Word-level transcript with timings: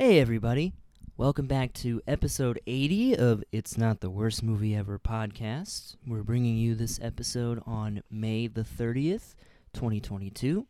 Hey, 0.00 0.20
everybody. 0.20 0.74
Welcome 1.16 1.48
back 1.48 1.72
to 1.74 2.00
episode 2.06 2.60
80 2.68 3.16
of 3.16 3.42
It's 3.50 3.76
Not 3.76 3.98
the 3.98 4.10
Worst 4.10 4.44
Movie 4.44 4.76
Ever 4.76 4.96
podcast. 4.96 5.96
We're 6.06 6.22
bringing 6.22 6.56
you 6.56 6.76
this 6.76 7.00
episode 7.02 7.60
on 7.66 8.04
May 8.08 8.46
the 8.46 8.62
30th, 8.62 9.34
2022, 9.74 10.68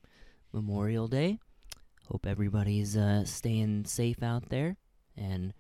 Memorial 0.53 1.09
Day. 1.09 1.39
Hope 2.09 2.27
everybody's 2.27 2.97
uh, 2.97 3.27
staying 3.27 3.85
safe 3.85 4.23
out 4.23 4.49
there 4.49 4.77
and 5.15 5.53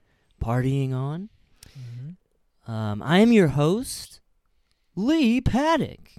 partying 0.43 0.95
on. 0.95 1.29
Um, 2.67 3.03
I 3.03 3.19
am 3.19 3.33
your 3.33 3.49
host, 3.49 4.21
Lee 4.97 5.43
Paddock, 5.43 6.11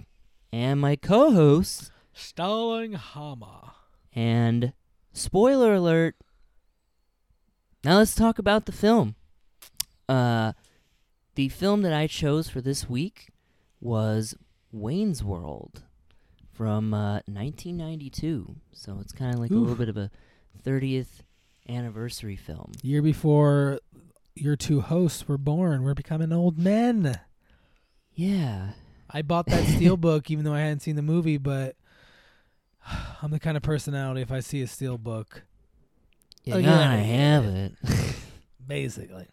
and 0.54 0.79
my 0.79 0.95
co 0.95 1.31
host, 1.31 1.91
Stalling 2.13 2.93
Hama. 2.93 3.73
and 4.13 4.73
spoiler 5.13 5.73
alert. 5.73 6.16
Now 7.84 7.98
let's 7.98 8.16
talk 8.16 8.39
about 8.39 8.66
the 8.66 8.71
film. 8.71 9.16
Uh, 10.08 10.54
the 11.35 11.49
film 11.49 11.81
that 11.84 11.94
I 11.94 12.08
chose 12.08 12.49
for 12.49 12.59
this 12.62 12.90
week 12.90 13.30
was 13.80 14.35
Wayne's 14.71 15.23
World 15.23 15.84
from 16.52 16.94
uh, 16.94 17.21
1992. 17.27 18.55
So 18.73 18.98
it's 18.99 19.13
kind 19.13 19.34
of 19.34 19.40
like 19.40 19.52
a 19.52 19.55
little 19.55 19.76
bit 19.76 19.88
of 19.88 19.95
a 19.95 20.12
30th 20.66 21.21
anniversary 21.70 22.35
film. 22.35 22.73
Year 22.81 23.02
before 23.02 23.80
your 24.35 24.57
two 24.57 24.82
hosts 24.82 25.27
were 25.27 25.38
born, 25.38 25.84
we're 25.84 25.93
becoming 25.93 26.34
old 26.34 26.59
men. 26.59 27.20
Yeah. 28.13 28.71
I 29.09 29.21
bought 29.21 29.46
that 29.46 29.63
steelbook 29.68 30.30
even 30.30 30.43
though 30.43 30.54
I 30.54 30.59
hadn't 30.59 30.82
seen 30.82 30.98
the 30.98 31.02
movie, 31.02 31.38
but 31.38 31.77
I'm 33.21 33.32
the 33.32 33.40
kind 33.40 33.55
of 33.55 33.63
personality 33.63 34.21
if 34.21 34.32
I 34.32 34.41
see 34.41 34.62
a 34.62 34.68
steel 34.68 34.98
book, 34.98 35.43
Oh, 36.53 36.58
you 36.58 36.67
Oh, 36.67 36.70
gotta 36.71 36.98
yeah. 37.02 37.03
have 37.03 37.45
it. 37.45 37.73
basically. 38.67 39.27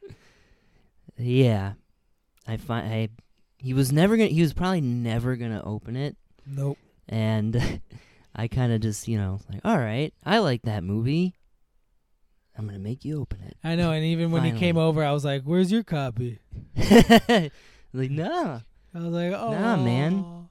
yeah. 1.19 1.73
I 2.47 2.57
find 2.57 2.87
I 2.93 3.09
he 3.59 3.75
was 3.75 3.91
never 3.93 4.17
gonna 4.17 4.29
he 4.29 4.41
was 4.43 4.53
probably 4.53 4.81
never 4.81 5.35
gonna 5.37 5.63
open 5.65 5.97
it 5.97 6.17
Nope. 6.47 6.79
and 7.09 7.81
I 8.37 8.47
kind 8.49 8.73
of 8.73 8.81
just 8.81 9.09
you 9.09 9.19
know 9.19 9.41
like 9.51 9.61
all 9.65 9.77
right 9.79 10.15
I 10.25 10.39
like 10.39 10.63
that 10.63 10.85
movie 10.85 11.35
I'm 12.57 12.67
gonna 12.67 12.79
make 12.79 13.05
you 13.05 13.21
open 13.21 13.41
it 13.43 13.57
I 13.65 13.75
know, 13.75 13.91
and 13.91 14.05
even 14.05 14.31
when 14.31 14.45
he 14.45 14.53
came 14.53 14.77
over, 14.79 15.03
I 15.05 15.13
was 15.13 15.25
like, 15.25 15.43
"Where's 15.43 15.71
your 15.73 15.83
copy?" 15.83 16.39
like 16.77 18.11
no 18.11 18.61
I 18.95 18.99
was 18.99 19.07
like, 19.13 19.33
"Oh, 19.33 19.51
Nah, 19.51 19.77
man. 19.77 20.49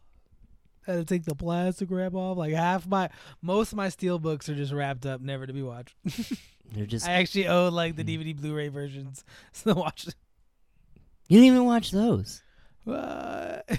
I 0.87 0.91
Had 0.91 0.97
to 0.99 1.05
take 1.05 1.23
the 1.25 1.33
plastic 1.33 1.89
wrap 1.89 2.13
off. 2.13 2.37
Like 2.37 2.53
half 2.53 2.85
my, 2.85 3.09
most 3.41 3.71
of 3.71 3.77
my 3.77 3.89
steel 3.89 4.19
books 4.19 4.47
are 4.49 4.53
just 4.55 4.71
wrapped 4.71 5.05
up, 5.07 5.19
never 5.21 5.47
to 5.47 5.53
be 5.53 5.63
watched. 5.63 5.95
They're 6.73 6.85
just 6.85 7.07
I 7.07 7.13
actually 7.13 7.47
own 7.47 7.73
like 7.73 7.95
the. 7.95 8.03
Hmm. 8.03 8.09
DVD, 8.09 8.35
Blu-ray 8.35 8.67
versions, 8.69 9.23
so 9.51 9.73
watch. 9.73 10.07
you 11.27 11.37
didn't 11.39 11.45
even 11.45 11.65
watch 11.65 11.91
those 11.91 12.41
What? 12.83 13.67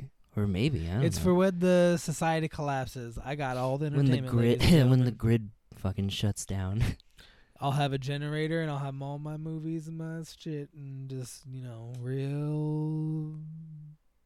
or 0.36 0.46
maybe 0.46 0.88
I 0.88 0.94
don't 0.94 1.04
it's 1.04 1.18
know. 1.18 1.24
for 1.24 1.34
when 1.34 1.58
the 1.58 1.96
society 1.98 2.48
collapses. 2.48 3.18
I 3.24 3.34
got 3.34 3.56
all 3.56 3.78
the 3.78 3.90
when 3.90 4.06
the 4.06 4.18
entertainment. 4.18 4.30
grid 4.32 4.60
ladies 4.60 4.74
and 4.74 4.90
when 4.90 4.98
the 5.00 5.10
gentlemen. 5.12 5.14
grid 5.16 5.50
fucking 5.76 6.08
shuts 6.08 6.44
down 6.46 6.82
I'll 7.60 7.72
have 7.72 7.92
a 7.92 7.98
generator 7.98 8.60
and 8.62 8.70
I'll 8.70 8.78
have 8.78 9.00
all 9.00 9.18
my 9.18 9.36
movies 9.36 9.86
and 9.86 9.96
my 9.98 10.22
shit 10.38 10.68
and 10.74 11.08
just 11.08 11.46
you 11.46 11.62
know 11.62 11.92
real 12.00 13.38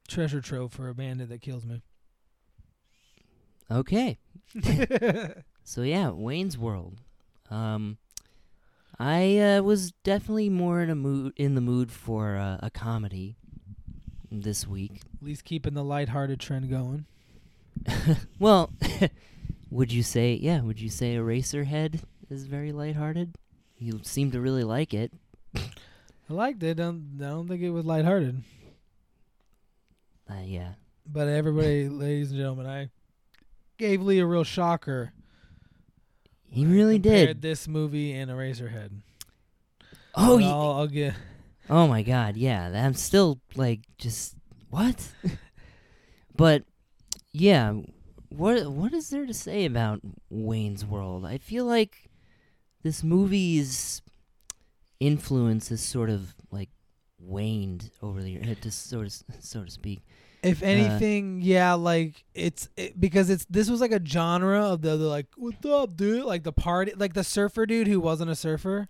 treasure 0.08 0.40
trove 0.40 0.72
for 0.72 0.88
a 0.88 0.94
bandit 0.94 1.28
that 1.28 1.40
kills 1.42 1.66
me. 1.66 1.82
okay 3.70 4.18
so 5.64 5.82
yeah 5.82 6.10
Wayne's 6.10 6.56
World 6.56 7.02
um 7.50 7.98
I 9.00 9.38
uh, 9.38 9.62
was 9.62 9.92
definitely 10.02 10.50
more 10.50 10.82
in 10.82 10.90
a 10.90 10.94
mood 10.96 11.32
in 11.36 11.54
the 11.54 11.60
mood 11.60 11.92
for 11.92 12.36
uh, 12.36 12.58
a 12.60 12.70
comedy 12.70 13.36
this 14.30 14.66
week 14.66 15.00
At 15.20 15.26
least 15.26 15.44
keeping 15.44 15.74
the 15.74 15.84
lighthearted 15.84 16.40
trend 16.40 16.68
going. 16.68 17.06
well, 18.38 18.72
would 19.70 19.92
you 19.92 20.02
say, 20.02 20.34
yeah, 20.34 20.60
would 20.60 20.80
you 20.80 20.90
say 20.90 21.14
Eraserhead 21.14 22.00
is 22.28 22.44
very 22.44 22.72
lighthearted? 22.72 23.34
You 23.78 24.00
seem 24.02 24.30
to 24.32 24.40
really 24.40 24.64
like 24.64 24.92
it. 24.92 25.12
I 25.54 25.60
liked 26.28 26.62
it. 26.62 26.80
I 26.80 26.82
don't, 26.82 27.18
I 27.20 27.24
don't 27.28 27.48
think 27.48 27.62
it 27.62 27.70
was 27.70 27.84
lighthearted. 27.84 28.42
Uh, 30.28 30.42
yeah. 30.44 30.72
But 31.06 31.28
everybody, 31.28 31.88
ladies 31.88 32.30
and 32.30 32.38
gentlemen, 32.38 32.66
I 32.66 32.90
gave 33.78 34.02
Lee 34.02 34.18
a 34.18 34.26
real 34.26 34.44
shocker. 34.44 35.12
He 36.50 36.66
really 36.66 36.98
did. 36.98 37.42
This 37.42 37.68
movie 37.68 38.12
and 38.12 38.30
Eraserhead. 38.30 38.90
Oh, 40.14 40.38
yeah. 40.38 40.48
I'll, 40.48 40.70
I'll 40.72 40.86
get. 40.86 41.14
oh 41.70 41.86
my 41.86 42.02
god, 42.02 42.36
yeah. 42.36 42.66
I'm 42.74 42.94
still 42.94 43.40
like 43.54 43.80
just 43.98 44.34
what? 44.70 45.12
but 46.36 46.64
yeah, 47.32 47.74
what 48.30 48.70
what 48.70 48.92
is 48.92 49.10
there 49.10 49.26
to 49.26 49.34
say 49.34 49.64
about 49.64 50.00
Wayne's 50.30 50.84
World? 50.84 51.24
I 51.24 51.38
feel 51.38 51.64
like 51.64 52.10
this 52.82 53.02
movie's 53.02 54.02
influence 55.00 55.70
is 55.70 55.80
sort 55.80 56.10
of 56.10 56.34
like 56.50 56.70
waned 57.18 57.90
over 58.02 58.22
the 58.22 58.32
years, 58.32 58.58
to 58.62 58.70
so 58.70 59.04
to 59.04 59.10
so 59.40 59.64
to 59.64 59.70
speak. 59.70 60.00
If 60.42 60.62
anything, 60.62 61.40
yeah, 61.42 61.74
like 61.74 62.24
it's 62.34 62.68
it, 62.76 62.98
because 62.98 63.28
it's 63.28 63.44
this 63.46 63.68
was 63.68 63.80
like 63.80 63.90
a 63.90 64.04
genre 64.04 64.66
of 64.66 64.82
the, 64.82 64.96
the 64.96 65.06
like 65.06 65.26
what's 65.36 65.64
up, 65.66 65.96
dude? 65.96 66.24
Like 66.24 66.44
the 66.44 66.52
party, 66.52 66.92
like 66.96 67.14
the 67.14 67.24
surfer 67.24 67.66
dude 67.66 67.88
who 67.88 67.98
wasn't 67.98 68.30
a 68.30 68.36
surfer. 68.36 68.88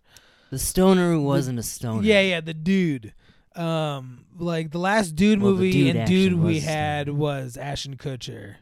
The 0.50 0.58
stoner 0.58 1.12
who 1.12 1.22
wasn't 1.22 1.58
a 1.58 1.62
stoner. 1.62 2.02
Yeah, 2.02 2.20
yeah, 2.20 2.40
the 2.40 2.54
dude. 2.54 3.14
Um, 3.54 4.26
like 4.38 4.70
the 4.70 4.78
last 4.78 5.16
dude 5.16 5.40
Well, 5.40 5.52
movie 5.52 5.72
dude 5.72 5.96
and 5.96 6.08
dude 6.08 6.34
we 6.34 6.60
had 6.60 7.08
was 7.08 7.56
Ashton 7.56 7.96
Kutcher. 7.96 8.56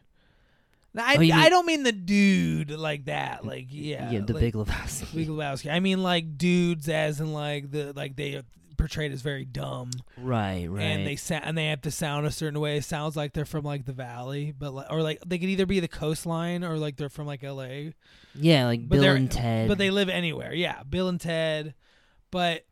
Now, 0.93 1.05
I 1.05 1.17
Oh, 1.17 1.21
you 1.21 1.33
I 1.33 1.49
don't 1.49 1.65
mean 1.65 1.83
the 1.83 1.91
dude 1.91 2.71
like 2.71 3.05
that, 3.05 3.45
like 3.45 3.67
yeah, 3.69 4.09
yeah, 4.09 4.21
the 4.21 4.33
like, 4.33 4.41
Big 4.41 4.53
Lebowski. 4.55 5.13
Big 5.13 5.27
Lebowski. 5.27 5.71
I 5.71 5.79
mean 5.79 6.01
like 6.01 6.37
dudes 6.37 6.89
as 6.89 7.19
in 7.19 7.33
like 7.33 7.69
the 7.69 7.93
like 7.93 8.15
they 8.15 8.41
portrayed 8.77 9.11
as 9.11 9.21
very 9.21 9.45
dumb. 9.45 9.91
right, 10.17 10.67
right. 10.69 10.81
and 10.81 11.05
they 11.05 11.15
sa- 11.15 11.41
and 11.43 11.57
they 11.57 11.67
have 11.67 11.81
to 11.81 11.91
sound 11.91 12.25
a 12.25 12.31
certain 12.31 12.59
way. 12.59 12.77
It 12.77 12.83
sounds 12.83 13.15
like 13.15 13.33
they're 13.33 13.45
from 13.45 13.65
like 13.65 13.85
the 13.85 13.93
valley, 13.93 14.53
but 14.57 14.73
like, 14.73 14.87
or 14.89 15.01
like 15.01 15.19
they 15.25 15.37
could 15.37 15.49
either 15.49 15.65
be 15.65 15.79
the 15.79 15.87
coastline 15.87 16.63
or 16.63 16.77
like 16.77 16.97
they're 16.97 17.09
from 17.09 17.27
like 17.27 17.43
L.A. 17.43 17.93
yeah, 18.35 18.65
like 18.65 18.87
but 18.87 18.99
Bill 18.99 19.15
and 19.15 19.31
Ted. 19.31 19.67
But 19.67 19.77
they 19.77 19.89
live 19.89 20.09
anywhere. 20.09 20.53
Yeah, 20.53 20.83
Bill 20.83 21.09
and 21.09 21.19
Ted, 21.19 21.73
but. 22.31 22.65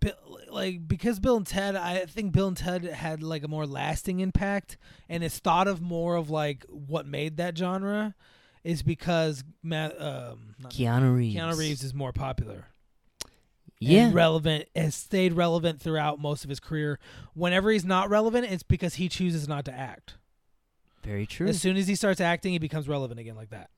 Bill, 0.00 0.14
like 0.48 0.86
because 0.86 1.18
Bill 1.18 1.36
and 1.36 1.46
Ted, 1.46 1.74
I 1.74 2.06
think 2.06 2.32
Bill 2.32 2.46
and 2.46 2.56
Ted 2.56 2.84
had 2.84 3.20
like 3.20 3.42
a 3.42 3.48
more 3.48 3.66
lasting 3.66 4.20
impact, 4.20 4.76
and 5.08 5.24
it's 5.24 5.40
thought 5.40 5.66
of 5.66 5.82
more 5.82 6.14
of 6.14 6.30
like 6.30 6.64
what 6.68 7.04
made 7.04 7.36
that 7.38 7.58
genre, 7.58 8.14
is 8.62 8.84
because 8.84 9.42
Matt, 9.60 10.00
um, 10.00 10.54
Keanu 10.66 11.16
Reeves. 11.16 11.36
Keanu 11.36 11.58
Reeves 11.58 11.82
is 11.82 11.92
more 11.92 12.12
popular 12.12 12.66
Yeah, 13.80 14.06
and 14.06 14.14
relevant 14.14 14.66
has 14.74 14.94
stayed 14.94 15.34
relevant 15.34 15.80
throughout 15.80 16.18
most 16.20 16.42
of 16.44 16.50
his 16.50 16.58
career. 16.60 16.98
Whenever 17.34 17.70
he's 17.70 17.84
not 17.84 18.10
relevant, 18.10 18.50
it's 18.50 18.62
because 18.64 18.94
he 18.96 19.08
chooses 19.08 19.46
not 19.46 19.64
to 19.66 19.72
act. 19.72 20.14
very 21.04 21.26
true. 21.26 21.46
As 21.48 21.60
soon 21.60 21.76
as 21.76 21.86
he 21.86 21.94
starts 21.94 22.20
acting, 22.20 22.52
he 22.52 22.58
becomes 22.58 22.88
relevant 22.88 23.20
again 23.20 23.36
like 23.36 23.50
that. 23.50 23.70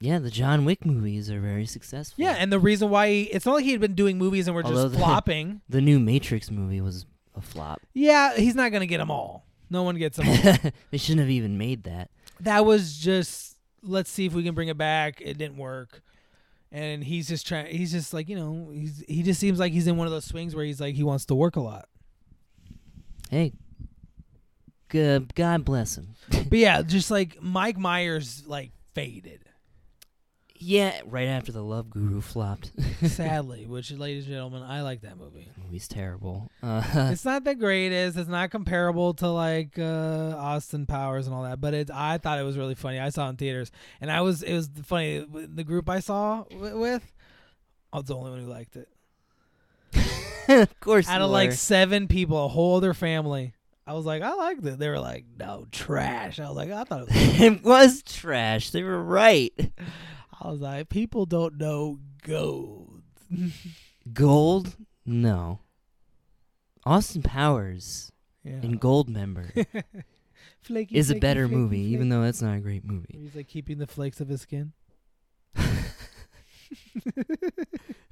yeah, 0.00 0.18
the 0.18 0.30
John 0.30 0.64
Wick 0.64 0.84
movies 0.84 1.30
are 1.30 1.40
very 1.40 1.64
successful. 1.64 2.22
Yeah, 2.22 2.36
and 2.38 2.52
the 2.52 2.58
reason 2.60 2.90
why 2.90 3.08
he, 3.08 3.22
it's 3.22 3.46
not 3.46 3.54
like 3.54 3.64
he'd 3.64 3.80
been 3.80 3.94
doing 3.94 4.18
movies 4.18 4.46
and 4.48 4.54
were 4.54 4.64
Although 4.64 4.82
just 4.84 4.92
the- 4.94 4.98
flopping. 5.04 5.62
the 5.68 5.80
new 5.80 5.98
Matrix 5.98 6.50
movie 6.50 6.80
was 6.82 7.06
a 7.34 7.40
flop. 7.40 7.80
Yeah, 7.94 8.34
he's 8.36 8.54
not 8.54 8.70
gonna 8.72 8.86
get 8.86 8.98
them 8.98 9.10
all. 9.10 9.46
No 9.70 9.82
one 9.84 9.96
gets 9.96 10.18
them. 10.18 10.26
all. 10.28 10.70
they 10.90 10.98
shouldn't 10.98 11.20
have 11.20 11.30
even 11.30 11.56
made 11.56 11.84
that. 11.84 12.10
that 12.40 12.66
was 12.66 12.98
just 12.98 13.56
let's 13.82 14.10
see 14.10 14.26
if 14.26 14.34
we 14.34 14.42
can 14.42 14.54
bring 14.54 14.68
it 14.68 14.76
back. 14.76 15.20
It 15.22 15.38
didn't 15.38 15.56
work. 15.56 16.02
And 16.72 17.04
he's 17.04 17.28
just 17.28 17.46
trying. 17.46 17.66
He's 17.66 17.92
just 17.92 18.14
like 18.14 18.28
you 18.28 18.36
know. 18.36 18.70
He's 18.72 19.04
he 19.06 19.22
just 19.22 19.38
seems 19.38 19.58
like 19.58 19.72
he's 19.72 19.86
in 19.86 19.96
one 19.98 20.06
of 20.06 20.12
those 20.12 20.24
swings 20.24 20.54
where 20.54 20.64
he's 20.64 20.80
like 20.80 20.94
he 20.94 21.02
wants 21.02 21.26
to 21.26 21.34
work 21.34 21.56
a 21.56 21.60
lot. 21.60 21.86
Hey, 23.30 23.52
good, 24.88 25.34
God 25.34 25.64
bless 25.64 25.96
him. 25.98 26.14
But 26.30 26.58
yeah, 26.58 26.82
just 26.82 27.10
like 27.10 27.42
Mike 27.42 27.76
Myers 27.78 28.42
like 28.46 28.72
faded. 28.94 29.40
Yeah, 30.64 31.00
right 31.06 31.26
after 31.26 31.50
the 31.50 31.60
Love 31.62 31.90
Guru 31.90 32.20
flopped. 32.20 32.70
sadly. 33.06 33.66
Which, 33.66 33.90
ladies 33.90 34.26
and 34.26 34.34
gentlemen, 34.34 34.62
I 34.62 34.82
like 34.82 35.00
that 35.00 35.18
movie. 35.18 35.48
movie's 35.60 35.88
terrible. 35.88 36.50
Uh, 36.62 36.82
it's 37.12 37.24
not 37.24 37.42
the 37.42 37.56
greatest. 37.56 38.16
It's 38.16 38.28
not 38.28 38.50
comparable 38.52 39.12
to 39.14 39.28
like 39.28 39.76
uh, 39.76 40.36
Austin 40.38 40.86
Powers 40.86 41.26
and 41.26 41.34
all 41.34 41.42
that. 41.42 41.60
But 41.60 41.74
it, 41.74 41.90
I 41.90 42.18
thought 42.18 42.38
it 42.38 42.44
was 42.44 42.56
really 42.56 42.76
funny. 42.76 43.00
I 43.00 43.08
saw 43.08 43.26
it 43.26 43.30
in 43.30 43.36
theaters, 43.38 43.72
and 44.00 44.08
I 44.10 44.20
was 44.20 44.44
it 44.44 44.54
was 44.54 44.70
funny. 44.84 45.26
The 45.28 45.64
group 45.64 45.88
I 45.90 45.98
saw 45.98 46.44
wi- 46.44 46.74
with, 46.74 47.12
I 47.92 47.96
was 47.96 48.06
the 48.06 48.14
only 48.14 48.30
one 48.30 48.40
who 48.40 48.46
liked 48.46 48.76
it. 48.76 48.88
of 50.48 50.80
course, 50.80 51.08
Out 51.08 51.22
of 51.22 51.30
like 51.30 51.52
seven 51.52 52.06
people, 52.06 52.44
a 52.44 52.48
whole 52.48 52.76
other 52.76 52.94
family. 52.94 53.54
I 53.84 53.94
was 53.94 54.06
like, 54.06 54.22
I 54.22 54.32
liked 54.34 54.64
it. 54.64 54.78
They 54.78 54.88
were 54.88 55.00
like, 55.00 55.24
no, 55.40 55.66
trash. 55.72 56.38
I 56.38 56.46
was 56.46 56.56
like, 56.56 56.70
I 56.70 56.84
thought 56.84 57.00
it 57.02 57.08
was. 57.08 57.40
it 57.40 57.64
was 57.64 58.02
trash. 58.04 58.70
They 58.70 58.84
were 58.84 59.02
right. 59.02 59.52
I 60.42 60.50
was 60.50 60.60
like, 60.60 60.88
people 60.88 61.24
don't 61.24 61.56
know 61.56 62.00
gold. 62.26 63.02
Gold? 64.12 64.76
No. 65.06 65.60
Austin 66.84 67.22
Powers 67.22 68.10
yeah. 68.42 68.60
in 68.60 68.80
Goldmember 68.80 69.64
Flaky, 70.60 70.96
is 70.96 71.10
a 71.10 71.14
better 71.14 71.46
flaky, 71.46 71.56
movie, 71.56 71.80
even 71.80 72.08
though 72.08 72.22
that's 72.22 72.42
not 72.42 72.56
a 72.56 72.60
great 72.60 72.84
movie. 72.84 73.16
He's 73.16 73.36
like 73.36 73.46
keeping 73.46 73.78
the 73.78 73.86
flakes 73.86 74.20
of 74.20 74.28
his 74.28 74.40
skin. 74.42 74.72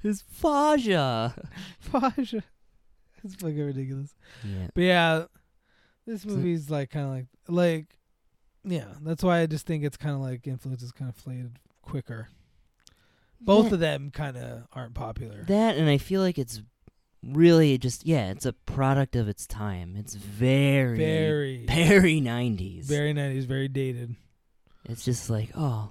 His 0.01 0.21
Faja. 0.21 1.35
Fasha. 1.79 2.43
It's 3.23 3.35
fucking 3.35 3.65
ridiculous. 3.65 4.15
Yeah. 4.43 4.67
But 4.73 4.81
yeah, 4.81 5.25
this 6.07 6.25
movie's 6.25 6.69
like 6.69 6.89
kind 6.89 7.05
of 7.05 7.11
like 7.11 7.27
like 7.47 7.97
yeah. 8.63 8.95
That's 9.01 9.23
why 9.23 9.41
I 9.41 9.45
just 9.45 9.67
think 9.67 9.83
it's 9.83 9.97
kind 9.97 10.15
of 10.15 10.21
like 10.21 10.47
influences 10.47 10.91
kind 10.91 11.09
of 11.09 11.15
faded 11.15 11.59
quicker. 11.81 12.29
Both 13.39 13.65
that, 13.65 13.73
of 13.73 13.79
them 13.79 14.11
kind 14.11 14.37
of 14.37 14.63
aren't 14.71 14.93
popular. 14.93 15.43
that, 15.47 15.75
and 15.75 15.89
I 15.89 15.97
feel 15.97 16.21
like 16.21 16.37
it's 16.37 16.61
really 17.23 17.77
just 17.77 18.05
yeah, 18.05 18.29
it's 18.31 18.45
a 18.45 18.53
product 18.53 19.15
of 19.15 19.27
its 19.27 19.47
time. 19.47 19.95
It's 19.97 20.13
very, 20.13 20.97
very, 20.97 21.65
very 21.65 22.19
nineties. 22.19 22.87
very 22.87 23.13
nineties, 23.13 23.45
very 23.45 23.67
dated. 23.67 24.15
It's 24.85 25.03
just 25.03 25.29
like 25.29 25.49
oh, 25.55 25.89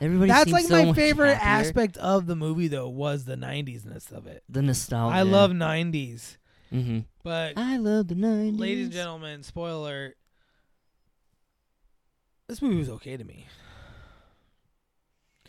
everybody. 0.00 0.30
That's 0.30 0.50
like 0.50 0.66
so 0.66 0.84
my 0.84 0.92
favorite 0.92 1.36
happier. 1.36 1.68
aspect 1.68 1.96
of 1.96 2.26
the 2.26 2.36
movie 2.36 2.68
though 2.68 2.88
was 2.88 3.24
the 3.24 3.36
nineties-ness 3.36 4.10
of 4.12 4.26
it. 4.26 4.42
The 4.48 4.62
nostalgia. 4.62 5.16
I 5.16 5.22
love 5.22 5.52
nineties, 5.52 6.38
hmm 6.70 7.00
but 7.24 7.54
I 7.56 7.76
love 7.76 8.08
the 8.08 8.14
nineties. 8.14 8.60
ladies 8.60 8.84
and 8.86 8.92
gentlemen, 8.92 9.42
spoiler: 9.42 10.14
this 12.48 12.62
movie 12.62 12.76
was 12.76 12.88
okay 12.90 13.16
to 13.16 13.24
me. 13.24 13.46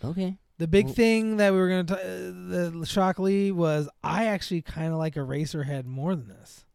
Okay. 0.03 0.37
The 0.57 0.67
big 0.67 0.85
Well- 0.85 0.93
thing 0.95 1.37
that 1.37 1.53
we 1.53 1.59
were 1.59 1.69
gonna 1.69 1.83
t- 1.83 1.93
uh, 1.93 2.79
the 2.79 2.85
shockly 2.85 3.51
was 3.51 3.87
I 4.03 4.25
actually 4.25 4.61
kind 4.61 4.91
of 4.91 4.99
like 4.99 5.15
Eraserhead 5.15 5.85
more 5.85 6.15
than 6.15 6.27
this. 6.27 6.65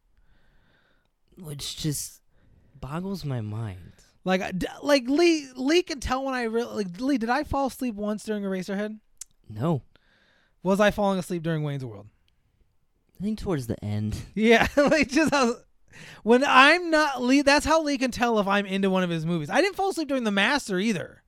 Which 1.36 1.76
just 1.76 2.20
boggles 2.80 3.24
my 3.24 3.40
mind. 3.40 3.92
Like, 4.24 4.42
like 4.82 5.08
Lee 5.08 5.48
Lee 5.54 5.82
can 5.82 6.00
tell 6.00 6.24
when 6.24 6.34
I 6.34 6.44
really 6.44 6.84
like 6.84 7.00
Lee. 7.00 7.18
Did 7.18 7.28
I 7.30 7.44
fall 7.44 7.66
asleep 7.66 7.94
once 7.94 8.24
during 8.24 8.42
Eraserhead? 8.42 8.98
No, 9.50 9.82
Was 10.62 10.80
I 10.80 10.90
falling 10.90 11.18
asleep 11.18 11.42
during 11.42 11.62
Wayne's 11.62 11.84
World? 11.84 12.06
I 13.20 13.22
think 13.22 13.38
towards 13.38 13.66
the 13.66 13.82
end. 13.84 14.16
Yeah, 14.34 14.66
like 14.76 15.08
just 15.10 15.32
how, 15.34 15.56
when 16.22 16.42
I'm 16.46 16.90
not 16.90 17.20
Lee. 17.22 17.42
That's 17.42 17.66
how 17.66 17.82
Lee 17.82 17.98
can 17.98 18.10
tell 18.10 18.38
if 18.38 18.46
I'm 18.46 18.64
into 18.64 18.88
one 18.88 19.02
of 19.02 19.10
his 19.10 19.26
movies. 19.26 19.50
I 19.50 19.60
didn't 19.60 19.76
fall 19.76 19.90
asleep 19.90 20.08
during 20.08 20.24
The 20.24 20.30
Master 20.30 20.78
either. 20.78 21.22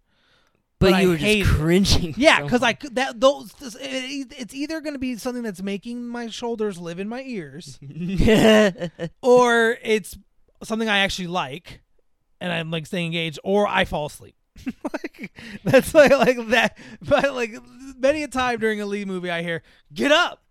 But, 0.79 0.91
But 0.91 1.03
you 1.03 1.09
I 1.09 1.11
were 1.13 1.17
just 1.17 1.37
it. 1.37 1.47
cringing. 1.47 2.15
Yeah, 2.19 2.39
so 2.39 2.45
because 2.45 2.63
I 2.63 2.75
could- 2.75 2.97
that 2.97 3.19
those 3.19 3.51
it- 3.81 4.33
it's 4.37 4.55
either 4.55 4.81
going 4.83 4.93
to 4.93 4.99
be 4.99 5.17
something 5.17 5.43
that's 5.43 5.63
making 5.63 6.07
my 6.07 6.29
shoulders 6.29 6.79
live 6.79 6.99
in 6.99 7.09
my 7.09 7.23
ears, 7.23 7.79
or 9.23 9.79
it's 9.83 10.19
something 10.63 10.89
I 10.89 10.99
actually 10.99 11.29
like, 11.29 11.81
and 12.41 12.53
I'm 12.53 12.71
like 12.71 12.87
staying 12.87 13.07
engaged, 13.07 13.39
or 13.43 13.67
I 13.67 13.85
fall 13.87 14.07
asleep. 14.07 14.35
like 14.93 15.33
that's 15.65 15.95
like 15.95 16.11
like 16.13 16.49
that. 16.49 16.77
But 17.01 17.35
like 17.35 17.55
many 17.99 18.23
a 18.23 18.29
time 18.29 18.59
during 18.59 18.81
a 18.81 18.87
Lee 18.87 19.05
movie, 19.07 19.31
I 19.31 19.43
hear 19.43 19.63
"Get 19.95 20.13
up." 20.13 20.43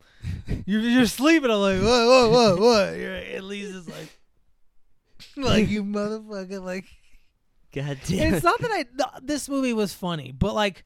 You're, 0.65 0.81
you're 0.81 1.05
sleeping. 1.05 1.51
I'm 1.51 1.57
like, 1.59 1.81
what, 1.83 2.07
what, 2.07 2.31
what, 2.31 2.59
what? 2.59 2.97
You're, 2.97 3.13
and 3.13 3.45
Lee's 3.45 3.71
just 3.73 3.87
like, 3.89 4.09
like 5.37 5.69
you 5.69 5.83
motherfucker, 5.83 6.63
like. 6.63 6.85
God 7.75 7.99
damn. 8.07 8.33
it's 8.33 8.43
not 8.43 8.59
that 8.61 8.71
I 8.71 8.83
th- 8.83 9.21
this 9.23 9.47
movie 9.49 9.73
was 9.73 9.93
funny, 9.93 10.31
but 10.31 10.55
like 10.55 10.83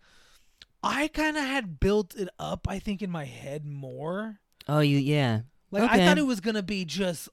I 0.84 1.08
kind 1.08 1.38
of 1.38 1.44
had 1.44 1.80
built 1.80 2.16
it 2.16 2.30
up. 2.40 2.68
I 2.68 2.80
think 2.80 3.02
in 3.02 3.12
my 3.12 3.26
head 3.26 3.66
more. 3.66 4.40
oh, 4.68 4.80
you 4.80 4.98
yeah. 4.98 5.42
Like 5.72 5.90
I 5.90 6.06
thought 6.06 6.18
it 6.18 6.26
was 6.26 6.40
gonna 6.42 6.64
be 6.64 6.84
just 6.86 7.30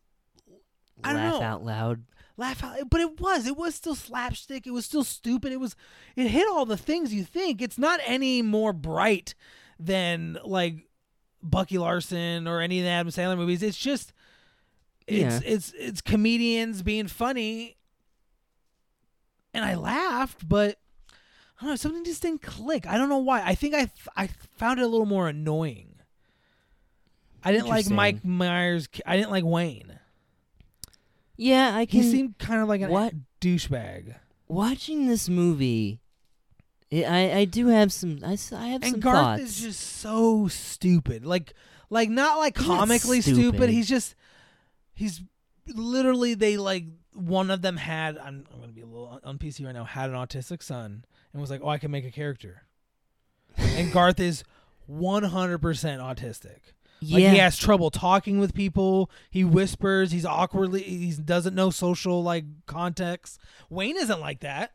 I 1.03 1.13
don't 1.13 1.23
Laugh 1.23 1.33
know. 1.41 1.43
out 1.47 1.65
loud. 1.65 2.03
laugh 2.37 2.63
out, 2.65 2.77
but 2.91 3.01
it 3.01 3.19
was. 3.21 3.47
It 3.47 3.57
was 3.57 3.75
still 3.75 3.95
slapstick. 3.95 4.67
It 4.67 4.73
was 4.73 4.85
still 4.85 5.05
stupid. 5.05 5.53
It 5.53 5.61
was. 5.61 5.75
It 6.17 6.29
hit 6.29 6.47
all 6.49 6.67
the 6.67 6.77
things 6.77 7.13
you 7.15 7.25
think. 7.25 7.61
It's 7.63 7.79
not 7.79 8.01
any 8.05 8.43
more 8.43 8.73
bright 8.73 9.35
than 9.79 10.39
like 10.45 10.87
Bucky 11.43 11.79
Larson 11.79 12.47
or 12.49 12.61
any 12.61 12.79
of 12.81 12.85
the 12.85 12.91
Adam 12.91 13.13
Sandler 13.13 13.37
movies. 13.37 13.63
It's 13.63 13.79
just. 13.79 14.13
It's 15.07 15.45
Yeah. 15.45 15.53
it's 15.53 15.73
it's 15.79 16.01
comedians 16.01 16.83
being 16.83 17.07
funny, 17.07 17.76
and 19.57 19.65
I 19.65 19.75
laughed, 19.75 20.49
but 20.49 20.79
I 21.59 21.63
don't 21.63 21.71
know 21.71 21.77
something 21.77 22.05
just 22.05 22.23
didn't 22.23 22.43
click. 22.43 22.87
I 22.87 22.97
don't 22.99 23.09
know 23.09 23.19
why. 23.19 23.43
I 23.43 23.55
think 23.55 23.75
I 23.75 23.91
I 24.17 24.29
found 24.57 24.79
it 24.79 24.83
a 24.83 24.87
little 24.89 25.07
more 25.07 25.29
annoying. 25.29 25.95
I 27.43 27.53
didn't 27.53 27.69
like 27.69 27.89
Mike 27.89 28.25
Myers. 28.25 28.89
I 29.07 29.17
didn't 29.17 29.31
like 29.31 29.45
Wayne. 29.45 29.99
Yeah, 31.37 31.75
I 31.75 31.87
can. 31.87 32.03
He 32.03 32.11
seemed 32.11 32.39
kind 32.39 32.63
of 32.63 32.69
like 32.69 32.81
a 32.83 32.89
What? 32.89 33.15
douchebag. 33.41 34.17
watching 34.49 35.07
this 35.07 35.29
movie. 35.29 36.01
I 36.93 37.05
I 37.05 37.37
I 37.39 37.45
do 37.45 37.67
have 37.69 37.93
some. 37.93 38.19
I, 38.25 38.39
I 38.53 38.67
have 38.69 38.83
And 38.83 38.93
some 38.93 39.01
Garth 39.01 39.17
thoughts. 39.17 39.43
is 39.43 39.61
just 39.61 39.81
so 39.81 40.49
stupid. 40.49 41.25
Like 41.27 41.53
like 41.91 42.09
not 42.11 42.39
like 42.39 42.55
comically 42.55 43.21
stupid. 43.21 43.39
stupid. 43.41 43.71
He's 43.71 43.89
just 43.89 44.15
he's 44.95 45.21
literally 45.69 46.35
they 46.35 46.57
like 46.57 46.85
one 47.17 47.51
of 47.51 47.63
them 47.63 47.77
had 47.79 48.19
I'm, 48.19 48.45
I'm 48.53 48.61
gonna 48.61 48.73
be 48.73 48.83
a 48.83 48.87
little 48.87 49.07
on- 49.07 49.21
on 49.25 49.39
PC 49.39 49.65
right 49.65 49.75
now 49.75 49.85
had 49.85 50.11
an 50.11 50.17
autistic 50.17 50.63
son 50.63 51.05
and 51.33 51.41
was 51.41 51.51
like 51.51 51.61
oh 51.65 51.69
I 51.69 51.79
can 51.79 51.91
make 51.91 52.05
a 52.05 52.11
character. 52.11 52.63
and 53.57 53.91
Garth 53.93 54.21
is 54.21 54.45
100% 54.91 55.61
autistic. 55.61 56.59
Like 57.03 57.23
yeah. 57.23 57.31
he 57.33 57.39
has 57.39 57.59
trouble 57.59 57.91
talking 57.91 58.39
with 58.39 58.55
people. 58.55 59.11
He 59.31 59.45
whispers. 59.45 60.13
He's 60.13 60.25
awkwardly. 60.25 60.83
He 60.83 61.13
doesn't 61.13 61.55
know 61.55 61.71
social 61.71 62.23
like 62.23 62.45
context. 62.67 63.39
Wayne 63.69 63.97
isn't 63.97 64.21
like 64.21 64.41
that. 64.41 64.73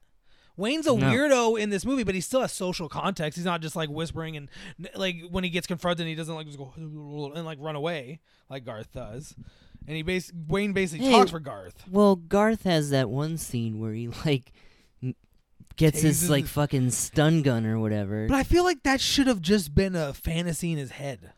Wayne's 0.57 0.85
a 0.85 0.95
No. 0.95 1.07
weirdo 1.11 1.59
in 1.59 1.69
this 1.71 1.85
movie, 1.85 2.03
but 2.03 2.13
he 2.13 2.21
still 2.21 2.41
has 2.41 2.51
social 2.51 2.87
context. 2.89 3.37
He's 3.37 3.45
not 3.45 3.61
just 3.61 3.75
like 3.75 3.89
whispering 3.89 4.37
and 4.37 4.49
like 4.95 5.21
when 5.31 5.43
he 5.43 5.49
gets 5.49 5.65
confronted, 5.65 6.05
he 6.05 6.13
doesn't 6.13 6.35
like 6.35 6.45
just 6.45 6.57
go 6.59 6.73
and 6.77 7.45
like 7.45 7.57
run 7.59 7.75
away 7.75 8.19
like 8.49 8.65
Garth 8.65 8.91
does. 8.91 9.35
And 9.87 9.95
he 9.97 10.03
bas- 10.03 10.31
Wayne 10.47 10.73
basically 10.73 11.07
Hey. 11.07 11.11
talks 11.13 11.31
for 11.31 11.39
Garth. 11.39 11.83
Well, 11.89 12.15
Garth 12.15 12.63
has 12.63 12.91
that 12.91 13.09
one 13.09 13.37
scene 13.37 13.79
where 13.79 13.93
he 13.93 14.09
like 14.25 14.51
n- 15.03 15.15
gets 15.75 16.01
his 16.01 16.29
like 16.29 16.45
it. 16.45 16.49
fucking 16.49 16.91
stun 16.91 17.41
gun 17.41 17.65
or 17.65 17.79
whatever. 17.79 18.27
But 18.27 18.35
I 18.35 18.43
feel 18.43 18.63
like 18.63 18.83
that 18.83 19.01
should 19.01 19.27
have 19.27 19.41
just 19.41 19.73
been 19.73 19.95
a 19.95 20.13
fantasy 20.13 20.71
in 20.71 20.77
his 20.77 20.91
head. 20.91 21.31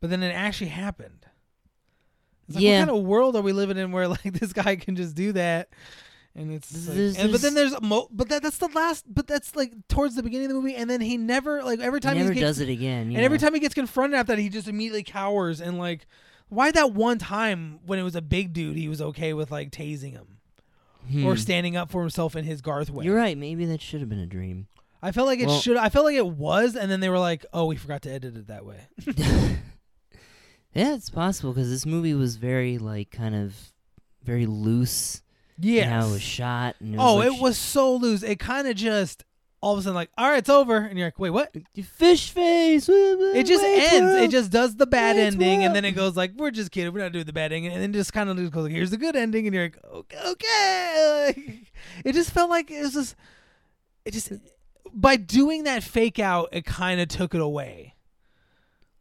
But 0.00 0.10
then 0.10 0.22
it 0.22 0.30
actually 0.32 0.68
happened. 0.70 1.26
It's 2.48 2.56
like, 2.56 2.64
Yeah. 2.64 2.80
What 2.80 2.86
kind 2.88 2.98
of 3.00 3.04
world 3.06 3.36
are 3.36 3.42
we 3.42 3.52
living 3.52 3.76
in 3.78 3.92
where 3.92 4.08
like 4.08 4.22
this 4.24 4.52
guy 4.52 4.76
can 4.76 4.96
just 4.96 5.14
do 5.14 5.32
that? 5.32 5.68
And 6.34 6.52
it's 6.52 6.86
like- 6.88 6.96
There's- 6.96 7.16
and 7.16 7.32
but 7.32 7.40
then 7.42 7.54
there's- 7.54 7.70
there's 7.70 7.82
mo- 7.82 8.08
but 8.10 8.28
that 8.28 8.42
that's 8.42 8.58
the 8.58 8.68
last 8.74 9.04
but 9.08 9.26
that's 9.28 9.54
like 9.56 9.72
towards 9.88 10.16
the 10.16 10.22
beginning 10.22 10.46
of 10.46 10.54
the 10.56 10.60
movie 10.60 10.74
and 10.74 10.90
then 10.90 11.00
he 11.00 11.16
never 11.16 11.62
like 11.62 11.80
every 11.80 11.98
he 11.98 12.02
time 12.02 12.16
never 12.18 12.32
he 12.32 12.40
gets 12.40 12.58
does 12.58 12.60
it 12.60 12.68
again. 12.68 13.06
and 13.08 13.16
every 13.18 13.38
yeah. 13.38 13.44
time 13.46 13.54
he 13.54 13.60
gets 13.60 13.72
confronted 13.74 14.18
after 14.18 14.34
that 14.34 14.42
he 14.42 14.48
just 14.50 14.68
immediately 14.68 15.02
cowers 15.04 15.60
and 15.62 15.78
like 15.78 16.06
why 16.48 16.70
that 16.70 16.92
one 16.92 17.18
time 17.18 17.80
when 17.86 17.98
it 17.98 18.02
was 18.02 18.14
a 18.16 18.22
big 18.22 18.52
dude 18.52 18.76
he 18.76 18.88
was 18.88 19.00
okay 19.02 19.32
with 19.32 19.50
like 19.50 19.70
tasing 19.70 20.12
him 20.12 20.38
or 21.24 21.34
Hmm. 21.34 21.40
standing 21.40 21.76
up 21.76 21.90
for 21.90 22.00
himself 22.00 22.34
in 22.34 22.44
his 22.44 22.60
Garth 22.60 22.90
way. 22.90 23.04
You're 23.04 23.16
right. 23.16 23.38
Maybe 23.38 23.64
that 23.66 23.80
should 23.80 24.00
have 24.00 24.08
been 24.08 24.18
a 24.18 24.26
dream. 24.26 24.66
I 25.02 25.12
felt 25.12 25.26
like 25.28 25.38
it 25.40 25.46
Well- 25.46 25.60
should. 25.60 25.76
I 25.76 25.88
felt 25.88 26.04
like 26.04 26.16
it 26.16 26.26
was, 26.26 26.74
and 26.74 26.90
then 26.90 26.98
they 27.00 27.08
were 27.08 27.18
like, 27.18 27.44
"Oh, 27.52 27.66
we 27.66 27.76
forgot 27.76 28.02
to 28.02 28.10
edit 28.10 28.36
it 28.36 28.46
that 28.48 28.64
way." 28.66 28.80
yeah, 30.74 30.94
it's 30.94 31.10
possible 31.10 31.52
because 31.52 31.70
this 31.70 31.86
movie 31.86 32.14
was 32.14 32.36
very 32.36 32.78
like 32.78 33.10
kind 33.10 33.34
of 33.34 33.54
very 34.24 34.46
loose. 34.46 35.22
Yeah. 35.58 35.88
how 35.88 36.08
it 36.08 36.12
was 36.12 36.22
shot. 36.22 36.76
It 36.80 36.90
was 36.90 37.00
Oh, 37.00 37.14
like 37.16 37.32
it 37.32 37.40
was 37.40 37.56
so 37.56 37.94
loose. 37.96 38.22
It 38.22 38.38
kind 38.38 38.66
of 38.68 38.76
just 38.76 39.24
all 39.66 39.72
of 39.72 39.80
a 39.80 39.82
sudden 39.82 39.96
like, 39.96 40.10
"All 40.16 40.30
right, 40.30 40.38
it's 40.38 40.48
over," 40.48 40.76
and 40.76 40.96
you're 40.96 41.08
like, 41.08 41.18
"Wait, 41.18 41.30
what?" 41.30 41.50
sh- 41.76 41.82
fish 41.82 42.30
face. 42.30 42.88
It 42.88 43.46
just 43.46 43.64
ends. 43.64 44.14
It 44.14 44.30
just 44.30 44.52
does 44.52 44.76
the 44.76 44.86
bad 44.86 45.16
ending, 45.16 45.64
and 45.64 45.74
then 45.74 45.84
it 45.84 45.92
goes 45.92 46.16
like, 46.16 46.32
"We're 46.36 46.52
just 46.52 46.70
kidding. 46.70 46.92
We're 46.94 47.00
not 47.00 47.10
doing 47.12 47.24
the 47.24 47.32
bad 47.32 47.52
ending," 47.52 47.72
and 47.72 47.82
then 47.82 47.92
just 47.92 48.12
kind 48.12 48.30
of 48.30 48.36
goes 48.52 48.62
like, 48.62 48.72
"Here's 48.72 48.90
the 48.90 48.96
good 48.96 49.16
ending," 49.16 49.46
and 49.46 49.54
you're 49.54 49.64
like, 49.64 49.78
"Okay." 49.84 50.18
okay. 50.30 51.62
It 52.04 52.12
just 52.12 52.30
felt 52.30 52.48
like 52.50 52.70
it 52.70 52.80
was 52.82 52.92
just. 52.94 53.16
It 54.04 54.12
just 54.12 54.32
by 54.92 55.16
doing 55.16 55.64
that 55.64 55.82
fake 55.82 56.18
out, 56.20 56.48
it 56.52 56.64
kind 56.64 57.00
of 57.00 57.08
took 57.08 57.34
it 57.34 57.40
away. 57.40 57.94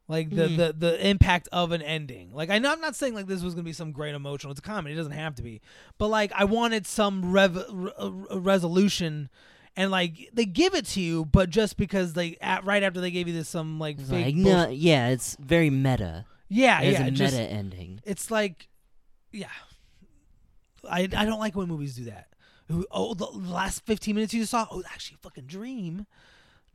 Like 0.08 0.30
the, 0.30 0.48
Hmm. 0.48 0.56
the 0.58 0.76
the 0.78 1.08
impact 1.10 1.48
of 1.52 1.72
an 1.72 1.82
ending. 1.82 2.32
Like 2.34 2.50
I 2.52 2.60
know 2.60 2.72
I'm 2.72 2.80
not 2.82 2.96
saying 2.96 3.16
like 3.16 3.26
this 3.28 3.42
was 3.42 3.54
gonna 3.56 3.64
be 3.64 3.74
some 3.74 3.92
great 3.92 4.14
emotional. 4.16 4.52
It's 4.52 4.60
a 4.60 4.64
comedy. 4.64 4.94
It 4.94 4.98
doesn't 4.98 5.14
have 5.14 5.36
to 5.36 5.44
be. 5.44 5.62
But 5.98 6.08
like 6.10 6.32
I 6.36 6.44
wanted 6.46 6.86
some 6.86 7.32
rev- 7.32 7.66
re- 7.72 7.92
resolution, 8.32 9.30
and 9.78 9.92
like 9.92 10.30
they 10.34 10.46
give 10.46 10.74
it 10.76 10.86
to 10.88 11.02
you, 11.02 11.26
but 11.26 11.50
just 11.50 11.78
because 11.78 12.14
they 12.14 12.38
at, 12.42 12.64
right 12.66 12.84
after 12.84 13.02
they 13.02 13.12
gave 13.12 13.28
you 13.28 13.34
this 13.34 13.50
some 13.50 13.80
like 13.80 14.00
It's 14.00 14.10
fake 14.10 14.26
like 14.26 14.36
bullshit- 14.36 14.70
no, 14.70 14.70
yeah, 14.70 15.10
it's 15.10 15.36
very 15.40 15.70
meta. 15.70 16.26
yeah 16.50 16.82
It 16.82 16.94
yeah 16.94 17.02
a 17.02 17.04
meta 17.06 17.16
just, 17.16 17.36
ending. 17.36 18.02
it's 18.06 18.30
like 18.32 18.68
yeah. 19.32 19.48
I 20.90 21.02
I 21.02 21.26
don't 21.26 21.40
like 21.40 21.56
when 21.56 21.68
movies 21.68 21.96
do 21.96 22.06
that. 22.06 22.28
Oh, 22.92 23.14
the 23.14 23.26
last 23.26 23.86
15 23.86 24.16
minutes 24.16 24.34
you 24.34 24.42
just 24.42 24.52
saw. 24.52 24.66
Oh, 24.72 24.82
actually, 24.92 25.18
fucking 25.22 25.46
dream. 25.46 26.06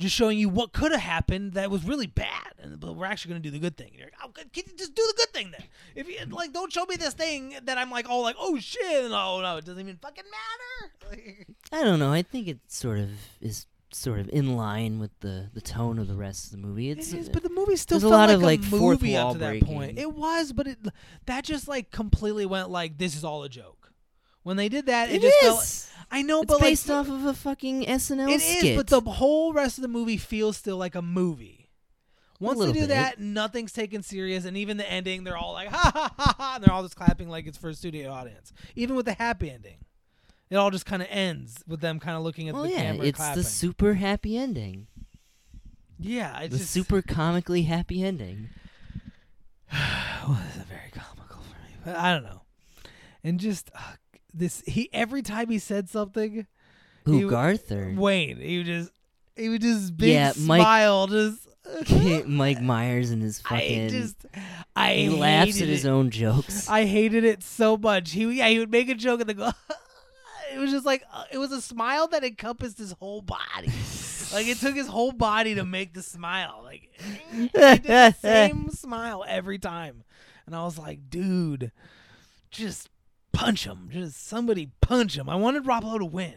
Just 0.00 0.14
showing 0.14 0.38
you 0.38 0.48
what 0.48 0.72
could 0.72 0.92
have 0.92 1.00
happened 1.00 1.52
that 1.52 1.70
was 1.70 1.84
really 1.84 2.06
bad, 2.06 2.54
and 2.58 2.80
but 2.80 2.96
we're 2.96 3.06
actually 3.06 3.30
going 3.30 3.42
to 3.42 3.48
do 3.48 3.52
the 3.52 3.60
good 3.60 3.76
thing. 3.76 3.88
And 3.88 3.96
you're 3.98 4.06
like, 4.06 4.14
oh, 4.24 4.42
just 4.52 4.94
do 4.94 5.02
the 5.06 5.14
good 5.16 5.32
thing 5.32 5.50
then? 5.52 5.64
If 5.94 6.08
you 6.08 6.18
like, 6.26 6.52
don't 6.52 6.72
show 6.72 6.84
me 6.86 6.96
this 6.96 7.14
thing 7.14 7.54
that 7.64 7.78
I'm 7.78 7.90
like, 7.90 8.06
oh, 8.08 8.20
like, 8.20 8.36
oh 8.38 8.58
shit, 8.58 9.10
no, 9.10 9.40
no, 9.40 9.56
it 9.58 9.64
doesn't 9.64 9.80
even 9.80 9.96
fucking 9.96 10.24
matter. 10.24 11.44
I 11.72 11.84
don't 11.84 11.98
know. 11.98 12.12
I 12.12 12.22
think 12.22 12.48
it 12.48 12.58
sort 12.68 12.98
of 12.98 13.10
is 13.40 13.66
sort 13.92 14.20
of 14.20 14.28
in 14.30 14.56
line 14.56 15.00
with 15.00 15.10
the 15.20 15.50
the 15.52 15.60
tone 15.60 15.98
of 15.98 16.08
the 16.08 16.16
rest 16.16 16.46
of 16.46 16.52
the 16.52 16.58
movie. 16.58 16.90
It's 16.90 17.12
it 17.12 17.18
is, 17.18 17.28
uh, 17.28 17.32
but 17.32 17.42
the 17.42 17.50
movie 17.50 17.76
still 17.76 17.98
there's 17.98 18.04
a 18.04 18.08
felt 18.08 18.28
lot 18.28 18.28
like 18.28 18.36
of, 18.36 18.42
a 18.42 18.46
like, 18.46 18.80
fourth 18.80 19.00
movie 19.02 19.16
up 19.16 19.24
wall 19.24 19.32
to 19.34 19.38
that 19.40 19.48
breaking. 19.48 19.68
point. 19.68 19.98
It 19.98 20.12
was, 20.12 20.52
but 20.52 20.66
it 20.66 20.78
that 21.26 21.44
just 21.44 21.68
like 21.68 21.90
completely 21.90 22.46
went 22.46 22.70
like 22.70 22.98
this 22.98 23.16
is 23.16 23.24
all 23.24 23.42
a 23.42 23.48
joke. 23.48 23.92
When 24.42 24.56
they 24.56 24.68
did 24.68 24.86
that, 24.86 25.10
it, 25.10 25.16
it 25.16 25.22
just 25.22 25.36
is. 25.42 25.48
felt. 25.48 25.79
I 26.10 26.22
know, 26.22 26.42
but 26.42 26.54
it's 26.54 26.58
but 26.58 26.60
based 26.60 26.88
like, 26.88 26.98
off 26.98 27.08
of 27.08 27.24
a 27.24 27.34
fucking 27.34 27.84
SNL 27.84 28.30
It 28.32 28.40
skit. 28.40 28.64
is, 28.64 28.76
but 28.76 28.88
the 28.88 29.00
whole 29.00 29.52
rest 29.52 29.78
of 29.78 29.82
the 29.82 29.88
movie 29.88 30.16
feels 30.16 30.56
still 30.56 30.76
like 30.76 30.94
a 30.94 31.02
movie. 31.02 31.68
Once 32.40 32.58
they 32.58 32.72
do 32.72 32.80
bit. 32.80 32.88
that, 32.88 33.20
nothing's 33.20 33.70
taken 33.72 34.02
serious, 34.02 34.46
and 34.46 34.56
even 34.56 34.78
the 34.78 34.90
ending, 34.90 35.24
they're 35.24 35.36
all 35.36 35.52
like 35.52 35.68
ha 35.68 35.90
ha 35.94 36.14
ha 36.16 36.34
ha, 36.38 36.52
and 36.54 36.64
they're 36.64 36.72
all 36.72 36.82
just 36.82 36.96
clapping 36.96 37.28
like 37.28 37.46
it's 37.46 37.58
for 37.58 37.68
a 37.68 37.74
studio 37.74 38.10
audience. 38.10 38.52
Even 38.74 38.96
with 38.96 39.04
the 39.04 39.12
happy 39.12 39.50
ending, 39.50 39.76
it 40.48 40.56
all 40.56 40.70
just 40.70 40.86
kind 40.86 41.02
of 41.02 41.08
ends 41.10 41.62
with 41.68 41.80
them 41.80 42.00
kind 42.00 42.16
of 42.16 42.22
looking 42.22 42.48
at 42.48 42.54
well, 42.54 42.62
the 42.64 42.70
yeah, 42.70 42.80
camera. 42.92 43.06
it's 43.06 43.18
clapping. 43.18 43.42
the 43.42 43.48
super 43.48 43.94
happy 43.94 44.38
ending. 44.38 44.86
yeah, 45.98 46.40
it's 46.40 46.52
the 46.52 46.58
just 46.58 46.70
super 46.70 47.02
comically 47.02 47.62
happy 47.62 48.02
ending. 48.02 48.48
well, 49.72 50.40
it's 50.48 50.56
very 50.64 50.90
comical 50.92 51.42
for 51.42 51.58
me, 51.62 51.74
but 51.84 51.94
I 51.94 52.12
don't 52.14 52.24
know. 52.24 52.40
And 53.22 53.38
just 53.38 53.70
uh, 53.74 53.78
this, 54.34 54.62
he 54.66 54.88
every 54.92 55.22
time 55.22 55.48
he 55.50 55.58
said 55.58 55.88
something, 55.88 56.46
Who 57.04 57.18
You- 57.18 57.30
Garth 57.30 57.70
or 57.72 57.92
Wayne, 57.96 58.38
he 58.38 58.58
would 58.58 58.66
just 58.66 58.90
he 59.36 59.48
would 59.48 59.62
just 59.62 59.96
big 59.96 60.10
Yeah, 60.12 60.32
Mike- 60.38 60.60
smile, 60.62 61.06
just. 61.06 61.46
Mike 62.26 62.60
Myers 62.60 63.10
and 63.10 63.22
his 63.22 63.40
fucking. 63.40 63.86
I 63.86 63.88
just, 63.88 64.26
I 64.74 64.94
he 64.94 65.08
laughs 65.10 65.60
at 65.60 65.68
his 65.68 65.84
it. 65.84 65.88
own 65.88 66.10
jokes. 66.10 66.68
I 66.70 66.84
hated 66.84 67.22
it 67.22 67.42
so 67.44 67.76
much. 67.76 68.10
He 68.12 68.24
yeah, 68.38 68.48
he 68.48 68.58
would 68.58 68.70
make 68.72 68.88
a 68.88 68.94
joke 68.94 69.20
and 69.20 69.28
then 69.28 69.36
go. 69.36 69.50
it 70.54 70.58
was 70.58 70.70
just 70.72 70.84
like 70.86 71.04
uh, 71.12 71.24
it 71.30 71.38
was 71.38 71.52
a 71.52 71.60
smile 71.60 72.08
that 72.08 72.24
encompassed 72.24 72.78
his 72.78 72.92
whole 72.92 73.20
body. 73.22 73.70
like 74.32 74.48
it 74.48 74.56
took 74.58 74.74
his 74.74 74.88
whole 74.88 75.12
body 75.12 75.54
to 75.54 75.64
make 75.64 75.92
the 75.94 76.02
smile. 76.02 76.60
Like 76.64 76.90
he 77.30 77.48
did 77.48 77.84
the 77.84 78.12
same 78.12 78.70
smile 78.70 79.24
every 79.28 79.58
time, 79.58 80.02
and 80.46 80.56
I 80.56 80.64
was 80.64 80.76
like, 80.78 81.08
dude, 81.10 81.70
just 82.50 82.88
punch 83.40 83.64
him. 83.66 83.88
Just 83.90 84.26
somebody 84.26 84.70
punch 84.80 85.16
him. 85.16 85.28
I 85.28 85.36
wanted 85.36 85.66
Rob 85.66 85.84
Lowe 85.84 85.98
to 85.98 86.04
win. 86.04 86.34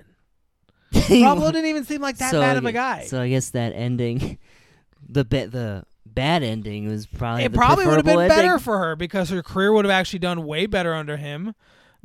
Rob 1.10 1.40
Lowe 1.40 1.52
didn't 1.52 1.70
even 1.70 1.84
seem 1.84 2.02
like 2.02 2.18
that 2.18 2.32
So 2.32 2.40
bad 2.40 2.56
of 2.56 2.66
a 2.66 2.72
guy. 2.72 3.06
So 3.06 3.20
I 3.20 3.30
guess 3.30 3.50
that 3.50 3.74
ending, 3.74 4.38
the 5.10 5.26
ba- 5.26 5.48
the 5.48 5.84
bad 6.06 6.44
ending 6.44 6.88
was 6.88 7.06
probably 7.06 7.44
it 7.44 7.54
probably 7.54 7.86
would 7.86 7.96
have 7.98 8.06
been 8.06 8.16
preferable 8.16 8.36
better 8.44 8.60
for 8.60 8.80
her 8.80 8.96
because 8.96 9.30
her 9.30 9.44
career 9.44 9.74
would 9.74 9.86
have 9.86 9.92
actually 9.92 10.20
done 10.20 10.46
way 10.46 10.66
better 10.66 10.94
under 10.94 11.18
him, 11.18 11.56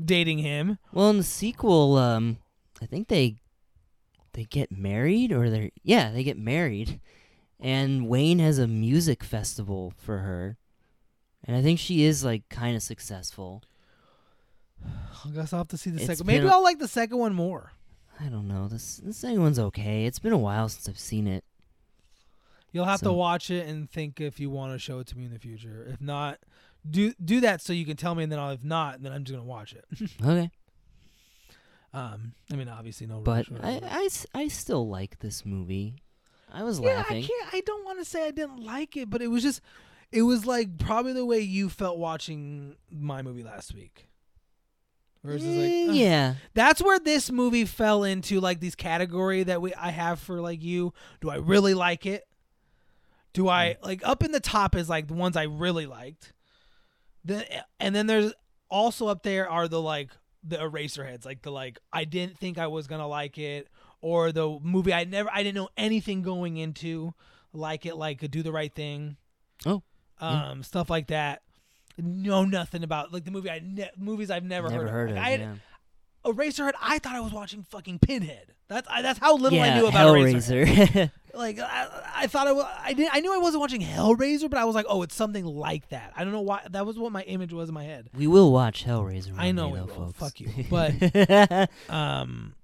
dating 0.02 0.38
him. 0.38 0.78
Well, 0.92 1.10
in 1.10 1.18
the 1.18 1.24
sequel, 1.24 1.96
um, 1.96 2.38
I 2.82 2.86
think 2.86 3.08
they 3.08 3.36
they 4.32 4.44
get 4.44 4.72
married 4.72 5.32
or 5.32 5.48
they're 5.48 5.70
yeah 5.82 6.10
they 6.10 6.24
get 6.24 6.38
married, 6.38 7.00
and 7.60 8.08
Wayne 8.08 8.40
has 8.40 8.58
a 8.58 8.66
music 8.66 9.22
festival 9.22 9.92
for 9.96 10.18
her, 10.18 10.56
and 11.44 11.56
I 11.56 11.62
think 11.62 11.78
she 11.78 12.02
is 12.04 12.24
like 12.24 12.48
kind 12.48 12.74
of 12.74 12.82
successful. 12.82 13.62
I 14.84 15.30
guess 15.30 15.52
I'll 15.52 15.60
have 15.60 15.68
to 15.68 15.76
see 15.76 15.90
the 15.90 15.96
It's 15.98 16.06
second. 16.06 16.26
Maybe 16.26 16.48
I'll 16.48 16.62
like 16.62 16.78
the 16.78 16.88
second 16.88 17.18
one 17.18 17.34
more. 17.34 17.72
I 18.20 18.24
don't 18.26 18.48
know. 18.48 18.68
This 18.68 18.96
the 18.98 19.12
second 19.12 19.40
one's 19.42 19.58
okay. 19.58 20.04
It's 20.06 20.18
been 20.18 20.32
a 20.32 20.38
while 20.38 20.68
since 20.68 20.88
I've 20.88 20.98
seen 20.98 21.26
it. 21.26 21.44
You'll 22.72 22.84
have 22.84 23.00
to 23.00 23.06
So- 23.06 23.12
watch 23.14 23.50
it 23.50 23.66
and 23.66 23.90
think 23.90 24.20
if 24.20 24.38
you 24.38 24.50
want 24.50 24.72
to 24.72 24.78
show 24.78 24.98
it 25.00 25.06
to 25.08 25.18
me 25.18 25.24
in 25.26 25.32
the 25.32 25.38
future. 25.38 25.86
If 25.92 26.00
not, 26.00 26.38
do 26.88 27.12
do 27.24 27.40
that 27.40 27.60
so 27.62 27.72
you 27.72 27.84
can 27.86 27.96
tell 27.96 28.14
me, 28.14 28.22
and 28.22 28.30
then 28.32 28.38
I'll, 28.38 28.50
if 28.50 28.62
not, 28.64 29.02
then 29.02 29.12
I'm 29.12 29.24
just 29.24 29.36
gonna 29.36 29.48
watch 29.48 29.72
it. 29.74 29.84
Okay, 30.24 30.50
um, 31.94 32.32
I 32.52 32.56
mean, 32.56 32.68
obviously 32.68 33.06
no. 33.06 33.20
but 33.20 33.48
rush, 33.50 33.60
I, 33.62 33.74
whatever. 33.74 33.86
I 33.90 34.04
s- 34.04 34.26
I 34.34 34.48
still 34.48 34.88
like 34.88 35.18
this 35.20 35.44
movie. 35.46 35.96
I 36.52 36.62
was 36.62 36.80
yeah, 36.80 36.90
I 36.90 36.94
laughing. 36.96 37.22
can't. 37.24 37.54
I 37.54 37.60
don't 37.60 37.84
want 37.84 37.98
to 37.98 38.04
say 38.04 38.26
I 38.26 38.30
didn't 38.30 38.62
like 38.64 38.96
it, 38.96 39.10
but 39.10 39.20
it 39.22 39.28
was 39.28 39.42
just, 39.42 39.60
it 40.12 40.22
was 40.22 40.46
like 40.46 40.78
probably 40.78 41.12
the 41.12 41.24
way 41.26 41.40
you 41.40 41.68
felt 41.68 41.98
watching 41.98 42.76
my 42.90 43.20
movie 43.22 43.42
last 43.42 43.74
week. 43.74 44.07
Just 45.26 45.44
like, 45.44 45.88
ugh. 45.90 45.94
yeah, 45.94 46.34
that's 46.54 46.80
where 46.82 46.98
this 46.98 47.30
movie 47.30 47.64
fell 47.64 48.04
into 48.04 48.40
like 48.40 48.60
these 48.60 48.74
category 48.74 49.42
that 49.42 49.60
we 49.60 49.74
I 49.74 49.90
have 49.90 50.20
for 50.20 50.40
like 50.40 50.62
you. 50.62 50.92
Do 51.20 51.30
I 51.30 51.36
really 51.36 51.74
like 51.74 52.06
it? 52.06 52.24
Do 53.32 53.48
I 53.48 53.76
like 53.82 54.00
up 54.04 54.22
in 54.22 54.32
the 54.32 54.40
top 54.40 54.74
is 54.74 54.88
like 54.88 55.08
the 55.08 55.14
ones 55.14 55.36
I 55.36 55.44
really 55.44 55.86
liked. 55.86 56.32
Then 57.24 57.44
and 57.80 57.94
then 57.94 58.06
there's 58.06 58.32
also 58.70 59.08
up 59.08 59.22
there 59.22 59.48
are 59.48 59.68
the 59.68 59.80
like 59.80 60.10
the 60.44 60.60
eraser 60.60 61.04
heads, 61.04 61.26
like 61.26 61.42
the 61.42 61.50
like 61.50 61.78
I 61.92 62.04
didn't 62.04 62.38
think 62.38 62.58
I 62.58 62.68
was 62.68 62.86
gonna 62.86 63.08
like 63.08 63.38
it, 63.38 63.68
or 64.00 64.32
the 64.32 64.58
movie 64.62 64.94
I 64.94 65.04
never 65.04 65.28
I 65.32 65.42
didn't 65.42 65.56
know 65.56 65.68
anything 65.76 66.22
going 66.22 66.56
into 66.56 67.12
like 67.52 67.86
it, 67.86 67.96
like 67.96 68.28
Do 68.30 68.42
the 68.42 68.52
Right 68.52 68.72
Thing. 68.72 69.16
Oh, 69.66 69.82
yeah. 70.20 70.50
Um, 70.50 70.62
stuff 70.62 70.88
like 70.90 71.08
that. 71.08 71.42
Know 71.98 72.44
nothing 72.44 72.84
about 72.84 73.12
like 73.12 73.24
the 73.24 73.30
movie 73.30 73.50
I 73.50 73.60
ne- 73.64 73.90
movies 73.96 74.30
I've 74.30 74.44
never, 74.44 74.68
never 74.68 74.84
heard, 74.84 74.90
heard 74.90 75.10
of. 75.10 75.16
of. 75.16 75.22
I 75.22 75.30
had, 75.30 75.40
yeah. 75.40 75.54
Eraserhead, 76.24 76.72
I 76.80 76.98
thought 76.98 77.16
I 77.16 77.20
was 77.20 77.32
watching 77.32 77.62
fucking 77.62 77.98
Pinhead. 78.00 78.54
That's 78.68 78.86
I, 78.88 79.02
that's 79.02 79.18
how 79.18 79.36
little 79.36 79.60
I 79.60 79.74
knew 79.78 79.86
about 79.86 80.14
Eraserhead. 80.14 80.66
Hellraiser. 80.66 81.10
Like 81.34 81.60
I, 81.60 81.86
I 82.16 82.26
thought 82.26 82.48
I, 82.48 82.52
was, 82.52 82.66
I 82.80 82.94
didn't 82.94 83.14
I 83.14 83.20
knew 83.20 83.32
I 83.32 83.38
wasn't 83.38 83.60
watching 83.60 83.80
Hellraiser, 83.80 84.50
but 84.50 84.58
I 84.58 84.64
was 84.64 84.74
like, 84.74 84.86
oh, 84.88 85.02
it's 85.02 85.14
something 85.14 85.44
like 85.44 85.88
that. 85.90 86.12
I 86.16 86.24
don't 86.24 86.32
know 86.32 86.40
why. 86.40 86.62
That 86.70 86.84
was 86.84 86.98
what 86.98 87.12
my 87.12 87.22
image 87.22 87.52
was 87.52 87.68
in 87.68 87.74
my 87.74 87.84
head. 87.84 88.08
we 88.16 88.26
will 88.26 88.50
watch 88.50 88.84
Hellraiser. 88.84 89.34
I 89.36 89.52
know 89.52 89.66
day, 89.66 89.72
we 89.72 89.78
though, 89.78 89.84
will. 89.84 90.12
folks. 90.12 90.18
Fuck 90.18 90.40
you. 90.40 90.64
But 90.70 91.70
um, 91.88 92.54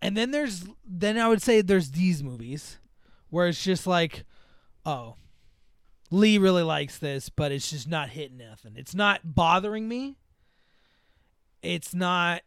and 0.00 0.16
then 0.16 0.32
there's 0.32 0.64
then 0.84 1.18
I 1.18 1.28
would 1.28 1.42
say 1.42 1.60
there's 1.60 1.92
these 1.92 2.22
movies 2.24 2.78
where 3.30 3.46
it's 3.46 3.62
just 3.62 3.86
like, 3.86 4.24
oh, 4.84 5.14
Lee 6.12 6.36
really 6.38 6.62
likes 6.62 6.98
this, 6.98 7.28
but 7.30 7.50
it's 7.52 7.70
just 7.70 7.88
not 7.88 8.10
hitting 8.10 8.36
nothing. 8.36 8.74
It's 8.76 8.94
not 8.94 9.20
bothering 9.24 9.88
me. 9.88 10.16
It's 11.62 11.94
not, 11.94 12.42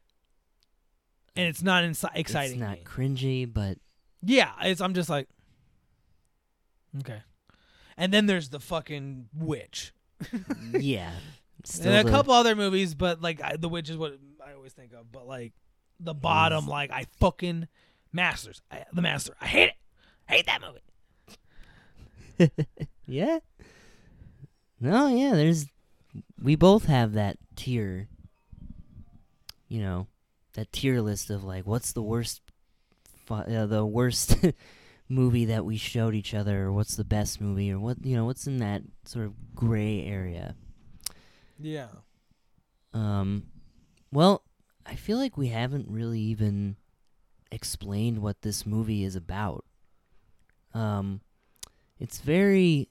and 1.35 1.47
it's 1.47 1.63
not 1.63 1.83
insi- 1.83 2.09
exciting. 2.13 2.61
It's 2.61 2.61
not 2.61 2.77
me. 2.77 2.83
cringy, 2.85 3.51
but 3.51 3.79
Yeah, 4.21 4.51
it's 4.61 4.81
I'm 4.81 4.93
just 4.93 5.09
like 5.09 5.27
Okay. 6.99 7.21
And 7.97 8.13
then 8.13 8.25
there's 8.27 8.49
the 8.49 8.59
fucking 8.59 9.29
witch. 9.35 9.93
yeah. 10.71 11.11
Still 11.63 11.91
and 11.91 12.01
a 12.01 12.03
the- 12.03 12.11
couple 12.15 12.33
other 12.33 12.55
movies, 12.55 12.93
but 12.93 13.21
like 13.21 13.41
I, 13.41 13.55
the 13.57 13.67
witch 13.69 13.89
is 13.89 13.97
what 13.97 14.17
I 14.45 14.53
always 14.53 14.73
think 14.73 14.93
of, 14.93 15.11
but 15.11 15.27
like 15.27 15.53
the 15.99 16.13
bottom 16.13 16.67
like 16.67 16.91
I 16.91 17.05
fucking 17.19 17.67
Masters. 18.13 18.61
I, 18.69 18.85
the 18.93 19.01
Master. 19.01 19.33
I 19.41 19.47
hate 19.47 19.69
it. 19.69 19.75
I 20.29 20.33
hate 20.35 20.45
that 20.45 20.61
movie. 20.61 20.81
Yeah. 23.07 23.37
No, 24.79 25.07
yeah. 25.07 25.35
There's. 25.35 25.65
We 26.41 26.55
both 26.55 26.85
have 26.85 27.13
that 27.13 27.37
tier. 27.55 28.07
You 29.67 29.81
know, 29.81 30.07
that 30.53 30.71
tier 30.71 31.01
list 31.01 31.29
of 31.29 31.43
like, 31.43 31.65
what's 31.65 31.91
the 31.91 32.03
worst, 32.03 32.41
fu- 33.25 33.33
uh, 33.33 33.65
the 33.65 33.85
worst 33.85 34.37
movie 35.09 35.45
that 35.45 35.65
we 35.65 35.77
showed 35.77 36.13
each 36.15 36.33
other, 36.33 36.63
or 36.63 36.71
what's 36.71 36.95
the 36.95 37.03
best 37.03 37.41
movie, 37.41 37.71
or 37.71 37.79
what 37.79 37.97
you 38.03 38.15
know, 38.15 38.25
what's 38.25 38.47
in 38.47 38.57
that 38.57 38.83
sort 39.05 39.25
of 39.25 39.33
gray 39.55 40.03
area. 40.05 40.55
Yeah. 41.59 41.87
Um, 42.93 43.47
well, 44.11 44.43
I 44.85 44.95
feel 44.95 45.17
like 45.17 45.37
we 45.37 45.47
haven't 45.47 45.87
really 45.89 46.19
even 46.19 46.77
explained 47.51 48.19
what 48.19 48.41
this 48.41 48.65
movie 48.65 49.03
is 49.03 49.15
about. 49.15 49.65
Um, 50.73 51.21
it's 51.99 52.19
very. 52.19 52.89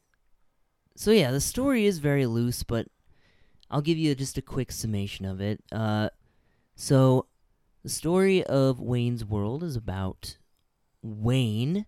So 0.97 1.11
yeah, 1.11 1.31
the 1.31 1.41
story 1.41 1.87
is 1.87 1.99
very 1.99 2.27
loose, 2.27 2.63
but 2.63 2.87
I'll 3.71 3.81
give 3.83 3.99
you 3.99 4.15
just 4.15 4.39
a 4.39 4.43
quick 4.43 4.71
summation 4.71 5.25
of 5.25 5.41
it. 5.41 5.63
Uh, 5.73 6.11
so 6.77 7.27
the 7.83 7.89
story 7.89 8.45
of 8.45 8.81
Wayne's 8.81 9.25
World 9.25 9.63
is 9.63 9.77
about 9.77 10.37
Wayne 11.03 11.87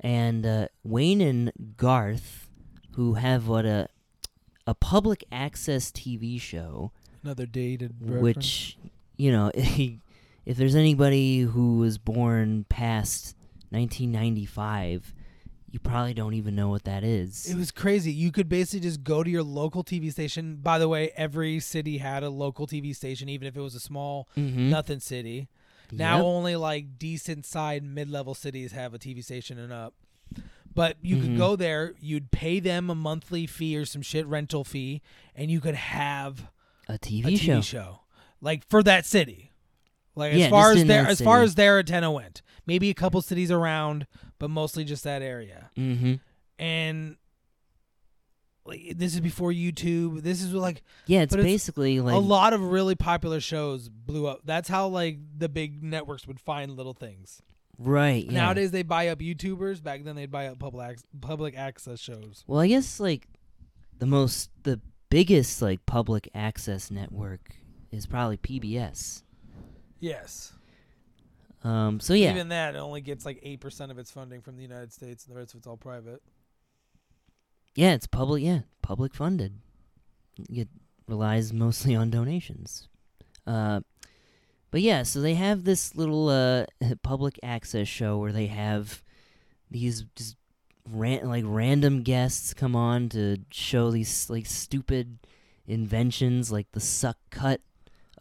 and 0.00 0.44
uh, 0.44 0.68
Wayne 0.82 1.20
and 1.20 1.52
Garth, 1.76 2.48
who 2.92 3.14
have 3.14 3.46
what 3.46 3.64
a 3.66 3.88
a 4.66 4.74
public 4.74 5.24
access 5.32 5.90
TV 5.90 6.40
show 6.40 6.92
Another 7.24 7.46
dated 7.46 7.94
reference. 8.00 8.22
which 8.22 8.78
you 9.16 9.32
know 9.32 9.50
if 9.54 10.56
there's 10.56 10.74
anybody 10.76 11.40
who 11.40 11.78
was 11.78 11.98
born 11.98 12.64
past 12.68 13.34
1995 13.70 15.14
you 15.70 15.78
probably 15.78 16.14
don't 16.14 16.34
even 16.34 16.54
know 16.56 16.68
what 16.68 16.84
that 16.84 17.04
is 17.04 17.48
It 17.48 17.56
was 17.56 17.70
crazy. 17.70 18.12
You 18.12 18.32
could 18.32 18.48
basically 18.48 18.80
just 18.80 19.04
go 19.04 19.22
to 19.22 19.30
your 19.30 19.42
local 19.42 19.84
TV 19.84 20.10
station. 20.12 20.56
By 20.56 20.78
the 20.78 20.88
way, 20.88 21.12
every 21.16 21.60
city 21.60 21.98
had 21.98 22.22
a 22.22 22.30
local 22.30 22.66
TV 22.66 22.94
station, 22.94 23.28
even 23.28 23.46
if 23.46 23.56
it 23.56 23.60
was 23.60 23.74
a 23.74 23.80
small 23.80 24.28
Mhm. 24.36 24.68
nothing 24.68 25.00
city. 25.00 25.48
Now 25.92 26.16
Yep. 26.18 26.24
only 26.24 26.56
like 26.56 26.98
decent 26.98 27.44
side 27.46 27.82
mid 27.82 28.08
level 28.08 28.34
cities 28.34 28.72
have 28.72 28.94
a 28.94 28.98
TV 28.98 29.22
station 29.22 29.58
and 29.58 29.72
up. 29.72 29.94
But 30.72 30.96
you 31.02 31.16
could 31.16 31.30
Mhm. 31.30 31.36
go 31.36 31.56
there, 31.56 31.94
you'd 32.00 32.30
pay 32.30 32.60
them 32.60 32.90
a 32.90 32.94
monthly 32.94 33.46
fee 33.46 33.76
or 33.76 33.84
some 33.84 34.02
shit 34.02 34.24
rental 34.26 34.62
fee, 34.62 35.02
and 35.34 35.50
you 35.50 35.60
could 35.60 35.74
have 35.74 36.48
a 36.88 36.94
a 36.94 36.98
TV, 36.98 37.36
TV 37.36 37.38
show. 37.38 37.60
show. 37.60 38.00
Like 38.40 38.64
for 38.68 38.82
that 38.84 39.04
city. 39.04 39.50
Like 40.14 40.32
Yeah, 40.34 40.44
as 40.46 40.50
far 40.50 40.72
as 40.72 40.84
their 40.84 41.06
as 41.06 41.20
far 41.20 41.42
as 41.42 41.54
their 41.56 41.78
antenna 41.78 42.10
went. 42.12 42.42
Maybe 42.66 42.90
a 42.90 42.94
couple 42.94 43.20
cities 43.22 43.50
around, 43.50 44.06
but 44.38 44.50
mostly 44.50 44.84
just 44.84 45.04
that 45.04 45.22
area. 45.22 45.70
Mm-hmm. 45.76 46.14
And 46.58 47.16
like 48.64 48.92
this 48.96 49.14
is 49.14 49.20
before 49.20 49.50
YouTube. 49.52 50.22
This 50.22 50.42
is 50.42 50.52
like 50.52 50.82
Yeah, 51.06 51.22
it's 51.22 51.34
basically 51.34 52.00
like 52.00 52.14
a 52.14 52.18
lot 52.18 52.52
of 52.52 52.62
really 52.62 52.94
popular 52.94 53.40
shows 53.40 53.88
blew 53.88 54.26
up. 54.26 54.40
That's 54.44 54.68
how 54.68 54.88
like 54.88 55.18
the 55.36 55.48
big 55.48 55.82
networks 55.82 56.26
would 56.26 56.40
find 56.40 56.76
little 56.76 56.94
things. 56.94 57.42
right. 57.78 58.24
Yeah. 58.24 58.32
Nowadays 58.42 58.70
they 58.70 58.82
buy 58.82 59.08
up 59.08 59.18
YouTubers. 59.20 59.82
Back 59.82 60.04
then 60.04 60.16
they'd 60.16 60.30
buy 60.30 60.48
up 60.48 60.58
public 60.58 60.92
ac- 60.92 61.04
public 61.20 61.56
access 61.56 61.98
shows. 61.98 62.44
Well, 62.46 62.60
I 62.60 62.68
guess 62.68 63.00
like 63.00 63.26
the 63.98 64.06
most 64.06 64.50
the 64.62 64.80
biggest 65.08 65.62
like 65.62 65.84
public 65.86 66.28
access 66.34 66.90
network 66.90 67.56
is 67.90 68.06
probably 68.06 68.36
PBS. 68.36 69.22
Yes. 69.98 70.52
Um. 71.62 72.00
So 72.00 72.14
yeah. 72.14 72.30
Even 72.30 72.48
that 72.48 72.74
it 72.74 72.78
only 72.78 73.00
gets 73.00 73.26
like 73.26 73.40
eight 73.42 73.60
percent 73.60 73.90
of 73.90 73.98
its 73.98 74.10
funding 74.10 74.40
from 74.40 74.56
the 74.56 74.62
United 74.62 74.92
States, 74.92 75.26
and 75.26 75.34
the 75.34 75.38
rest 75.38 75.54
of 75.54 75.58
it's 75.58 75.66
all 75.66 75.76
private. 75.76 76.22
Yeah, 77.74 77.92
it's 77.92 78.06
public. 78.06 78.42
Yeah, 78.42 78.60
public 78.82 79.14
funded. 79.14 79.60
It 80.48 80.68
relies 81.06 81.52
mostly 81.52 81.94
on 81.94 82.10
donations. 82.10 82.88
Uh, 83.46 83.80
but 84.70 84.80
yeah, 84.80 85.02
so 85.02 85.20
they 85.20 85.34
have 85.34 85.64
this 85.64 85.94
little 85.94 86.28
uh 86.28 86.66
public 87.02 87.38
access 87.42 87.88
show 87.88 88.18
where 88.18 88.32
they 88.32 88.46
have 88.46 89.02
these 89.70 90.04
just 90.16 90.36
ran- 90.90 91.28
like 91.28 91.44
random 91.46 92.02
guests 92.02 92.54
come 92.54 92.74
on 92.74 93.08
to 93.10 93.38
show 93.50 93.90
these 93.90 94.30
like 94.30 94.46
stupid 94.46 95.18
inventions, 95.66 96.50
like 96.50 96.70
the 96.72 96.80
suck 96.80 97.18
cut, 97.30 97.60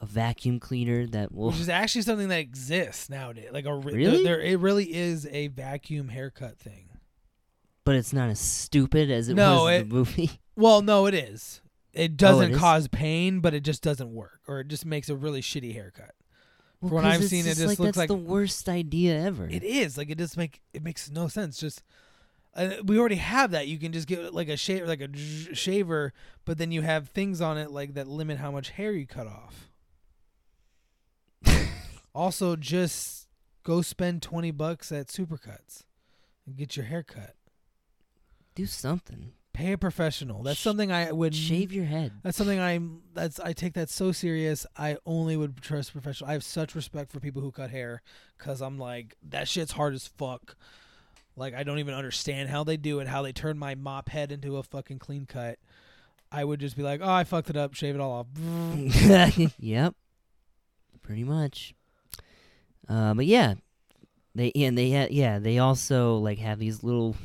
a 0.01 0.05
vacuum 0.05 0.59
cleaner 0.59 1.05
that 1.07 1.31
will. 1.33 1.47
Which 1.51 1.59
is 1.59 1.69
actually 1.69 2.03
something 2.03 2.29
that 2.29 2.39
exists 2.39 3.09
nowadays. 3.09 3.49
Like 3.51 3.65
a 3.65 3.75
re- 3.75 3.93
Really? 3.93 4.23
there, 4.23 4.37
there, 4.37 4.41
it 4.41 4.59
really 4.59 4.93
is 4.93 5.27
a 5.31 5.47
vacuum 5.47 6.09
haircut 6.09 6.57
thing. 6.57 6.89
but 7.83 7.95
it's 7.95 8.13
not 8.13 8.29
as 8.29 8.39
stupid 8.39 9.09
as 9.11 9.29
it 9.29 9.33
No, 9.35 9.63
was 9.65 9.81
in 9.81 9.89
the 9.89 9.95
movie. 9.95 10.31
Well, 10.55 10.81
no, 10.81 11.05
it 11.05 11.13
is. 11.13 11.61
It 11.93 12.17
doesn't 12.17 12.51
Oh, 12.51 12.55
is? 12.55 12.59
cause 12.59 12.87
pain, 12.89 13.39
but 13.39 13.53
it 13.53 13.61
just 13.61 13.81
doesn't 13.81 14.13
work, 14.13 14.41
or 14.47 14.59
it 14.59 14.67
just 14.67 14.85
makes 14.85 15.07
a 15.09 15.15
really 15.15 15.41
shitty 15.41 15.73
haircut. 15.73 16.11
Well, 16.81 16.89
From 16.89 16.95
what 16.97 17.05
I've 17.05 17.23
seen, 17.23 17.45
it 17.45 17.55
just 17.55 17.61
like 17.61 17.79
looks 17.79 17.87
that's 17.87 17.97
like- 17.97 18.07
the 18.09 18.15
worst 18.15 18.67
idea 18.69 19.19
ever. 19.21 19.47
It 19.49 19.63
is 19.63 19.97
like 19.97 20.09
it 20.09 20.17
just 20.17 20.35
make 20.37 20.61
it 20.73 20.83
makes 20.83 21.09
no 21.09 21.27
sense. 21.29 21.57
Just 21.59 21.81
uh, 22.55 22.71
we 22.83 22.99
already 22.99 23.15
have 23.15 23.51
that. 23.51 23.67
You 23.67 23.77
can 23.77 23.91
just 23.93 24.07
get 24.07 24.33
like 24.33 24.49
a 24.49 24.57
shaver, 24.57 24.85
like 24.85 24.99
a 25.01 25.09
sh- 25.17 25.47
shaver, 25.53 26.13
but 26.45 26.57
then 26.57 26.71
you 26.71 26.81
have 26.81 27.07
things 27.09 27.39
on 27.41 27.57
it 27.57 27.71
like 27.71 27.93
that 27.93 28.07
limit 28.07 28.37
how 28.37 28.51
much 28.51 28.71
hair 28.71 28.91
you 28.91 29.07
cut 29.07 29.27
off. 29.27 29.68
Also, 32.19 32.55
just 32.55 33.27
go 33.63 33.81
spend 33.81 34.21
twenty 34.21 34.51
bucks 34.51 34.91
at 34.91 35.07
Supercuts 35.07 35.83
and 36.45 36.57
get 36.57 36.75
your 36.75 36.85
hair 36.85 37.03
cut. 37.03 37.35
Do 38.55 38.65
something. 38.65 39.31
Pay 39.53 39.73
a 39.73 39.77
professional. 39.77 40.43
That's 40.43 40.59
Sh- 40.59 40.63
something 40.63 40.91
I 40.91 41.11
would 41.11 41.33
Shave 41.33 41.73
your 41.73 41.85
head. 41.85 42.11
That's 42.23 42.37
something 42.37 42.59
I'm. 42.59 43.01
That's 43.13 43.39
I 43.39 43.53
take 43.53 43.73
that 43.73 43.89
so 43.89 44.11
serious. 44.11 44.65
I 44.77 44.97
only 45.05 45.35
would 45.37 45.61
trust 45.61 45.91
professional. 45.91 46.29
I 46.29 46.33
have 46.33 46.43
such 46.43 46.75
respect 46.75 47.11
for 47.11 47.19
people 47.19 47.41
who 47.41 47.51
cut 47.51 47.69
hair 47.69 48.01
because 48.37 48.61
I'm 48.61 48.77
like 48.77 49.15
that 49.29 49.47
shit's 49.47 49.71
hard 49.71 49.93
as 49.93 50.07
fuck. 50.07 50.55
Like 51.35 51.53
I 51.53 51.63
don't 51.63 51.79
even 51.79 51.93
understand 51.93 52.49
how 52.49 52.63
they 52.63 52.77
do 52.77 52.99
it. 52.99 53.07
How 53.07 53.21
they 53.21 53.31
turn 53.31 53.57
my 53.57 53.75
mop 53.75 54.09
head 54.09 54.31
into 54.31 54.57
a 54.57 54.63
fucking 54.63 54.99
clean 54.99 55.25
cut. 55.25 55.57
I 56.31 56.43
would 56.43 56.59
just 56.59 56.77
be 56.77 56.83
like, 56.83 57.01
oh, 57.03 57.11
I 57.11 57.23
fucked 57.23 57.49
it 57.49 57.57
up. 57.57 57.73
Shave 57.73 57.95
it 57.95 58.01
all 58.01 58.11
off. 58.11 58.27
yep. 59.59 59.95
Pretty 61.01 61.23
much. 61.23 61.73
Uh, 62.89 63.13
but 63.13 63.27
yeah, 63.27 63.53
they 64.35 64.51
and 64.55 64.77
they 64.77 64.91
ha- 64.91 65.07
yeah 65.11 65.37
they 65.39 65.59
also 65.59 66.17
like 66.17 66.39
have 66.39 66.59
these 66.59 66.83
little 66.83 67.15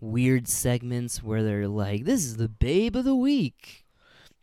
weird 0.00 0.48
segments 0.48 1.22
where 1.22 1.42
they're 1.42 1.68
like, 1.68 2.04
"This 2.04 2.24
is 2.24 2.36
the 2.36 2.48
babe 2.48 2.96
of 2.96 3.04
the 3.04 3.14
week," 3.14 3.84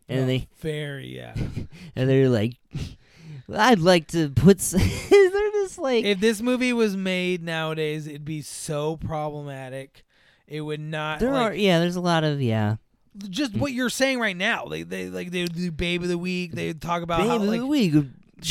and 0.08 0.22
No, 0.22 0.26
they 0.26 0.48
very 0.60 1.14
yeah. 1.14 1.34
and 1.96 2.08
they're 2.08 2.30
like, 2.30 2.54
"I'd 3.54 3.80
like 3.80 4.08
to 4.08 4.30
put." 4.30 4.58
s-" 4.58 4.70
they're 5.10 5.50
just 5.52 5.78
like, 5.78 6.04
if 6.04 6.20
this 6.20 6.40
movie 6.40 6.72
was 6.72 6.96
made 6.96 7.42
nowadays, 7.42 8.06
it'd 8.06 8.24
be 8.24 8.42
so 8.42 8.96
problematic. 8.96 10.04
It 10.46 10.62
would 10.62 10.80
not. 10.80 11.20
there 11.20 11.32
like, 11.32 11.52
are 11.52 11.54
yeah, 11.54 11.78
there's 11.78 11.96
a 11.96 12.00
lot 12.00 12.24
of 12.24 12.40
yeah, 12.40 12.76
just 13.28 13.54
what 13.54 13.72
you're 13.72 13.90
saying 13.90 14.18
right 14.18 14.36
now. 14.36 14.64
They 14.64 14.82
they 14.82 15.08
like 15.08 15.30
they 15.30 15.42
would 15.42 15.54
do 15.54 15.70
babe 15.70 16.02
of 16.02 16.08
the 16.08 16.18
week. 16.18 16.52
They 16.52 16.68
would 16.68 16.82
talk 16.82 17.02
about 17.02 17.20
babe 17.20 17.28
how 17.28 17.36
of 17.36 17.42
like 17.42 17.60
the 17.60 17.66
week, 17.66 17.94
Does- 18.40 18.48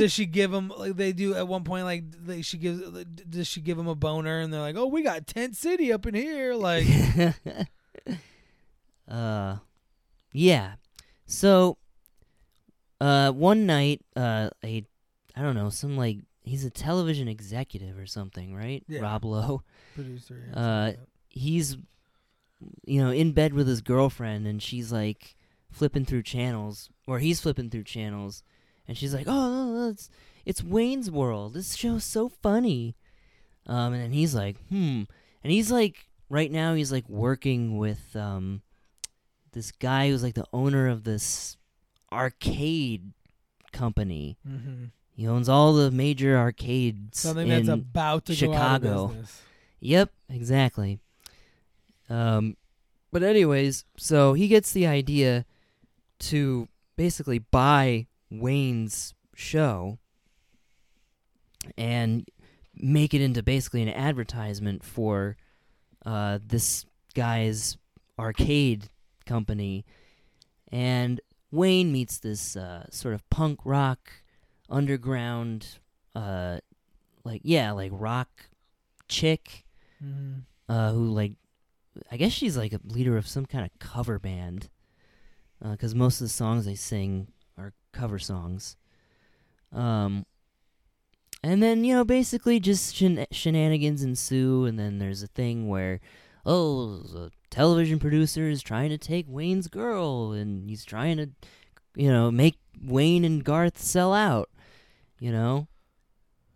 does 0.00 0.12
she 0.12 0.26
give 0.26 0.52
him 0.52 0.72
like 0.76 0.96
they 0.96 1.12
do 1.12 1.34
at 1.34 1.46
one 1.48 1.64
point 1.64 1.84
like 1.84 2.04
they, 2.24 2.42
she 2.42 2.58
gives 2.58 2.80
does 3.28 3.46
she 3.46 3.60
give 3.60 3.78
him 3.78 3.88
a 3.88 3.94
boner 3.94 4.40
and 4.40 4.52
they're 4.52 4.60
like 4.60 4.76
oh 4.76 4.86
we 4.86 5.02
got 5.02 5.26
tent 5.26 5.56
city 5.56 5.92
up 5.92 6.06
in 6.06 6.14
here 6.14 6.54
like 6.54 6.86
uh 9.08 9.56
yeah. 10.32 10.74
So 11.26 11.76
uh 13.00 13.32
one 13.32 13.66
night 13.66 14.00
uh 14.16 14.48
a 14.64 14.84
i 15.34 15.42
don't 15.42 15.56
know 15.56 15.70
some 15.70 15.96
like 15.96 16.18
he's 16.44 16.64
a 16.64 16.70
television 16.70 17.26
executive 17.28 17.98
or 17.98 18.06
something 18.06 18.54
right? 18.54 18.84
Yeah. 18.88 19.00
rob 19.00 19.24
lowe. 19.24 19.62
Producer 19.94 20.42
Uh, 20.54 20.84
like 20.88 20.98
he's 21.28 21.76
you 22.86 23.02
know 23.02 23.10
in 23.10 23.32
bed 23.32 23.54
with 23.54 23.66
his 23.66 23.80
girlfriend 23.80 24.46
and 24.46 24.62
she's 24.62 24.92
like 24.92 25.36
flipping 25.70 26.04
through 26.04 26.22
channels 26.22 26.90
or 27.06 27.18
he's 27.18 27.40
flipping 27.40 27.70
through 27.70 27.84
channels 27.84 28.42
and 28.88 28.96
she's 28.96 29.14
like 29.14 29.26
oh 29.28 29.88
it's 29.90 30.08
it's 30.44 30.62
wayne's 30.62 31.10
world 31.10 31.54
this 31.54 31.74
show's 31.74 32.04
so 32.04 32.28
funny 32.28 32.94
um 33.66 33.92
and 33.92 34.02
then 34.02 34.12
he's 34.12 34.34
like 34.34 34.56
hmm 34.68 35.02
and 35.44 35.52
he's 35.52 35.70
like 35.70 36.06
right 36.28 36.50
now 36.50 36.74
he's 36.74 36.90
like 36.92 37.08
working 37.08 37.76
with 37.78 38.14
um 38.16 38.62
this 39.52 39.70
guy 39.72 40.08
who's 40.08 40.22
like 40.22 40.34
the 40.34 40.46
owner 40.52 40.88
of 40.88 41.04
this 41.04 41.56
arcade 42.12 43.12
company 43.72 44.36
Mhm. 44.48 44.90
he 45.14 45.26
owns 45.26 45.48
all 45.48 45.72
the 45.74 45.90
major 45.90 46.36
arcades 46.36 47.20
something 47.20 47.48
in 47.48 47.66
that's 47.66 47.68
about 47.68 48.24
to 48.26 48.34
Chicago. 48.34 49.14
Yep, 49.80 50.10
exactly. 50.28 51.00
Um, 52.08 52.56
but 53.10 53.22
anyways, 53.22 53.84
so 53.96 54.32
he 54.34 54.46
gets 54.48 54.72
the 54.72 54.86
idea 54.86 55.44
to 56.20 56.68
basically 56.96 57.38
buy 57.40 58.06
Wayne's 58.40 59.14
show 59.34 59.98
and 61.76 62.26
make 62.74 63.14
it 63.14 63.20
into 63.20 63.42
basically 63.42 63.82
an 63.82 63.88
advertisement 63.88 64.82
for 64.84 65.36
uh, 66.04 66.38
this 66.44 66.84
guy's 67.14 67.76
arcade 68.18 68.88
company. 69.26 69.84
And 70.70 71.20
Wayne 71.50 71.92
meets 71.92 72.18
this 72.18 72.56
uh, 72.56 72.86
sort 72.90 73.14
of 73.14 73.28
punk 73.30 73.60
rock, 73.64 74.10
underground, 74.70 75.78
uh, 76.14 76.58
like 77.24 77.42
yeah, 77.44 77.72
like 77.72 77.90
rock 77.94 78.28
chick 79.08 79.64
Mhm. 80.02 80.42
uh, 80.68 80.90
who 80.92 81.06
like 81.10 81.34
I 82.10 82.16
guess 82.16 82.32
she's 82.32 82.56
like 82.56 82.72
a 82.72 82.80
leader 82.84 83.16
of 83.18 83.28
some 83.28 83.44
kind 83.46 83.64
of 83.64 83.78
cover 83.78 84.18
band 84.18 84.70
because 85.62 85.94
most 85.94 86.20
of 86.20 86.24
the 86.24 86.32
songs 86.32 86.64
they 86.64 86.74
sing 86.74 87.28
cover 87.92 88.18
songs. 88.18 88.76
Um, 89.72 90.26
and 91.42 91.62
then 91.62 91.84
you 91.84 91.94
know 91.94 92.04
basically 92.04 92.60
just 92.60 92.94
shen- 92.94 93.26
shenanigans 93.30 94.02
ensue, 94.02 94.64
and 94.64 94.78
then 94.78 94.98
there's 94.98 95.22
a 95.22 95.28
thing 95.28 95.68
where 95.68 96.00
oh 96.44 96.98
the 96.98 97.30
television 97.50 97.98
producer 97.98 98.48
is 98.48 98.62
trying 98.62 98.90
to 98.90 98.98
take 98.98 99.26
Wayne's 99.28 99.68
girl, 99.68 100.32
and 100.32 100.68
he's 100.68 100.84
trying 100.84 101.16
to 101.16 101.30
you 101.96 102.10
know 102.10 102.30
make 102.30 102.56
Wayne 102.80 103.24
and 103.24 103.44
Garth 103.44 103.78
sell 103.78 104.12
out. 104.12 104.50
You 105.18 105.32
know, 105.32 105.68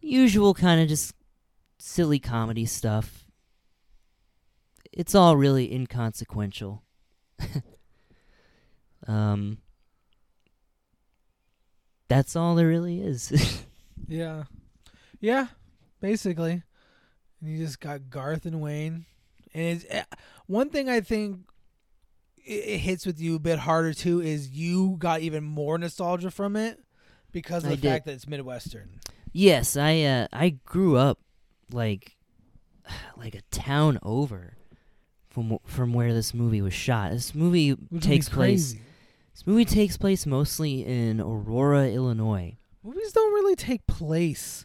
usual 0.01 0.55
kind 0.55 0.81
of 0.81 0.89
just 0.89 1.15
silly 1.79 2.19
comedy 2.19 2.67
stuff 2.67 3.27
it's 4.97 5.15
all 5.15 5.37
really 5.37 5.73
inconsequential. 5.73 6.83
um, 9.07 9.59
that's 12.09 12.37
all 12.37 12.55
there 12.55 12.69
really 12.69 13.01
is. 13.01 13.63
yeah 14.09 14.45
yeah 15.21 15.47
basically 16.01 16.63
and 17.41 17.51
you 17.51 17.59
just 17.59 17.81
got 17.81 18.09
garth 18.11 18.45
and 18.47 18.61
wayne 18.61 19.05
and 19.55 19.63
it's 19.77 19.85
eh, 19.89 20.05
one 20.47 20.69
thing 20.71 20.89
i 20.89 21.01
think 21.01 21.41
it, 22.45 22.53
it 22.53 22.79
hits 22.79 23.05
with 23.07 23.21
you 23.21 23.35
a 23.35 23.39
bit 23.41 23.59
harder 23.61 23.93
too 23.93 24.21
is 24.21 24.51
you 24.51 24.97
got 24.99 25.21
even 25.21 25.43
more 25.43 25.79
nostalgia 25.79 26.31
from 26.31 26.55
it 26.57 26.79
because 27.33 27.65
of 27.65 27.73
I 27.73 27.75
the 27.77 27.81
did. 27.83 27.89
fact 27.91 28.05
that 28.07 28.13
it's 28.13 28.29
midwestern 28.29 29.01
Yes, 29.39 29.77
I 29.77 30.01
uh, 30.01 30.29
I 30.33 30.49
grew 30.65 30.97
up 30.97 31.19
like 31.71 32.17
like 33.19 33.35
a 33.35 33.43
town 33.51 33.99
over 34.03 34.57
from 35.29 35.59
from 35.67 35.93
where 35.93 36.15
this 36.15 36.33
movie 36.33 36.63
was 36.63 36.73
shot. 36.73 37.11
This 37.11 37.35
movie 37.35 37.73
Which 37.73 37.81
would 37.91 38.01
be 38.01 38.07
takes 38.07 38.31
place. 38.31 38.73
crazy. 38.73 38.86
This 39.37 39.47
movie 39.47 39.67
takes 39.67 39.99
place 39.99 40.25
mostly 40.25 40.83
in 40.83 41.21
Aurora, 41.21 41.91
Illinois. 41.91 42.57
Movies 42.83 43.13
don't 43.13 43.35
really 43.35 43.55
take 43.55 43.87
place 43.87 44.65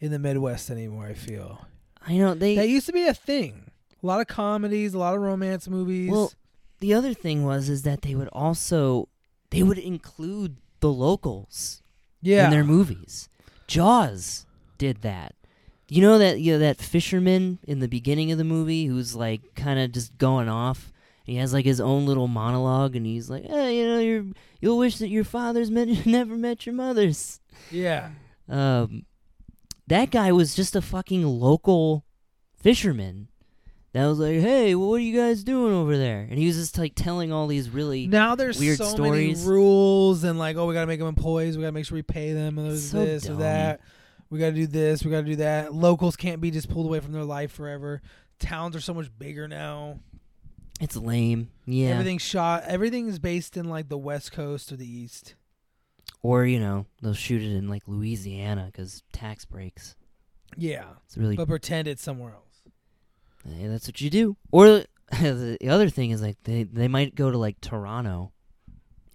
in 0.00 0.10
the 0.10 0.18
Midwest 0.18 0.70
anymore. 0.70 1.06
I 1.06 1.14
feel 1.14 1.68
I 2.04 2.16
know 2.16 2.34
they. 2.34 2.56
that 2.56 2.68
used 2.68 2.86
to 2.86 2.92
be 2.92 3.06
a 3.06 3.14
thing. 3.14 3.70
A 4.02 4.04
lot 4.04 4.20
of 4.20 4.26
comedies, 4.26 4.92
a 4.92 4.98
lot 4.98 5.14
of 5.14 5.20
romance 5.20 5.68
movies. 5.68 6.10
well, 6.10 6.32
the 6.80 6.94
other 6.94 7.14
thing 7.14 7.44
was 7.44 7.68
is 7.68 7.82
that 7.82 8.02
they 8.02 8.16
would 8.16 8.26
also 8.32 9.08
they 9.50 9.62
would 9.62 9.78
include 9.78 10.56
the 10.80 10.90
locals 10.92 11.80
yeah, 12.20 12.46
in 12.46 12.50
their 12.50 12.64
movies. 12.64 13.28
Jaws 13.68 14.46
did 14.78 15.02
that. 15.02 15.36
You 15.88 16.02
know 16.02 16.18
that 16.18 16.40
you 16.40 16.54
know 16.54 16.58
that 16.58 16.78
fisherman 16.78 17.60
in 17.68 17.78
the 17.78 17.86
beginning 17.86 18.32
of 18.32 18.38
the 18.38 18.42
movie 18.42 18.86
who's 18.86 19.14
like 19.14 19.54
kind 19.54 19.78
of 19.78 19.92
just 19.92 20.18
going 20.18 20.48
off. 20.48 20.92
He 21.28 21.36
has 21.36 21.52
like 21.52 21.64
his 21.64 21.80
own 21.80 22.06
little 22.06 22.26
monologue, 22.28 22.96
and 22.96 23.04
he's 23.04 23.28
like, 23.28 23.44
"Hey, 23.44 23.78
you 23.78 23.86
know, 23.86 23.98
you're 24.00 24.24
you'll 24.60 24.78
wish 24.78 24.98
that 24.98 25.08
your 25.08 25.24
father's 25.24 25.70
met, 25.70 25.88
never 26.06 26.36
met 26.36 26.64
your 26.66 26.74
mother's." 26.74 27.40
yeah, 27.70 28.10
Um, 28.48 29.04
that 29.86 30.10
guy 30.10 30.32
was 30.32 30.54
just 30.54 30.74
a 30.76 30.80
fucking 30.82 31.24
local 31.26 32.04
fisherman. 32.56 33.28
That 33.92 34.06
was 34.06 34.18
like, 34.18 34.40
"Hey, 34.40 34.74
well, 34.74 34.90
what 34.90 34.96
are 34.96 34.98
you 35.00 35.16
guys 35.18 35.42
doing 35.44 35.72
over 35.74 35.96
there?" 35.96 36.26
And 36.28 36.38
he 36.38 36.46
was 36.46 36.56
just 36.56 36.76
like 36.78 36.92
telling 36.94 37.32
all 37.32 37.46
these 37.46 37.70
really 37.70 38.06
now 38.06 38.34
there's 38.34 38.58
weird 38.58 38.78
so 38.78 38.84
stories. 38.84 39.38
many 39.44 39.50
rules 39.56 40.24
and 40.24 40.38
like, 40.38 40.56
oh, 40.56 40.66
we 40.66 40.74
gotta 40.74 40.86
make 40.86 40.98
them 40.98 41.08
employees. 41.08 41.56
We 41.56 41.62
gotta 41.62 41.72
make 41.72 41.86
sure 41.86 41.96
we 41.96 42.02
pay 42.02 42.32
them. 42.32 42.58
And 42.58 42.78
So 42.78 43.04
this 43.04 43.24
or 43.26 43.28
dumb. 43.30 43.38
that. 43.40 43.80
We 44.30 44.38
gotta 44.38 44.52
do 44.52 44.66
this. 44.66 45.04
We 45.04 45.10
gotta 45.10 45.26
do 45.26 45.36
that. 45.36 45.72
Locals 45.74 46.16
can't 46.16 46.40
be 46.40 46.50
just 46.50 46.68
pulled 46.68 46.86
away 46.86 47.00
from 47.00 47.12
their 47.12 47.24
life 47.24 47.50
forever. 47.52 48.02
Towns 48.38 48.76
are 48.76 48.80
so 48.80 48.92
much 48.94 49.10
bigger 49.18 49.48
now. 49.48 50.00
It's 50.80 50.96
lame. 50.96 51.50
Yeah. 51.66 51.88
Everything's 51.90 52.22
shot. 52.22 52.64
Everything 52.66 53.08
is 53.08 53.18
based 53.18 53.56
in 53.56 53.68
like 53.68 53.88
the 53.88 53.98
West 53.98 54.32
Coast 54.32 54.72
or 54.72 54.76
the 54.76 54.88
East. 54.90 55.34
Or 56.22 56.44
you 56.44 56.58
know 56.58 56.86
they'll 57.00 57.14
shoot 57.14 57.42
it 57.42 57.54
in 57.54 57.68
like 57.68 57.82
Louisiana 57.86 58.66
because 58.72 59.02
tax 59.12 59.44
breaks. 59.44 59.94
Yeah, 60.56 60.84
It's 61.06 61.16
really 61.16 61.36
but 61.36 61.46
pretend 61.46 61.86
it's 61.86 62.02
somewhere 62.02 62.32
else. 62.32 62.62
Hey, 63.46 63.66
that's 63.68 63.86
what 63.86 64.00
you 64.00 64.10
do. 64.10 64.36
Or 64.50 64.84
the 65.12 65.58
other 65.68 65.88
thing 65.90 66.10
is 66.10 66.20
like 66.22 66.36
they 66.44 66.64
they 66.64 66.88
might 66.88 67.14
go 67.14 67.30
to 67.30 67.38
like 67.38 67.60
Toronto. 67.60 68.32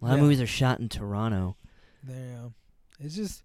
A 0.02 0.06
lot 0.06 0.14
of 0.16 0.20
movies 0.22 0.42
are 0.42 0.48
shot 0.48 0.80
in 0.80 0.90
Toronto, 0.90 1.56
Yeah, 2.08 2.50
it's 3.00 3.16
just. 3.16 3.42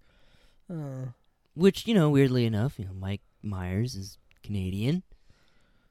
Uh, 0.71 1.07
which 1.55 1.87
you 1.87 1.95
know, 1.95 2.11
weirdly 2.11 2.45
enough, 2.47 2.79
you 2.79 2.85
know, 2.85 2.93
Mike 2.93 3.23
Myers 3.43 3.95
is 3.95 4.19
Canadian. 4.43 5.03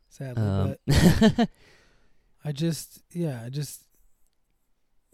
sadly, 0.10 0.44
Um, 0.44 0.76
but 0.86 1.50
I 2.44 2.52
just 2.52 3.02
yeah, 3.12 3.42
I 3.46 3.50
just 3.50 3.84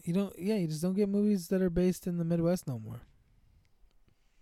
you 0.03 0.13
don't 0.13 0.33
yeah, 0.37 0.55
you 0.55 0.67
just 0.67 0.81
don't 0.81 0.93
get 0.95 1.09
movies 1.09 1.47
that 1.47 1.61
are 1.61 1.69
based 1.69 2.07
in 2.07 2.17
the 2.17 2.25
Midwest 2.25 2.67
no 2.67 2.79
more. 2.79 3.01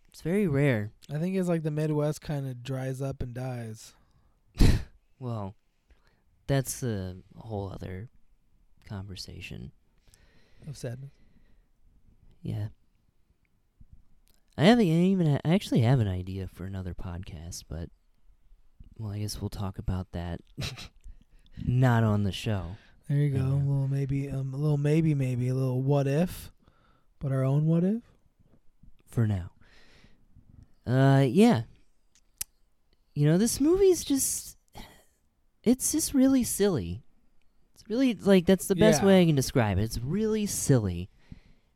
it's 0.09 0.21
very 0.21 0.47
rare. 0.47 0.91
I 1.13 1.17
think 1.17 1.35
it's 1.35 1.47
like 1.49 1.63
the 1.63 1.71
Midwest 1.71 2.21
kind 2.21 2.47
of 2.47 2.63
dries 2.63 3.01
up 3.01 3.21
and 3.21 3.33
dies. 3.33 3.93
Well, 5.19 5.53
that's 6.47 6.81
a 6.81 7.17
whole 7.37 7.69
other 7.71 8.09
conversation. 8.89 9.71
Of 10.67 10.75
sadness. 10.77 11.11
Yeah. 12.41 12.69
I 14.57 14.63
haven't 14.63 14.85
even. 14.87 15.39
I 15.45 15.53
actually 15.53 15.81
have 15.81 15.99
an 15.99 16.07
idea 16.07 16.47
for 16.47 16.65
another 16.65 16.95
podcast, 16.95 17.65
but 17.69 17.89
well, 18.97 19.11
I 19.11 19.19
guess 19.19 19.39
we'll 19.39 19.49
talk 19.49 19.77
about 19.77 20.11
that. 20.13 20.41
Not 21.65 22.03
on 22.03 22.23
the 22.23 22.31
show. 22.31 22.77
There 23.07 23.17
you 23.17 23.29
go. 23.31 23.37
Yeah. 23.39 23.43
A 23.45 23.55
little 23.55 23.87
maybe, 23.87 24.29
um, 24.29 24.53
a 24.53 24.57
little 24.57 24.77
maybe, 24.77 25.13
maybe 25.13 25.47
a 25.49 25.53
little 25.53 25.81
what 25.81 26.07
if, 26.07 26.51
but 27.19 27.31
our 27.31 27.43
own 27.43 27.65
what 27.67 27.83
if. 27.83 28.01
for 29.07 29.27
now. 29.27 29.51
Uh, 30.87 31.23
yeah. 31.27 31.63
You 33.13 33.27
know, 33.27 33.37
this 33.37 33.59
movie's 33.59 34.03
just. 34.03 34.57
It's 35.63 35.91
just 35.91 36.13
really 36.13 36.43
silly. 36.43 37.03
It's 37.75 37.83
really, 37.87 38.13
like, 38.15 38.45
that's 38.47 38.67
the 38.67 38.75
best 38.75 39.01
Yeah. 39.01 39.07
way 39.07 39.21
I 39.21 39.25
can 39.25 39.35
describe 39.35 39.77
it. 39.77 39.83
It's 39.83 39.99
really 39.99 40.45
silly. 40.47 41.09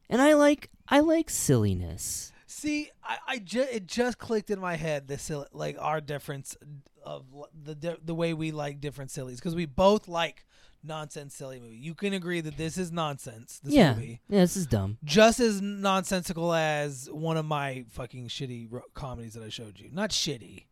And 0.09 0.21
I 0.21 0.33
like, 0.33 0.69
I 0.87 1.01
like 1.01 1.29
silliness. 1.29 2.31
See, 2.47 2.89
I, 3.03 3.17
I 3.27 3.37
ju- 3.39 3.67
it 3.71 3.85
just 3.85 4.17
clicked 4.17 4.49
in 4.49 4.59
my 4.59 4.75
head 4.75 5.07
the 5.07 5.17
silly, 5.19 5.45
like 5.51 5.75
our 5.79 6.01
difference 6.01 6.55
of 7.05 7.25
the 7.63 7.97
the 8.03 8.15
way 8.15 8.33
we 8.33 8.51
like 8.51 8.81
different 8.81 9.11
sillies 9.11 9.39
because 9.39 9.55
we 9.55 9.65
both 9.65 10.07
like 10.07 10.45
nonsense 10.83 11.35
silly 11.35 11.59
movie. 11.59 11.77
You 11.77 11.93
can 11.95 12.13
agree 12.13 12.41
that 12.41 12.57
this 12.57 12.77
is 12.77 12.91
nonsense. 12.91 13.59
This 13.63 13.73
yeah. 13.73 13.93
movie. 13.93 14.21
Yeah, 14.27 14.41
this 14.41 14.55
is 14.57 14.67
dumb. 14.67 14.97
just 15.03 15.39
as 15.39 15.61
nonsensical 15.61 16.53
as 16.53 17.09
one 17.11 17.37
of 17.37 17.45
my 17.45 17.85
fucking 17.89 18.27
shitty 18.27 18.67
ro- 18.71 18.83
comedies 18.93 19.33
that 19.33 19.43
I 19.43 19.49
showed 19.49 19.79
you. 19.79 19.89
Not 19.91 20.09
shitty, 20.11 20.65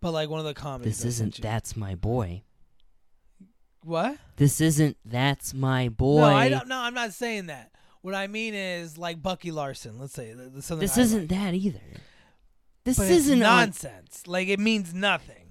but 0.00 0.12
like 0.12 0.28
one 0.30 0.40
of 0.40 0.46
the 0.46 0.54
comedies. 0.54 0.98
This 0.98 1.06
isn't. 1.16 1.40
That's 1.42 1.76
My 1.76 1.94
Boy. 1.94 2.42
What? 3.84 4.18
This 4.36 4.60
isn't 4.60 4.96
That's 5.04 5.54
My 5.54 5.88
Boy. 5.88 6.20
No, 6.20 6.24
I 6.26 6.48
don't. 6.48 6.68
No, 6.68 6.78
I'm 6.78 6.94
not 6.94 7.12
saying 7.12 7.46
that. 7.46 7.70
What 8.02 8.14
I 8.14 8.26
mean 8.26 8.54
is 8.54 8.96
like 8.98 9.22
Bucky 9.22 9.50
Larson. 9.50 9.98
Let's 9.98 10.14
say 10.14 10.34
th- 10.34 10.52
th- 10.52 10.64
something. 10.64 10.80
This 10.86 10.98
I 10.98 11.02
isn't 11.02 11.20
like. 11.20 11.28
that 11.30 11.54
either. 11.54 11.80
This 12.84 12.96
But 12.98 13.10
isn't 13.10 13.42
on- 13.42 13.58
nonsense. 13.66 14.26
Like 14.26 14.48
it 14.48 14.58
means 14.60 14.94
nothing. 14.94 15.47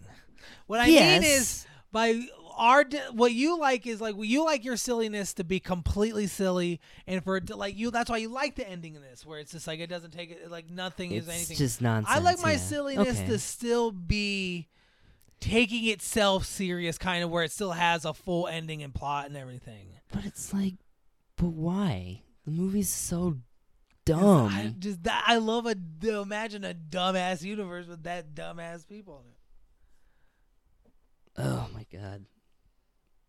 What 0.67 0.79
I 0.79 0.87
yes. 0.87 1.21
mean 1.21 1.31
is 1.31 1.65
by 1.91 2.21
our 2.57 2.83
what 3.11 3.33
you 3.33 3.59
like 3.59 3.85
is 3.85 4.01
like 4.01 4.15
you 4.17 4.43
like 4.43 4.65
your 4.65 4.77
silliness 4.77 5.33
to 5.35 5.43
be 5.43 5.59
completely 5.59 6.25
silly 6.25 6.81
and 7.05 7.23
for 7.23 7.39
like 7.49 7.77
you 7.77 7.91
that's 7.91 8.09
why 8.09 8.17
you 8.17 8.29
like 8.29 8.55
the 8.55 8.67
ending 8.67 8.95
of 8.95 9.03
this 9.03 9.23
where 9.23 9.39
it's 9.39 9.51
just 9.51 9.67
like 9.67 9.79
it 9.79 9.85
doesn't 9.85 10.09
take 10.09 10.31
it 10.31 10.49
like 10.49 10.67
nothing 10.71 11.11
it's 11.11 11.27
is 11.27 11.33
anything 11.33 11.57
just 11.57 11.81
nonsense. 11.83 12.17
I 12.17 12.19
like 12.19 12.41
my 12.41 12.53
yeah. 12.53 12.57
silliness 12.57 13.19
okay. 13.19 13.27
to 13.27 13.37
still 13.37 13.91
be 13.91 14.67
taking 15.39 15.85
itself 15.85 16.45
serious, 16.45 16.97
kind 16.97 17.23
of 17.23 17.29
where 17.29 17.43
it 17.43 17.51
still 17.51 17.71
has 17.71 18.05
a 18.05 18.13
full 18.13 18.47
ending 18.47 18.83
and 18.83 18.93
plot 18.93 19.27
and 19.27 19.37
everything. 19.37 19.89
But 20.11 20.25
it's 20.25 20.53
like, 20.53 20.75
but 21.35 21.49
why? 21.49 22.23
The 22.45 22.51
movie's 22.51 22.89
so 22.89 23.37
dumb. 24.05 24.47
I 24.47 24.73
just 24.79 25.03
that, 25.03 25.23
I 25.27 25.37
love 25.37 25.65
a 25.65 25.75
to 25.75 26.19
imagine 26.19 26.63
a 26.63 26.73
dumbass 26.73 27.43
universe 27.43 27.87
with 27.87 28.03
that 28.03 28.33
dumbass 28.33 28.87
people 28.87 29.21
in 29.23 29.31
it. 29.31 29.36
Oh 31.37 31.69
my 31.73 31.85
god. 31.91 32.25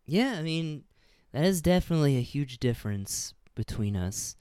Yeah, 0.05 0.35
I 0.37 0.41
mean, 0.41 0.85
that 1.31 1.43
is 1.45 1.61
definitely 1.61 2.17
a 2.17 2.21
huge 2.21 2.59
difference 2.59 3.33
between 3.55 3.95
us. 3.95 4.35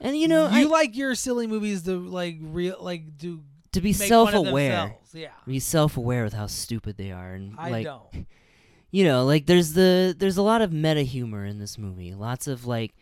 And 0.00 0.16
you 0.18 0.28
know, 0.28 0.48
you 0.48 0.68
I, 0.68 0.70
like 0.70 0.96
your 0.96 1.14
silly 1.14 1.46
movies 1.46 1.82
to 1.82 1.98
like 1.98 2.36
real 2.40 2.76
like 2.80 3.16
do 3.16 3.42
to 3.72 3.80
be 3.80 3.90
make 3.90 4.08
fun 4.08 4.28
of 4.28 4.30
self-aware. 4.32 4.96
Yeah, 5.12 5.28
be 5.46 5.58
self-aware 5.58 6.24
with 6.24 6.32
how 6.32 6.46
stupid 6.46 6.96
they 6.96 7.12
are, 7.12 7.32
and 7.34 7.54
I 7.58 7.70
like, 7.70 7.84
don't. 7.84 8.26
you 8.90 9.04
know, 9.04 9.24
like 9.24 9.46
there's 9.46 9.72
the 9.72 10.14
there's 10.16 10.36
a 10.36 10.42
lot 10.42 10.62
of 10.62 10.72
meta 10.72 11.02
humor 11.02 11.44
in 11.44 11.58
this 11.58 11.78
movie. 11.78 12.14
Lots 12.14 12.46
of 12.46 12.66
like 12.66 12.94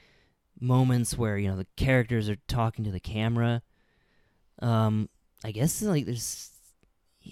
moments 0.61 1.19
where 1.19 1.37
you 1.37 1.49
know 1.49 1.57
the 1.57 1.67
characters 1.77 2.29
are 2.29 2.39
talking 2.49 2.85
to 2.85 2.93
the 2.93 3.01
camera. 3.01 3.63
Um, 4.63 5.09
I 5.45 5.51
guess 5.51 5.83
like 5.83 6.07
there's 6.07 6.51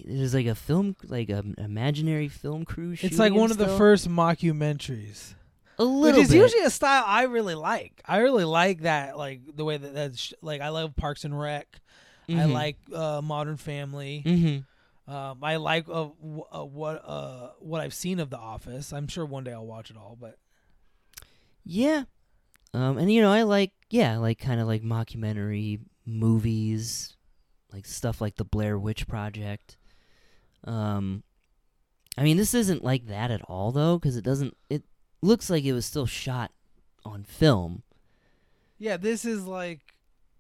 there's 0.05 0.35
like 0.35 0.47
a 0.47 0.55
film 0.55 0.97
like 1.05 1.29
an 1.29 1.55
imaginary 1.59 2.29
film 2.29 2.65
crew. 2.65 2.95
It's 3.01 3.19
like 3.19 3.33
one 3.33 3.51
of 3.51 3.59
the 3.59 3.69
first 3.77 4.09
mockumentaries, 4.09 5.35
a 5.79 5.85
little, 5.85 6.19
which 6.19 6.27
is 6.27 6.33
bit. 6.33 6.39
usually 6.43 6.65
a 6.65 6.71
style 6.71 7.05
I 7.07 7.25
really 7.25 7.55
like. 7.55 8.01
I 8.07 8.19
really 8.19 8.45
like 8.45 8.83
that, 8.83 9.17
like 9.19 9.41
the 9.57 9.65
way 9.65 9.77
that 9.77 9.95
that's 9.95 10.19
sh- 10.19 10.33
like 10.43 10.61
I 10.61 10.69
love 10.71 10.95
Parks 10.97 11.25
and 11.25 11.39
Rec. 11.39 11.81
I 12.29 12.33
Mhm. 12.33 12.53
like 12.53 12.77
uh, 12.95 13.21
Modern 13.23 13.57
Family. 13.57 14.23
Mhm. 14.25 14.65
Um, 15.13 15.39
I 15.43 15.57
like 15.57 15.89
uh, 15.89 16.09
w- 16.23 16.45
uh, 16.53 16.65
what 16.65 17.03
uh, 17.07 17.49
what 17.59 17.81
I've 17.81 17.93
seen 17.95 18.21
of 18.21 18.31
The 18.31 18.39
Office. 18.39 18.93
I'm 18.93 19.09
sure 19.09 19.27
one 19.27 19.43
day 19.45 19.53
I'll 19.53 19.67
watch 19.67 19.91
it 19.91 19.97
all, 19.97 20.17
but 20.19 20.39
Yeah. 21.65 22.05
Um, 22.75 22.97
and 22.99 23.13
you 23.13 23.21
know, 23.21 23.33
I 23.33 23.43
like 23.43 23.73
yeah, 23.91 24.17
like 24.19 24.39
kind 24.39 24.61
of 24.61 24.67
like 24.67 24.83
mockumentary 24.83 25.81
movies, 26.07 27.17
like 27.73 27.85
stuff 27.87 28.21
like 28.21 28.37
the 28.37 28.45
Blair 28.45 28.79
Witch 28.79 29.07
Project. 29.07 29.77
Um, 30.65 31.23
I 32.17 32.23
mean, 32.23 32.37
this 32.37 32.55
isn't 32.55 32.85
like 32.85 33.07
that 33.07 33.31
at 33.31 33.43
all 33.43 33.73
though, 33.73 33.99
because 33.99 34.17
it 34.17 34.25
doesn't. 34.25 34.57
It 34.71 34.85
looks 35.23 35.51
like 35.51 35.65
it 35.65 35.73
was 35.73 35.87
still 35.87 36.07
shot 36.07 36.51
on 37.05 37.25
film, 37.25 37.83
yeah, 38.83 38.97
this 38.97 39.25
is 39.25 39.47
like 39.47 39.79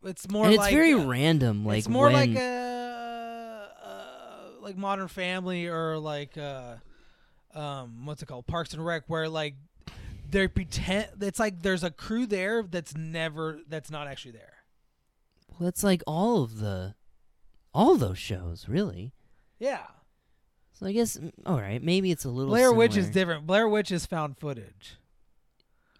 it's 0.02 0.28
more 0.28 0.46
and 0.46 0.54
it's 0.54 0.61
like 0.61 0.74
very 0.74 0.94
uh, 0.94 1.06
random. 1.06 1.64
Like 1.64 1.78
it's 1.78 1.88
more 1.88 2.06
when, 2.06 2.12
like 2.12 2.37
a 2.37 3.68
uh, 3.85 4.61
like 4.61 4.76
Modern 4.76 5.06
Family 5.06 5.68
or 5.68 5.96
like 5.96 6.37
uh, 6.37 6.74
um, 7.54 8.04
what's 8.04 8.20
it 8.20 8.26
called, 8.26 8.48
Parks 8.48 8.74
and 8.74 8.85
Rec, 8.85 9.04
where 9.06 9.28
like 9.28 9.54
they 10.28 10.48
pretend 10.48 11.06
it's 11.20 11.38
like 11.38 11.62
there's 11.62 11.85
a 11.85 11.90
crew 11.92 12.26
there 12.26 12.64
that's 12.64 12.96
never 12.96 13.61
that's 13.68 13.92
not 13.92 14.08
actually 14.08 14.32
there. 14.32 14.54
well, 15.61 15.68
it's 15.68 15.85
like 15.85 16.02
all 16.04 16.42
of 16.42 16.58
the 16.58 16.96
all 17.72 17.94
those 17.94 18.18
shows, 18.18 18.68
really. 18.68 19.12
Yeah. 19.61 19.87
So 20.72 20.87
I 20.87 20.92
guess 20.92 21.16
mm, 21.16 21.32
all 21.46 21.58
right, 21.61 21.82
maybe 21.82 22.11
it's 22.11 22.24
a 22.24 22.30
little 22.30 22.50
Blair 22.50 22.72
Witch 22.72 22.92
is 22.96 23.06
similar. 23.06 23.12
different. 23.12 23.46
Blair 23.46 23.68
Witch 23.68 23.90
is 23.92 24.06
found 24.06 24.38
footage. 24.38 24.96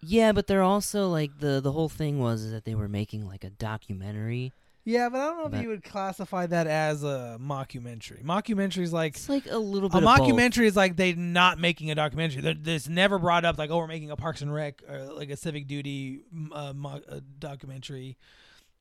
Yeah, 0.01 0.33
but 0.33 0.47
they're 0.47 0.61
also 0.63 1.07
like 1.09 1.39
the 1.39 1.61
the 1.61 1.71
whole 1.71 1.89
thing 1.89 2.19
was 2.19 2.43
is 2.43 2.51
that 2.51 2.65
they 2.65 2.75
were 2.75 2.89
making 2.89 3.25
like 3.27 3.43
a 3.43 3.49
documentary. 3.49 4.51
Yeah, 4.85 5.07
but 5.07 5.21
I 5.21 5.25
don't 5.27 5.37
know 5.37 5.47
But- 5.47 5.57
if 5.59 5.63
you 5.63 5.69
would 5.69 5.83
classify 5.85 6.45
that 6.47 6.67
as 6.67 7.05
a 7.05 7.37
mockumentary. 7.39 8.21
Mockumentary 8.21 8.79
is 8.81 8.91
like 8.91 9.15
It's 9.15 9.29
like 9.29 9.45
a 9.49 9.57
little 9.57 9.87
a 9.87 9.93
bit 9.93 10.03
of 10.03 10.17
both. 10.17 10.27
mockumentary 10.27 10.65
is 10.65 10.75
like 10.75 10.97
they're 10.97 11.15
not 11.15 11.57
making 11.57 11.89
a 11.89 11.95
documentary. 11.95 12.41
They're, 12.41 12.75
it's 12.75 12.89
never 12.89 13.17
brought 13.17 13.45
up 13.45 13.57
like 13.57 13.69
oh 13.69 13.77
we're 13.77 13.87
making 13.87 14.11
a 14.11 14.17
Parks 14.17 14.41
and 14.41 14.53
Rec 14.53 14.81
or 14.89 15.03
like 15.13 15.29
a 15.29 15.37
civic 15.37 15.67
duty 15.67 16.23
uh, 16.51 16.73
mo- 16.75 16.99
uh, 17.07 17.21
documentary, 17.39 18.17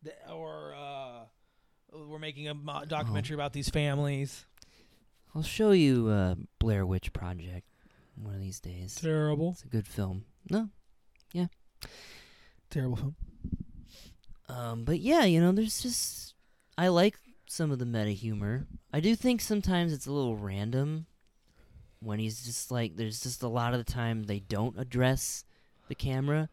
Th- 0.03 0.17
or 0.29 0.75
uh, 0.77 1.21
we're 2.09 2.19
making 2.19 2.49
a 2.49 2.55
mo- 2.55 2.83
documentary 2.85 3.35
about 3.35 3.53
these 3.53 3.69
families. 3.69 4.45
I'll 5.35 5.43
show 5.43 5.71
you 5.73 6.09
uh, 6.09 6.35
Blair 6.59 6.85
Witch 6.85 7.13
Project 7.13 7.67
one 8.17 8.35
of 8.35 8.41
these 8.41 8.61
days. 8.61 8.95
Terrible, 8.97 9.53
It's 9.53 9.65
a 9.65 9.69
good 9.69 9.87
film. 9.87 10.25
No, 10.51 10.69
yeah, 11.33 11.47
terrible 12.71 12.97
film. 12.97 13.17
um, 14.49 14.85
but 14.85 15.01
yeah, 15.01 15.25
you 15.25 15.41
know, 15.41 15.53
there's 15.53 15.81
just 15.81 16.35
I 16.77 16.89
like 16.89 17.17
some 17.49 17.71
of 17.71 17.79
the 17.79 17.87
meta 17.87 18.11
humor. 18.11 18.67
I 18.93 19.01
do 19.01 19.15
think 19.17 19.41
sometimes 19.41 19.93
it's 19.93 20.07
a 20.07 20.13
little 20.13 20.37
random 20.37 21.07
when 22.01 22.19
he's 22.19 22.45
just 22.45 22.71
like 22.71 22.97
there's 22.97 23.21
just 23.23 23.43
a 23.43 23.49
lot 23.49 23.73
of 23.73 23.85
the 23.85 23.91
time 23.91 24.25
they 24.25 24.41
don't 24.41 24.79
address 24.79 25.45
the 25.89 25.95
camera, 25.95 26.49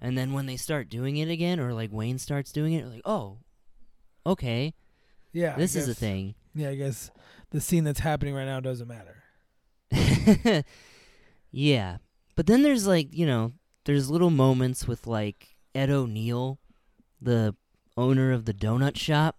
and 0.00 0.18
then 0.18 0.32
when 0.32 0.46
they 0.46 0.56
start 0.56 0.88
doing 0.88 1.18
it 1.18 1.28
again, 1.28 1.60
or 1.60 1.72
like 1.72 1.92
Wayne 1.92 2.18
starts 2.18 2.50
doing 2.50 2.72
it, 2.72 2.86
like 2.86 3.02
oh, 3.04 3.38
okay, 4.26 4.74
Yeah, 5.32 5.56
this 5.56 5.76
is 5.76 5.88
a 5.88 5.94
thing. 5.94 6.34
Yeah, 6.54 6.70
I 6.70 6.74
guess 6.74 7.10
the 7.52 7.60
scene 7.60 7.84
that's 7.84 8.00
happening 8.00 8.34
right 8.34 8.46
now 8.46 8.60
doesn't 8.60 8.88
matter. 8.88 9.22
yeah. 11.50 11.98
But 12.34 12.46
then 12.46 12.62
there's 12.62 12.86
like, 12.86 13.14
you 13.14 13.26
know, 13.26 13.52
there's 13.84 14.10
little 14.10 14.30
moments 14.30 14.88
with 14.88 15.06
like 15.06 15.54
Ed 15.74 15.90
O'Neill, 15.90 16.58
the 17.20 17.54
owner 17.96 18.32
of 18.32 18.46
the 18.46 18.54
donut 18.54 18.96
shop, 18.96 19.36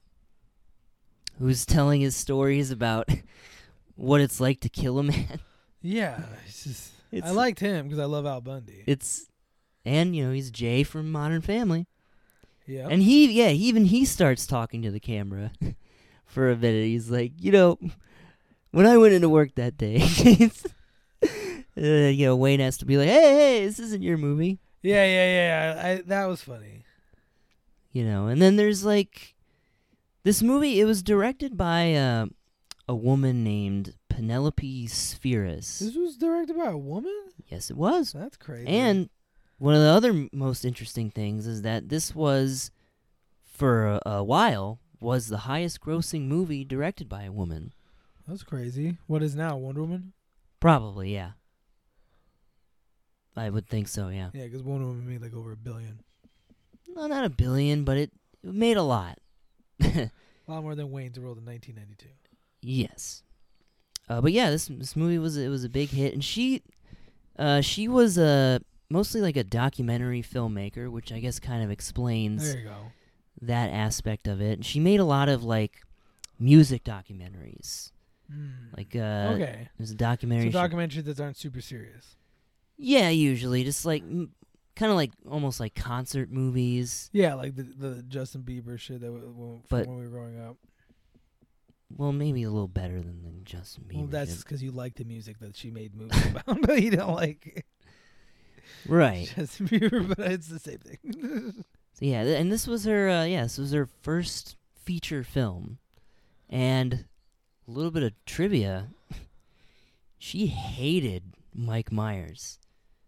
who's 1.40 1.66
telling 1.66 2.02
his 2.02 2.16
stories 2.16 2.72
about 2.72 3.10
what 3.96 4.22
it's 4.22 4.40
like 4.40 4.60
to 4.62 4.70
kill 4.70 5.00
a 5.00 5.04
man. 5.04 5.40
Yeah, 5.82 6.22
it's 6.46 6.64
just 6.64 6.92
I 7.24 7.32
liked 7.32 7.60
him 7.60 7.88
because 7.88 8.00
I 8.00 8.06
love 8.06 8.26
Al 8.26 8.42
Bundy. 8.42 8.84
It's 8.86 9.28
and 9.86 10.16
you 10.16 10.26
know, 10.26 10.32
he's 10.32 10.52
Jay 10.52 10.84
from 10.84 11.12
Modern 11.12 11.42
Family. 11.42 11.88
yeah, 12.68 12.88
And 12.90 13.02
he 13.02 13.32
yeah, 13.32 13.50
he, 13.50 13.66
even 13.66 13.86
he 13.86 14.06
starts 14.06 14.46
talking 14.48 14.82
to 14.84 14.92
the 14.92 15.00
camera 15.00 15.52
for 16.34 16.50
a 16.52 16.56
minute. 16.58 16.86
He's 16.86 17.10
like, 17.10 17.32
you 17.40 17.52
know, 17.52 17.80
when 18.72 18.86
I 18.86 18.98
went 18.98 19.14
into 19.14 19.30
work 19.30 19.56
that 19.56 19.78
day, 19.78 20.02
uh, 21.24 21.28
you 21.78 22.26
know, 22.26 22.36
Wayne 22.36 22.60
has 22.60 22.78
to 22.78 22.86
be 22.86 22.98
like, 22.98 23.08
hey, 23.10 23.34
hey, 23.60 23.66
this 23.66 23.80
isn't 23.80 24.02
your 24.04 24.18
movie, 24.18 24.60
yeah, 24.82 25.06
yeah, 25.06 25.76
yeah. 25.76 25.82
I, 25.88 26.02
that 26.08 26.26
was 26.26 26.42
funny. 26.42 26.84
you 27.92 28.04
know. 28.04 28.28
And 28.28 28.42
then 28.42 28.56
there's 28.58 28.84
like 28.84 29.36
this 30.24 30.42
movie. 30.42 30.80
It 30.82 30.86
was 30.86 31.02
directed 31.04 31.56
by 31.58 31.94
uh, 31.94 32.26
a 32.88 32.96
woman 32.96 33.44
named 33.44 33.94
Penelope 34.10 34.88
Spheeris. 34.88 35.80
This 35.80 35.96
was 35.96 36.18
directed 36.18 36.58
by 36.58 36.72
a 36.72 36.78
woman. 36.78 37.16
Yes, 37.48 37.70
it 37.70 37.78
was. 37.78 38.12
That's 38.14 38.38
crazy. 38.38 38.68
And 38.68 39.10
one 39.58 39.74
of 39.76 39.82
the 39.82 39.88
other 39.90 40.10
m- 40.10 40.30
most 40.34 40.66
interesting 40.66 41.10
things 41.10 41.48
is 41.48 41.62
that 41.62 41.90
this 41.90 42.14
was, 42.14 42.72
for 43.46 43.88
a, 43.88 44.02
a 44.06 44.24
while, 44.24 44.80
was 45.04 45.28
the 45.28 45.40
highest 45.40 45.82
grossing 45.82 46.28
movie 46.28 46.64
directed 46.66 47.08
by 47.10 47.24
a 47.24 47.32
woman. 47.32 47.74
that's 48.28 48.44
crazy. 48.44 48.98
What 49.08 49.22
is 49.22 49.36
now 49.36 49.58
Wonder 49.58 49.82
Woman? 49.82 50.14
Probably, 50.60 51.14
yeah. 51.14 51.32
I 53.36 53.50
would 53.50 53.68
think 53.68 53.88
so, 53.88 54.10
yeah. 54.10 54.30
Yeah, 54.34 54.44
because 54.46 54.62
Wonder 54.64 54.86
Woman 54.88 55.08
made 55.08 55.22
like 55.22 55.34
over 55.34 55.52
a 55.52 55.58
billion. 55.58 56.00
No, 56.88 57.08
not 57.08 57.26
a 57.26 57.30
billion, 57.30 57.84
but 57.84 57.98
it, 57.98 58.12
it 58.44 58.54
made 58.54 58.78
a 58.78 58.84
lot. 58.84 59.18
A 60.46 60.52
lot 60.52 60.62
more 60.62 60.76
than 60.76 60.92
Wayne's 60.92 61.18
World 61.18 61.38
in 61.38 61.46
1992. 61.46 62.10
yes. 62.62 63.24
Uh, 64.10 64.20
but 64.20 64.34
yeah, 64.34 64.50
this 64.50 64.68
this 64.68 64.98
movie 64.98 65.18
was 65.18 65.38
it 65.38 65.48
was 65.48 65.64
a 65.64 65.70
big 65.70 65.88
hit, 65.88 66.14
and 66.14 66.22
she, 66.22 66.62
uh, 67.40 67.62
she 67.62 67.88
was 67.88 68.18
a 68.18 68.60
mostly 68.90 69.22
like 69.22 69.38
a 69.38 69.44
documentary 69.46 70.22
filmmaker, 70.22 70.92
which 70.92 71.14
I 71.14 71.20
guess 71.22 71.40
kind 71.40 71.64
of 71.64 71.72
explains 71.72 72.44
There 72.52 72.62
you 72.62 72.68
go. 72.68 72.76
That 73.42 73.70
aspect 73.72 74.28
of 74.28 74.42
it. 74.42 74.54
And 74.54 74.66
she 74.66 74.80
made 74.80 75.00
a 75.00 75.06
lot 75.06 75.30
of 75.30 75.44
like 75.44 75.82
music 76.40 76.84
documentaries. 76.84 77.92
Mm. 78.32 78.76
Like 78.78 78.96
uh, 78.96 79.34
okay, 79.36 79.70
there's 79.78 79.92
a 79.92 79.96
documentary. 79.96 80.50
she- 80.52 80.58
documentaries 80.58 81.04
that 81.06 81.20
aren't 81.20 81.38
super 81.38 81.62
serious. 81.62 82.16
yeah, 82.78 83.10
usually 83.10 83.64
just 83.64 83.86
like 83.86 84.04
kind 84.76 84.92
of 84.92 84.96
like 84.96 85.12
almost 85.30 85.60
like 85.60 85.76
concert 85.76 86.32
movies. 86.32 87.10
Yeah, 87.14 87.34
like 87.36 87.56
the 87.56 87.64
the 87.64 88.04
Justin 88.04 88.42
Bieber 88.44 88.80
shit 88.80 89.02
that 89.02 89.08
w- 89.08 89.26
w- 89.28 89.62
from 89.68 89.80
But- 89.80 89.88
when 89.88 89.98
we 89.98 90.04
were 90.04 90.10
growing 90.10 90.40
up. 90.40 90.58
Well, 91.96 92.12
maybe 92.12 92.42
a 92.42 92.50
little 92.50 92.68
better 92.68 93.00
than 93.00 93.22
the 93.24 93.32
Justin 93.44 93.84
Bieber. 93.88 93.98
Well, 93.98 94.08
that's 94.08 94.38
because 94.44 94.64
you 94.64 94.72
like 94.72 94.96
the 94.96 95.04
music 95.04 95.38
that 95.42 95.56
she 95.56 95.70
made 95.70 95.94
movies 95.94 96.26
about, 96.32 96.62
but 96.64 96.82
you 96.82 96.90
don't 96.90 97.14
like 97.14 97.66
right. 98.88 99.32
Justin 99.36 99.68
Bieber. 99.68 100.08
But 100.08 100.32
it's 100.32 100.48
the 100.48 100.58
same 100.60 100.80
thing. 100.80 101.64
Yeah, 102.04 102.26
th- 102.26 102.38
and 102.38 102.52
this 102.52 102.68
was 102.68 102.84
her. 102.84 103.08
Uh, 103.10 103.24
yeah, 103.24 103.44
this 103.44 103.58
was 103.58 103.72
her 103.72 103.88
first 104.02 104.58
feature 104.84 105.24
film, 105.24 105.78
and 106.50 107.06
a 107.66 107.72
little 107.72 107.92
bit 107.92 108.04
of 108.04 108.12
trivia. 108.26 108.90
she 110.18 110.48
hated 110.48 111.24
Mike 111.56 111.94
Myers. 111.94 112.60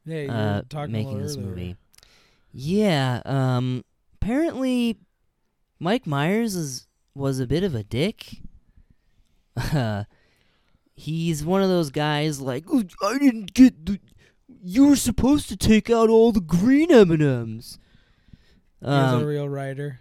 yeah, 0.05 0.19
you 0.21 0.29
uh, 0.29 0.55
were 0.55 0.65
talking 0.69 0.93
making 0.93 1.21
this 1.21 1.35
earlier. 1.35 1.45
movie. 1.49 1.75
Yeah, 2.53 3.21
um, 3.25 3.83
apparently, 4.13 4.97
Mike 5.77 6.07
Myers 6.07 6.55
is 6.55 6.87
was 7.13 7.41
a 7.41 7.47
bit 7.47 7.65
of 7.65 7.75
a 7.75 7.83
dick. 7.83 8.37
Uh, 9.57 10.05
he's 10.93 11.43
one 11.43 11.61
of 11.61 11.67
those 11.67 11.89
guys 11.89 12.39
like 12.39 12.63
"Oh, 12.71 12.83
I 13.03 13.17
didn't 13.17 13.53
get 13.53 13.85
the. 13.85 13.99
You 14.63 14.87
were 14.87 14.95
supposed 14.95 15.49
to 15.49 15.57
take 15.57 15.89
out 15.89 16.09
all 16.09 16.31
the 16.31 16.39
green 16.39 16.93
M 16.93 17.11
and 17.11 17.21
M's. 17.21 17.77
He's 18.81 18.89
a 18.89 18.89
Um, 18.89 19.25
real 19.25 19.49
rider. 19.49 19.99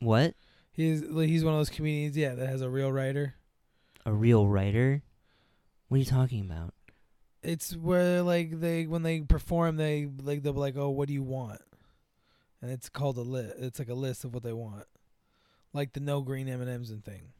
what? 0.00 0.34
He's 0.72 1.02
like, 1.02 1.28
he's 1.28 1.44
one 1.44 1.54
of 1.54 1.60
those 1.60 1.70
comedians, 1.70 2.16
yeah, 2.16 2.34
that 2.34 2.48
has 2.48 2.60
a 2.60 2.68
real 2.70 2.92
rider. 2.92 3.34
A 4.04 4.12
real 4.12 4.46
rider? 4.46 5.02
What 5.88 5.96
are 5.96 5.98
you 5.98 6.04
talking 6.04 6.40
about? 6.40 6.74
It's 7.42 7.76
where 7.76 8.22
like 8.22 8.60
they 8.60 8.86
when 8.86 9.02
they 9.02 9.20
perform, 9.20 9.76
they 9.76 10.08
like 10.22 10.42
they'll 10.42 10.52
be 10.52 10.58
like, 10.60 10.76
"Oh, 10.76 10.90
what 10.90 11.06
do 11.08 11.14
you 11.14 11.22
want?" 11.22 11.60
And 12.60 12.70
it's 12.70 12.88
called 12.88 13.16
a 13.18 13.22
list. 13.22 13.54
It's 13.58 13.78
like 13.78 13.88
a 13.88 13.94
list 13.94 14.24
of 14.24 14.34
what 14.34 14.42
they 14.42 14.52
want, 14.52 14.84
like 15.72 15.92
the 15.92 16.00
no 16.00 16.22
green 16.22 16.48
M 16.48 16.60
and 16.60 16.68
M's 16.70 16.90
and 16.90 17.04
thing. 17.04 17.32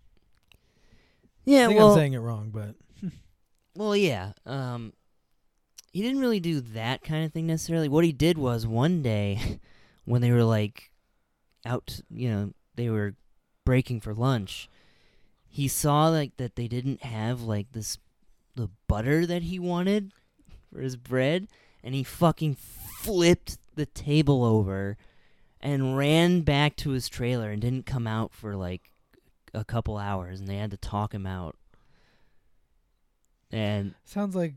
I 0.53 0.57
Yeah, 1.45 1.67
think 1.69 1.79
well, 1.79 1.93
I'm 1.93 1.99
saying 1.99 2.13
it 2.15 2.19
wrong, 2.19 2.51
but 2.51 2.77
Well, 3.75 3.97
yeah. 3.97 4.33
Um, 4.45 4.93
he 5.93 6.03
didn't 6.03 6.21
really 6.21 6.41
do 6.41 6.61
that 6.61 7.03
kind 7.03 7.25
of 7.25 7.33
thing 7.33 7.47
necessarily. 7.47 7.89
What 7.89 8.05
he 8.05 8.13
did 8.13 8.39
was 8.39 8.67
one 8.67 9.03
day, 9.03 9.59
when 10.07 10.23
they 10.23 10.31
were 10.31 10.45
like 10.45 10.91
out, 11.67 12.01
you 12.11 12.31
know, 12.31 12.53
they 12.77 12.89
were 12.89 13.15
breaking 13.67 14.01
for 14.01 14.15
lunch. 14.15 14.71
He 15.47 15.69
saw 15.69 16.09
like 16.09 16.37
that 16.39 16.57
they 16.57 16.69
didn't 16.69 17.03
have 17.03 17.43
like 17.43 17.73
this 17.73 17.99
the 18.55 18.71
butter 18.89 19.27
that 19.27 19.43
he 19.43 19.59
wanted 19.59 20.13
for 20.73 20.81
his 20.81 20.97
bread, 20.97 21.49
and 21.85 21.95
he 21.95 22.03
fucking 22.03 22.57
flipped 22.57 23.59
the 23.75 23.87
table 23.87 24.43
over 24.43 24.97
and 25.61 25.97
ran 25.97 26.41
back 26.41 26.77
to 26.77 26.91
his 26.91 27.09
trailer 27.09 27.51
and 27.51 27.61
didn't 27.61 27.85
come 27.85 28.07
out 28.07 28.33
for 28.33 28.57
like 28.57 28.91
a 29.53 29.65
couple 29.65 29.99
hours, 29.99 30.41
and 30.41 30.49
they 30.49 30.57
had 30.57 30.71
to 30.71 30.77
talk 30.77 31.13
him 31.13 31.27
out. 31.27 31.57
And 33.51 33.95
sounds 34.05 34.35
like 34.35 34.55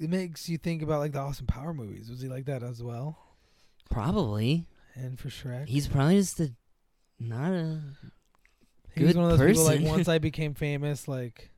it 0.00 0.10
makes 0.10 0.48
you 0.48 0.58
think 0.58 0.82
about 0.82 1.00
like 1.00 1.12
the 1.12 1.20
Austin 1.20 1.46
Power 1.46 1.72
movies. 1.72 2.10
Was 2.10 2.20
he 2.20 2.28
like 2.28 2.46
that 2.46 2.62
as 2.62 2.82
well? 2.82 3.18
Probably. 3.90 4.66
And 4.94 5.18
for 5.18 5.28
Shrek, 5.28 5.66
He's 5.68 5.88
probably 5.88 6.16
just 6.18 6.40
a 6.40 6.52
not 7.18 7.52
a 7.52 7.80
he 8.94 9.04
was 9.04 9.12
good 9.12 9.20
one 9.20 9.30
of 9.30 9.38
those 9.38 9.48
people 9.48 9.64
like 9.64 9.80
once 9.82 10.08
I 10.08 10.18
became 10.30 10.54
famous, 10.54 11.06
like 11.06 11.50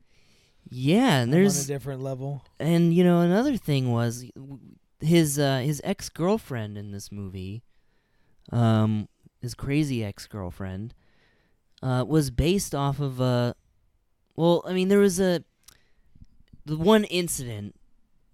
yeah. 0.69 1.21
And 1.21 1.23
I'm 1.23 1.23
on 1.23 1.29
a 1.29 1.31
there's 1.31 1.67
different 1.67 2.03
level. 2.03 2.45
and 2.59 2.93
you 2.93 3.05
know 3.05 3.21
another 3.21 3.57
thing 3.57 3.93
was 3.93 4.25
his 5.01 5.39
uh, 5.39 5.59
his 5.59 5.81
ex 5.85 6.09
girlfriend 6.09 6.77
in 6.77 6.91
this 6.91 7.13
movie, 7.13 7.63
um, 8.53 9.09
his 9.41 9.55
crazy 9.55 10.05
ex 10.05 10.27
girlfriend, 10.27 10.95
uh, 11.83 12.05
was 12.07 12.31
based 12.31 12.75
off 12.75 12.99
of 12.99 13.21
a. 13.21 13.55
well, 14.37 14.63
I 14.67 14.73
mean 14.73 14.89
there 14.89 14.99
was 14.99 15.21
a 15.21 15.45
the 16.67 16.77
one 16.77 17.05
incident 17.05 17.77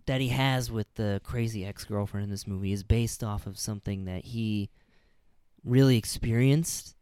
that 0.07 0.21
he 0.21 0.29
has 0.29 0.71
with 0.71 0.93
the 0.95 1.21
crazy 1.25 1.65
ex 1.65 1.85
girlfriend 1.85 2.25
in 2.25 2.31
this 2.31 2.47
movie 2.47 2.73
is 2.73 2.83
based 2.83 3.25
off 3.25 3.47
of 3.47 3.59
something 3.59 4.05
that 4.05 4.25
he 4.27 4.71
really 5.65 5.97
experienced. 5.97 6.95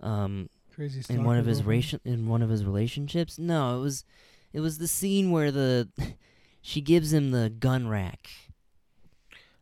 Um, 0.00 0.48
Crazy 0.74 1.02
in 1.12 1.24
one 1.24 1.36
of 1.36 1.46
his 1.46 1.62
ration 1.62 2.00
in 2.04 2.26
one 2.26 2.42
of 2.42 2.48
his 2.48 2.64
relationships. 2.64 3.38
No, 3.38 3.78
it 3.78 3.80
was 3.80 4.04
it 4.52 4.60
was 4.60 4.78
the 4.78 4.88
scene 4.88 5.30
where 5.30 5.50
the 5.50 5.88
she 6.62 6.80
gives 6.80 7.12
him 7.12 7.30
the 7.30 7.50
gun 7.50 7.88
rack 7.88 8.28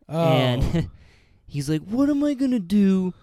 Oh, 0.07 0.27
and 0.27 0.89
he's 1.45 1.69
like, 1.69 1.83
"What 1.83 2.09
am 2.09 2.23
I 2.23 2.33
gonna 2.33 2.59
do 2.59 3.13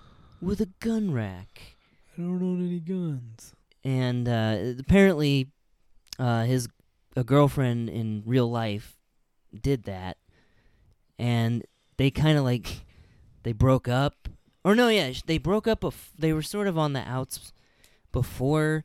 with 0.40 0.60
a 0.60 0.68
gun 0.80 1.12
rack?" 1.12 1.76
I 2.16 2.22
don't 2.22 2.42
own 2.42 2.66
any 2.66 2.80
guns. 2.80 3.54
And 3.84 4.28
uh, 4.28 4.74
apparently, 4.78 5.48
uh, 6.18 6.44
his 6.44 6.68
a 7.16 7.24
girlfriend 7.24 7.88
in 7.88 8.22
real 8.26 8.50
life 8.50 8.95
did 9.54 9.84
that, 9.84 10.16
and 11.18 11.64
they 11.96 12.10
kind 12.10 12.38
of 12.38 12.44
like 12.44 12.84
they 13.42 13.52
broke 13.52 13.88
up. 13.88 14.28
Or 14.64 14.74
no, 14.74 14.88
yeah, 14.88 15.12
they 15.26 15.38
broke 15.38 15.68
up. 15.68 15.82
Bef- 15.82 16.10
they 16.18 16.32
were 16.32 16.42
sort 16.42 16.66
of 16.66 16.76
on 16.76 16.92
the 16.92 17.00
outs 17.00 17.52
before, 18.12 18.84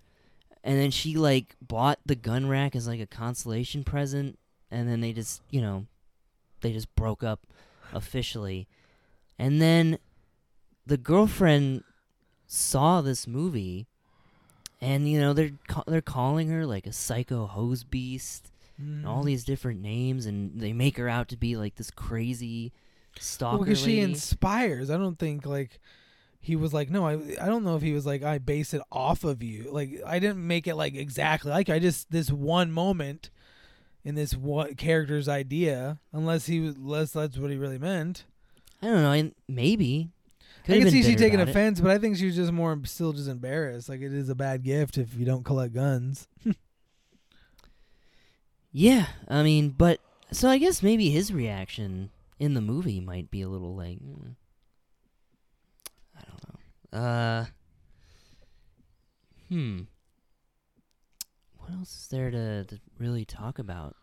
and 0.63 0.77
then 0.77 0.91
she 0.91 1.15
like 1.15 1.55
bought 1.61 1.99
the 2.05 2.15
gun 2.15 2.47
rack 2.47 2.75
as 2.75 2.87
like 2.87 2.99
a 2.99 3.07
consolation 3.07 3.83
present, 3.83 4.37
and 4.69 4.87
then 4.87 5.01
they 5.01 5.13
just 5.13 5.41
you 5.49 5.61
know 5.61 5.85
they 6.61 6.71
just 6.71 6.93
broke 6.95 7.23
up 7.23 7.47
officially, 7.93 8.67
and 9.39 9.61
then 9.61 9.97
the 10.85 10.97
girlfriend 10.97 11.83
saw 12.47 13.01
this 13.01 13.27
movie. 13.27 13.87
And 14.83 15.07
you 15.07 15.19
know 15.19 15.33
they're 15.33 15.51
ca- 15.67 15.83
they're 15.85 16.01
calling 16.01 16.49
her 16.49 16.65
like 16.65 16.87
a 16.87 16.91
psycho 16.91 17.45
hose 17.45 17.83
beast 17.83 18.50
and 18.81 19.07
all 19.07 19.23
these 19.23 19.43
different 19.43 19.81
names 19.81 20.25
and 20.25 20.59
they 20.59 20.73
make 20.73 20.97
her 20.97 21.07
out 21.09 21.27
to 21.29 21.37
be 21.37 21.55
like 21.55 21.75
this 21.75 21.91
crazy 21.91 22.71
stalker 23.19 23.57
Well, 23.57 23.65
because 23.65 23.81
she 23.81 23.99
inspires. 23.99 24.89
I 24.89 24.97
don't 24.97 25.19
think 25.19 25.45
like 25.45 25.79
he 26.39 26.55
was 26.55 26.73
like, 26.73 26.89
no, 26.89 27.05
I 27.07 27.13
I 27.41 27.45
don't 27.47 27.63
know 27.63 27.75
if 27.75 27.81
he 27.81 27.93
was 27.93 28.05
like, 28.05 28.23
I 28.23 28.37
base 28.39 28.73
it 28.73 28.81
off 28.91 29.23
of 29.23 29.43
you. 29.43 29.69
Like 29.71 30.01
I 30.05 30.19
didn't 30.19 30.45
make 30.45 30.67
it 30.67 30.75
like 30.75 30.95
exactly 30.95 31.51
like 31.51 31.69
I 31.69 31.79
just 31.79 32.11
this 32.11 32.31
one 32.31 32.71
moment 32.71 33.29
in 34.03 34.15
this 34.15 34.35
one 34.35 34.73
character's 34.75 35.29
idea, 35.29 35.99
unless 36.11 36.47
he 36.47 36.59
was 36.59 36.75
unless 36.75 37.11
that's 37.11 37.37
what 37.37 37.51
he 37.51 37.57
really 37.57 37.77
meant. 37.77 38.25
I 38.81 38.87
don't 38.87 39.03
know 39.25 39.31
maybe 39.47 40.09
Could 40.65 40.77
I 40.77 40.79
can 40.79 40.89
see 40.89 41.03
she 41.03 41.15
taking 41.15 41.35
about 41.35 41.49
it. 41.49 41.51
offense, 41.51 41.79
but 41.79 41.91
I 41.91 41.99
think 41.99 42.17
she 42.17 42.25
was 42.25 42.35
just 42.35 42.51
more 42.51 42.79
still 42.85 43.13
just 43.13 43.29
embarrassed. 43.29 43.89
Like 43.89 44.01
it 44.01 44.13
is 44.13 44.29
a 44.29 44.35
bad 44.35 44.63
gift 44.63 44.97
if 44.97 45.13
you 45.15 45.25
don't 45.25 45.43
collect 45.43 45.73
guns. 45.73 46.27
yeah 48.71 49.07
i 49.27 49.43
mean 49.43 49.69
but 49.69 49.99
so 50.31 50.47
i 50.49 50.57
guess 50.57 50.81
maybe 50.81 51.09
his 51.09 51.33
reaction 51.33 52.09
in 52.39 52.53
the 52.53 52.61
movie 52.61 52.99
might 52.99 53.29
be 53.29 53.41
a 53.41 53.49
little 53.49 53.75
like 53.75 53.99
mm, 53.99 54.35
i 56.17 56.21
don't 56.27 56.43
know 56.93 56.99
uh 56.99 57.45
hmm 59.49 59.79
what 61.57 61.71
else 61.71 61.93
is 61.95 62.07
there 62.09 62.31
to, 62.31 62.63
to 62.65 62.79
really 62.97 63.25
talk 63.25 63.59
about 63.59 63.95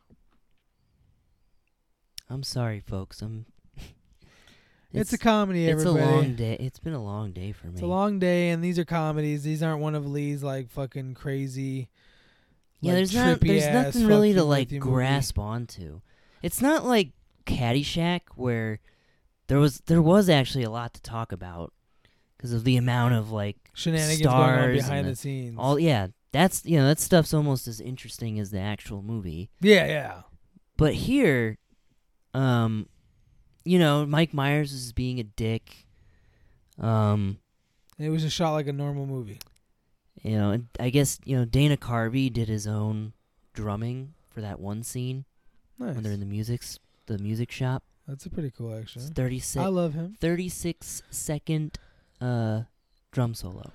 i'm 2.28 2.42
sorry 2.42 2.80
folks 2.80 3.22
i'm 3.22 3.46
It's, 4.90 5.12
a 5.12 5.18
comedy, 5.18 5.66
it's 5.66 5.84
a 5.84 5.92
long 5.92 6.34
day 6.34 6.56
it's 6.58 6.78
been 6.78 6.94
a 6.94 7.02
long 7.02 7.32
day 7.32 7.52
for 7.52 7.66
me 7.66 7.74
It's 7.74 7.82
a 7.82 7.86
long 7.86 8.18
day, 8.18 8.48
and 8.48 8.64
these 8.64 8.78
are 8.78 8.86
comedies. 8.86 9.42
These 9.42 9.62
aren't 9.62 9.82
one 9.82 9.94
of 9.94 10.06
Lee's 10.06 10.42
like 10.42 10.70
fucking 10.70 11.12
crazy. 11.12 11.90
Yeah, 12.80 12.92
like, 12.92 12.96
there's 12.98 13.14
not 13.14 13.40
there's 13.40 13.64
ass 13.64 13.94
nothing 13.94 14.06
really 14.06 14.32
to 14.34 14.44
like 14.44 14.70
you 14.70 14.80
movie. 14.80 14.90
grasp 14.90 15.38
onto. 15.38 16.00
It's 16.42 16.62
not 16.62 16.84
like 16.84 17.10
Caddyshack 17.46 18.20
where 18.36 18.80
there 19.48 19.58
was 19.58 19.80
there 19.86 20.02
was 20.02 20.28
actually 20.28 20.64
a 20.64 20.70
lot 20.70 20.94
to 20.94 21.02
talk 21.02 21.32
about 21.32 21.72
because 22.36 22.52
of 22.52 22.64
the 22.64 22.76
amount 22.76 23.14
of 23.14 23.32
like 23.32 23.56
shenanigans 23.74 24.22
going 24.22 24.34
on 24.34 24.42
stars 24.42 24.76
behind 24.76 25.06
and 25.06 25.08
the 25.08 25.16
scenes. 25.16 25.56
all 25.58 25.78
yeah 25.78 26.08
that's 26.32 26.64
you 26.64 26.78
know 26.78 26.86
that 26.86 27.00
stuff's 27.00 27.34
almost 27.34 27.66
as 27.66 27.80
interesting 27.80 28.38
as 28.38 28.50
the 28.50 28.60
actual 28.60 29.02
movie. 29.02 29.50
yeah, 29.60 29.86
yeah. 29.86 30.22
But 30.76 30.94
here, 30.94 31.58
um, 32.34 32.88
you 33.64 33.78
know 33.78 34.06
Mike 34.06 34.32
Myers 34.32 34.72
is 34.72 34.92
being 34.92 35.18
a 35.18 35.24
dick. 35.24 35.86
Um, 36.78 37.38
it 37.98 38.10
was 38.10 38.24
a 38.24 38.30
shot 38.30 38.52
like 38.52 38.68
a 38.68 38.72
normal 38.72 39.06
movie. 39.06 39.40
You 40.22 40.36
know, 40.38 40.50
and 40.50 40.68
I 40.80 40.90
guess 40.90 41.18
you 41.24 41.36
know 41.36 41.44
Dana 41.44 41.76
Carvey 41.76 42.32
did 42.32 42.48
his 42.48 42.66
own 42.66 43.12
drumming 43.54 44.14
for 44.30 44.40
that 44.40 44.60
one 44.60 44.82
scene 44.82 45.24
Nice. 45.78 45.94
when 45.94 46.02
they're 46.04 46.12
in 46.12 46.20
the 46.20 46.26
music's 46.26 46.78
the 47.06 47.18
music 47.18 47.50
shop. 47.50 47.82
That's 48.06 48.24
a 48.26 48.30
pretty 48.30 48.50
cool. 48.56 48.72
It's 48.74 48.94
36, 49.10 49.56
I 49.62 49.66
love 49.68 49.94
him. 49.94 50.16
36 50.20 51.02
second 51.10 51.78
uh 52.20 52.62
drum 53.12 53.34
solo. 53.34 53.72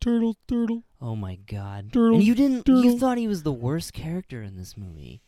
Turtle, 0.00 0.36
turtle. 0.46 0.84
Oh 1.00 1.16
my 1.16 1.36
god. 1.46 1.92
Turtle, 1.92 2.16
and 2.16 2.24
you 2.24 2.34
didn't 2.34 2.64
turtle. 2.66 2.84
you 2.84 2.98
thought 2.98 3.18
he 3.18 3.26
was 3.26 3.42
the 3.42 3.52
worst 3.52 3.92
character 3.92 4.42
in 4.42 4.56
this 4.56 4.76
movie. 4.76 5.20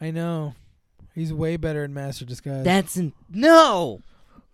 I 0.00 0.10
know. 0.10 0.54
He's 1.14 1.32
way 1.32 1.56
better 1.56 1.82
in 1.84 1.94
Master 1.94 2.24
Disguise. 2.24 2.64
That's 2.64 2.96
in 2.96 3.12
No. 3.30 4.00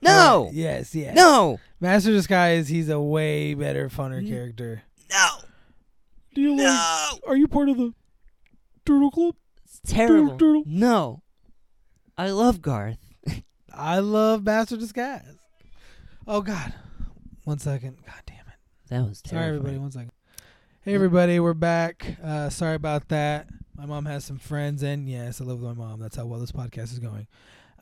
No. 0.00 0.46
Uh, 0.48 0.50
yes, 0.52 0.94
yes. 0.94 1.14
No. 1.16 1.58
Master 1.80 2.10
Disguise. 2.12 2.68
He's 2.68 2.88
a 2.88 3.00
way 3.00 3.54
better, 3.54 3.88
funner 3.88 4.22
Mm. 4.22 4.28
character. 4.28 4.82
No. 5.10 5.28
Do 6.34 6.40
you 6.40 6.54
No. 6.54 7.18
Are 7.26 7.36
you 7.36 7.46
part 7.48 7.68
of 7.68 7.76
the 7.76 7.92
Turtle 8.84 9.10
Club? 9.10 9.36
It's 9.64 9.80
terrible. 9.92 10.32
turtle. 10.38 10.62
No. 10.66 11.22
I 12.16 12.30
love 12.30 12.60
Garth. 12.62 12.98
I 13.74 13.98
love 13.98 14.44
Master 14.44 14.76
Disguise. 14.76 15.36
Oh 16.26 16.40
God. 16.40 16.72
One 17.44 17.58
second. 17.58 17.98
God 18.04 18.22
damn 18.26 18.36
it. 18.38 18.54
That 18.88 19.08
was 19.08 19.20
terrible. 19.20 19.44
Sorry, 19.44 19.56
everybody. 19.56 19.78
One 19.78 19.90
second. 19.90 20.12
Hey, 20.82 20.94
everybody. 20.94 21.40
We're 21.40 21.54
back. 21.54 22.16
Uh, 22.22 22.50
sorry 22.50 22.74
about 22.74 23.08
that. 23.08 23.46
My 23.76 23.86
mom 23.86 24.04
has 24.06 24.24
some 24.24 24.38
friends, 24.38 24.82
and 24.82 25.08
yes, 25.08 25.40
I 25.40 25.44
live 25.44 25.60
with 25.60 25.76
my 25.76 25.84
mom. 25.84 25.98
That's 25.98 26.16
how 26.16 26.26
well 26.26 26.40
this 26.40 26.52
podcast 26.52 26.92
is 26.92 26.98
going. 27.00 27.26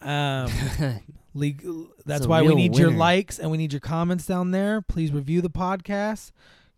Um, 0.01 0.51
leg- 1.35 1.65
that's 2.07 2.27
why 2.27 2.43
we 2.43 2.49
real 2.49 2.57
need 2.57 2.77
your 2.77 2.91
likes 2.91 3.39
and 3.39 3.51
we 3.51 3.59
need 3.59 3.73
your 3.73 3.81
comments 3.81 4.27
down 4.27 4.51
there. 4.51 4.81
Please 4.81 5.13
review 5.13 5.41
the 5.41 5.51
podcast. 5.51 6.33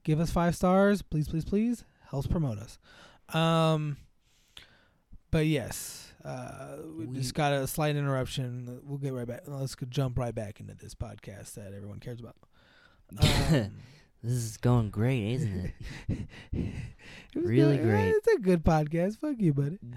Give 0.04 0.20
us 0.20 0.30
five 0.30 0.54
stars. 0.54 1.02
Please, 1.02 1.28
please, 1.28 1.44
please. 1.44 1.84
Helps 2.10 2.26
promote 2.28 2.58
us. 2.58 2.78
Um, 3.34 3.96
but 5.30 5.46
yes, 5.46 6.12
uh, 6.24 6.76
we, 6.96 7.06
We- 7.06 7.16
just 7.16 7.34
got 7.34 7.52
a 7.52 7.66
slight 7.66 7.96
interruption. 7.96 8.80
We'll 8.84 8.98
get 8.98 9.12
right 9.14 9.26
back. 9.26 9.40
Let's 9.46 9.74
jump 9.88 10.18
right 10.18 10.34
back 10.34 10.60
into 10.60 10.74
this 10.74 10.94
podcast 10.94 11.54
that 11.54 11.72
everyone 11.74 12.00
cares 12.00 12.20
about. 12.20 12.36
Um, 13.20 13.72
this 14.22 14.32
is 14.32 14.56
going 14.56 14.88
great, 14.90 15.32
isn't 15.34 15.72
it? 16.08 16.18
it 16.52 16.72
Really 17.34 17.76
good. 17.76 17.84
great. 17.84 18.08
It's 18.10 18.26
a 18.28 18.38
good 18.38 18.64
podcast. 18.64 19.18
Fuck 19.18 19.36
you, 19.38 19.52
buddy. 19.52 19.78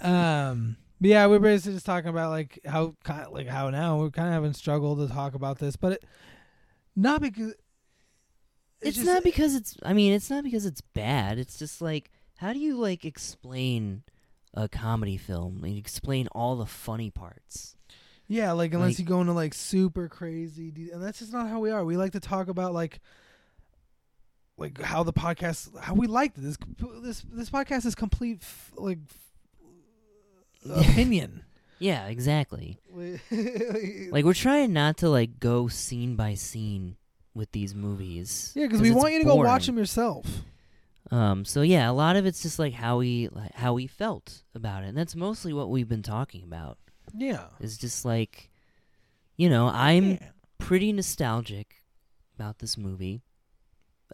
Um, 0.00 0.76
but 1.00 1.08
yeah, 1.10 1.26
we're 1.26 1.38
basically 1.38 1.74
just 1.74 1.86
talking 1.86 2.10
about 2.10 2.30
like 2.30 2.58
how 2.66 2.96
kind 3.04 3.28
like 3.32 3.46
how 3.46 3.70
now 3.70 3.98
we're 3.98 4.10
kind 4.10 4.26
of 4.28 4.34
having 4.34 4.52
struggled 4.52 4.98
to 4.98 5.12
talk 5.12 5.34
about 5.34 5.58
this, 5.58 5.76
but 5.76 5.92
it, 5.92 6.04
not 6.96 7.22
because 7.22 7.54
it's 8.80 8.96
just- 8.96 9.06
not 9.06 9.22
because 9.24 9.54
it's 9.54 9.76
i 9.82 9.92
mean 9.92 10.12
it's 10.12 10.30
not 10.30 10.44
because 10.44 10.64
it's 10.66 10.80
bad 10.80 11.38
it's 11.38 11.58
just 11.58 11.80
like 11.82 12.10
how 12.36 12.52
do 12.52 12.58
you 12.58 12.76
like 12.76 13.04
explain 13.04 14.02
a 14.54 14.68
comedy 14.68 15.16
film 15.16 15.62
and 15.64 15.76
explain 15.76 16.26
all 16.28 16.56
the 16.56 16.66
funny 16.66 17.10
parts 17.10 17.74
yeah, 18.30 18.52
like 18.52 18.74
unless 18.74 18.90
like- 18.90 18.98
you 18.98 19.04
go 19.06 19.22
into 19.22 19.32
like 19.32 19.54
super 19.54 20.06
crazy, 20.06 20.70
de- 20.70 20.90
and 20.90 21.02
that's 21.02 21.18
just 21.20 21.32
not 21.32 21.48
how 21.48 21.60
we 21.60 21.70
are. 21.70 21.82
We 21.82 21.96
like 21.96 22.12
to 22.12 22.20
talk 22.20 22.48
about 22.48 22.74
like 22.74 23.00
like 24.58 24.82
how 24.82 25.02
the 25.02 25.14
podcast 25.14 25.74
how 25.80 25.94
we 25.94 26.06
liked 26.06 26.36
it. 26.36 26.42
This 26.42 26.58
this 27.02 27.22
this 27.32 27.48
podcast 27.48 27.86
is 27.86 27.94
complete 27.94 28.40
f- 28.42 28.72
like 28.76 28.98
f- 30.66 30.88
opinion. 30.90 31.42
yeah 31.78 32.06
exactly 32.08 32.78
like 32.94 34.24
we're 34.24 34.34
trying 34.34 34.74
not 34.74 34.98
to 34.98 35.08
like 35.08 35.38
go 35.40 35.68
scene 35.68 36.14
by 36.16 36.34
scene 36.34 36.96
with 37.38 37.50
these 37.52 37.74
movies 37.74 38.52
yeah, 38.54 38.66
because 38.66 38.80
we 38.82 38.90
want 38.90 39.12
you 39.12 39.20
to 39.20 39.24
go 39.24 39.36
watch 39.36 39.64
them 39.66 39.78
yourself. 39.78 40.26
um 41.10 41.44
so 41.44 41.62
yeah 41.62 41.88
a 41.88 41.92
lot 41.92 42.16
of 42.16 42.26
it's 42.26 42.42
just 42.42 42.58
like 42.58 42.74
how 42.74 42.98
we 42.98 43.28
like, 43.32 43.54
how 43.54 43.72
we 43.72 43.86
felt 43.86 44.42
about 44.54 44.82
it 44.84 44.88
and 44.88 44.98
that's 44.98 45.16
mostly 45.16 45.52
what 45.54 45.70
we've 45.70 45.88
been 45.88 46.02
talking 46.02 46.42
about 46.42 46.76
Yeah, 47.14 47.44
it's 47.60 47.78
just 47.78 48.04
like 48.04 48.50
you 49.36 49.48
know 49.48 49.68
i'm 49.68 50.10
Yeah. 50.12 50.18
pretty 50.58 50.92
nostalgic 50.92 51.76
about 52.34 52.58
this 52.58 52.76
movie 52.76 53.22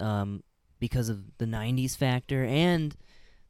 um, 0.00 0.42
because 0.80 1.08
of 1.08 1.38
the 1.38 1.46
90s 1.46 1.96
factor 1.96 2.44
and 2.44 2.94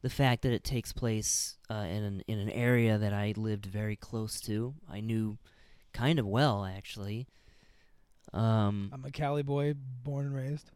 the 0.03 0.11
fact 0.11 0.43
that 0.43 0.53
it 0.53 0.63
takes 0.65 0.93
place 0.93 1.57
uh, 1.71 1.87
in, 1.89 2.03
an, 2.05 2.23
in 2.29 2.39
an 2.39 2.51
area 2.51 2.99
that 2.99 3.15
I 3.15 3.33
lived 3.37 3.65
very 3.65 3.97
close 3.97 4.39
to. 4.43 4.75
I 4.91 5.01
knew 5.01 5.39
kind 5.95 6.19
of 6.19 6.27
well, 6.27 6.65
actually. 6.67 7.27
Um, 8.35 8.91
I'm 8.93 9.05
a 9.05 9.11
Cali 9.11 9.43
boy, 9.43 9.75
born 10.03 10.27
and 10.27 10.35
raised. 10.35 10.71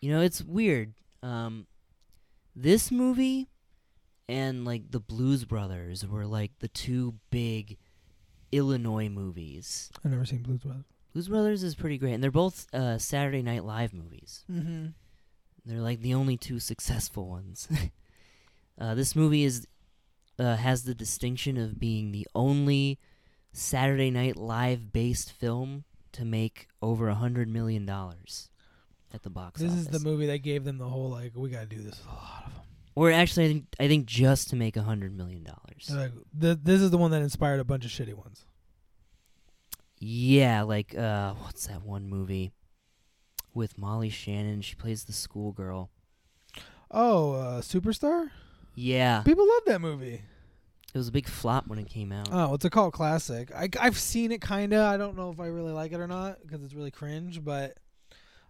you 0.00 0.12
know, 0.12 0.20
it's 0.20 0.42
weird. 0.42 0.92
Um, 1.22 1.66
this 2.54 2.90
movie 2.90 3.48
and 4.28 4.64
like 4.64 4.90
the 4.90 5.00
Blues 5.00 5.44
Brothers 5.44 6.06
were 6.06 6.26
like 6.26 6.52
the 6.58 6.68
two 6.68 7.14
big 7.30 7.78
Illinois 8.52 9.08
movies. 9.08 9.90
I've 10.04 10.10
never 10.10 10.24
seen 10.24 10.42
Blues 10.42 10.60
Brothers. 10.60 10.84
Blues 11.12 11.28
Brothers 11.28 11.62
is 11.62 11.74
pretty 11.76 11.96
great, 11.96 12.14
and 12.14 12.22
they're 12.22 12.30
both 12.30 12.66
uh, 12.74 12.98
Saturday 12.98 13.42
Night 13.42 13.64
Live 13.64 13.94
movies. 13.94 14.44
Mm-hmm. 14.50 14.86
They're 15.64 15.80
like 15.80 16.00
the 16.00 16.14
only 16.14 16.36
two 16.36 16.58
successful 16.58 17.28
ones. 17.28 17.68
uh, 18.80 18.94
this 18.94 19.14
movie 19.14 19.44
is 19.44 19.66
uh, 20.38 20.56
has 20.56 20.82
the 20.82 20.94
distinction 20.94 21.56
of 21.56 21.78
being 21.78 22.10
the 22.10 22.26
only 22.34 22.98
Saturday 23.52 24.10
Night 24.10 24.36
Live 24.36 24.92
based 24.92 25.30
film 25.30 25.84
to 26.14 26.24
make 26.24 26.68
over 26.82 27.08
a 27.08 27.14
hundred 27.14 27.48
million 27.48 27.84
dollars 27.86 28.50
at 29.12 29.22
the 29.22 29.30
box 29.30 29.60
office. 29.60 29.72
This 29.74 29.84
office. 29.86 29.94
is 29.94 30.02
the 30.02 30.08
movie 30.08 30.26
that 30.26 30.38
gave 30.38 30.64
them 30.64 30.78
the 30.78 30.88
whole 30.88 31.10
like 31.10 31.32
we 31.36 31.50
gotta 31.50 31.66
do 31.66 31.76
this 31.76 31.98
with 31.98 32.06
a 32.06 32.14
lot 32.14 32.44
of 32.46 32.54
them. 32.54 32.62
or 32.94 33.10
actually, 33.12 33.44
I 33.44 33.48
think 33.48 33.64
I 33.80 33.88
think 33.88 34.06
just 34.06 34.50
to 34.50 34.56
make 34.56 34.76
a 34.76 34.82
hundred 34.82 35.16
million 35.16 35.44
dollars. 35.44 35.90
Like, 35.90 36.12
th- 36.40 36.58
this 36.62 36.80
is 36.80 36.90
the 36.90 36.98
one 36.98 37.10
that 37.12 37.22
inspired 37.22 37.60
a 37.60 37.64
bunch 37.64 37.84
of 37.84 37.90
shitty 37.90 38.14
ones. 38.14 38.44
Yeah, 39.98 40.62
like 40.62 40.94
uh, 40.96 41.34
what's 41.34 41.66
that 41.66 41.82
one 41.84 42.08
movie 42.08 42.52
with 43.54 43.78
Molly 43.78 44.10
Shannon? 44.10 44.60
She 44.60 44.74
plays 44.74 45.04
the 45.04 45.12
schoolgirl. 45.12 45.90
Oh, 46.90 47.32
uh, 47.32 47.60
Superstar. 47.60 48.30
Yeah, 48.76 49.22
People 49.22 49.46
love 49.48 49.62
that 49.66 49.80
movie. 49.80 50.22
It 50.94 50.98
was 50.98 51.08
a 51.08 51.12
big 51.12 51.28
flop 51.28 51.66
when 51.66 51.78
it 51.78 51.88
came 51.88 52.12
out. 52.12 52.28
Oh, 52.30 52.54
it's 52.54 52.64
a 52.64 52.70
cult 52.70 52.94
classic. 52.94 53.52
I, 53.54 53.68
I've 53.80 53.98
seen 53.98 54.30
it 54.32 54.40
kinda. 54.40 54.80
I 54.84 54.96
don't 54.96 55.16
know 55.16 55.30
if 55.30 55.40
I 55.40 55.46
really 55.46 55.72
like 55.72 55.92
it 55.92 55.98
or 56.00 56.06
not 56.06 56.40
because 56.42 56.62
it's 56.64 56.72
really 56.72 56.92
cringe, 56.92 57.44
but 57.44 57.76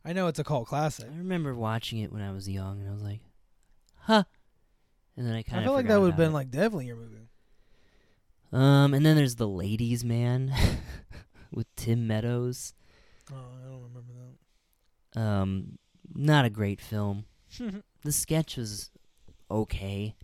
I 0.05 0.12
know 0.12 0.26
it's 0.26 0.38
a 0.38 0.45
cult 0.45 0.68
classic. 0.68 1.07
I 1.12 1.16
remember 1.16 1.55
watching 1.55 2.01
it 2.01 2.12
when 2.12 2.20
I 2.22 2.32
was 2.32 2.49
young, 2.49 2.80
and 2.80 2.88
I 2.88 2.92
was 2.92 3.03
like, 3.03 3.20
"Huh," 4.01 4.24
and 5.16 5.26
then 5.26 5.34
I 5.34 5.42
kind 5.42 5.59
of. 5.59 5.62
I 5.62 5.66
feel 5.66 5.72
like 5.72 5.88
that 5.88 6.01
would 6.01 6.09
have 6.09 6.16
been 6.16 6.34
like 6.34 6.51
definitely 6.51 6.86
your 6.86 6.97
movie. 6.97 7.28
Um, 8.53 8.95
and 8.95 9.05
then 9.05 9.16
there's 9.16 9.36
the 9.36 9.49
Ladies 9.49 10.05
Man 10.05 10.53
with 11.51 11.66
Tim 11.74 12.07
Meadows. 12.07 12.74
Oh, 13.32 13.36
I 13.36 13.68
don't 13.68 13.82
remember 13.82 14.12
that. 15.14 15.20
Um, 15.20 15.78
not 16.14 16.45
a 16.45 16.51
great 16.51 16.80
film. 16.80 17.24
The 18.05 18.12
sketch 18.12 18.59
was 18.59 18.90
okay. 19.51 20.14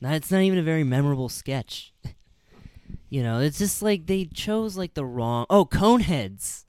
Not, 0.00 0.14
it's 0.14 0.30
not 0.30 0.40
even 0.42 0.58
a 0.58 0.62
very 0.62 0.84
memorable 0.84 1.28
sketch. 1.28 1.92
you 3.10 3.22
know, 3.22 3.40
it's 3.40 3.58
just 3.58 3.82
like 3.82 4.06
they 4.06 4.24
chose 4.26 4.76
like 4.76 4.94
the 4.94 5.04
wrong. 5.04 5.46
Oh, 5.50 5.64
Coneheads. 5.64 6.64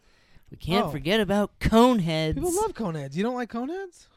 We 0.49 0.57
can't 0.57 0.87
Oh. 0.87 0.91
forget 0.91 1.19
about 1.21 1.57
Coneheads. 1.59 2.35
People 2.35 2.53
love 2.55 2.73
Coneheads. 2.73 3.15
You 3.15 3.23
don't 3.23 3.35
like 3.35 3.49
Coneheads? 3.51 4.07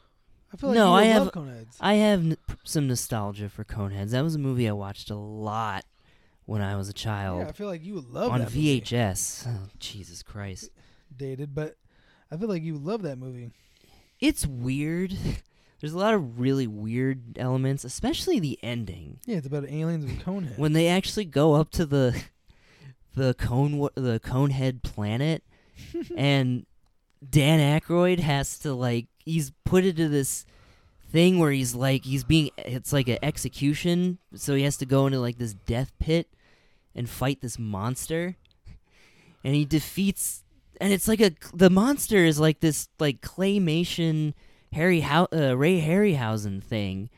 I 0.52 0.56
feel 0.56 0.70
like 0.70 0.76
No, 0.76 0.86
you 0.86 0.92
would 0.92 1.04
I 1.14 1.18
love 1.18 1.24
have- 1.26 1.32
Coneheads. 1.32 1.76
I 1.80 1.94
have 1.94 2.20
n- 2.20 2.36
p- 2.48 2.54
some 2.64 2.86
nostalgia 2.88 3.48
for 3.48 3.64
Coneheads. 3.64 4.10
That 4.10 4.22
was 4.22 4.34
a 4.34 4.38
movie 4.38 4.68
I 4.68 4.72
watched 4.72 5.10
a 5.10 5.16
lot 5.16 5.84
when 6.46 6.60
I 6.60 6.76
was 6.76 6.88
a 6.88 6.92
child 6.92 7.40
yeah, 7.40 7.48
I 7.48 7.52
feel 7.52 7.66
like 7.68 7.84
you 7.84 7.94
would 7.94 8.08
love 8.10 8.30
on 8.32 8.40
that 8.40 8.46
movie. 8.52 8.80
VHS. 8.80 9.46
Oh, 9.48 9.68
Jesus 9.78 10.22
Christ. 10.22 10.70
Dated, 11.16 11.54
but 11.54 11.76
I 12.30 12.36
feel 12.36 12.48
like 12.48 12.62
you 12.62 12.74
would 12.74 12.84
love 12.84 13.02
that 13.02 13.16
movie. 13.18 13.50
It's 14.20 14.44
weird. 14.46 15.16
There's 15.84 15.92
a 15.92 15.98
lot 15.98 16.14
of 16.14 16.40
really 16.40 16.66
weird 16.66 17.36
elements, 17.36 17.84
especially 17.84 18.40
the 18.40 18.58
ending 18.62 19.18
Yeah, 19.26 19.36
it's 19.36 19.46
about 19.46 19.68
aliens 19.68 20.06
with 20.06 20.18
Coneheads. 20.24 20.56
when 20.56 20.72
they 20.72 20.88
actually 20.88 21.26
go 21.26 21.52
up 21.52 21.68
to 21.72 21.84
the 21.84 22.18
the 23.14 23.34
cone 23.34 23.90
the 23.94 24.18
Conehead 24.18 24.82
planet, 24.82 25.44
and 26.16 26.64
Dan 27.28 27.60
Aykroyd 27.60 28.18
has 28.20 28.58
to 28.60 28.72
like 28.72 29.08
he's 29.26 29.52
put 29.66 29.84
into 29.84 30.08
this 30.08 30.46
thing 31.10 31.38
where 31.38 31.52
he's 31.52 31.74
like 31.74 32.06
he's 32.06 32.24
being 32.24 32.48
it's 32.56 32.94
like 32.94 33.08
an 33.08 33.18
execution, 33.22 34.16
so 34.34 34.54
he 34.54 34.62
has 34.62 34.78
to 34.78 34.86
go 34.86 35.04
into 35.04 35.20
like 35.20 35.36
this 35.36 35.52
death 35.52 35.92
pit 35.98 36.28
and 36.94 37.10
fight 37.10 37.42
this 37.42 37.58
monster, 37.58 38.36
and 39.44 39.54
he 39.54 39.66
defeats 39.66 40.44
and 40.80 40.94
it's 40.94 41.08
like 41.08 41.20
a 41.20 41.32
the 41.52 41.68
monster 41.68 42.24
is 42.24 42.40
like 42.40 42.60
this 42.60 42.88
like 42.98 43.20
claymation 43.20 44.32
Harry 44.74 45.00
How 45.00 45.28
uh, 45.32 45.56
Ray 45.56 45.80
Harryhausen 45.80 46.62
thing. 46.62 47.10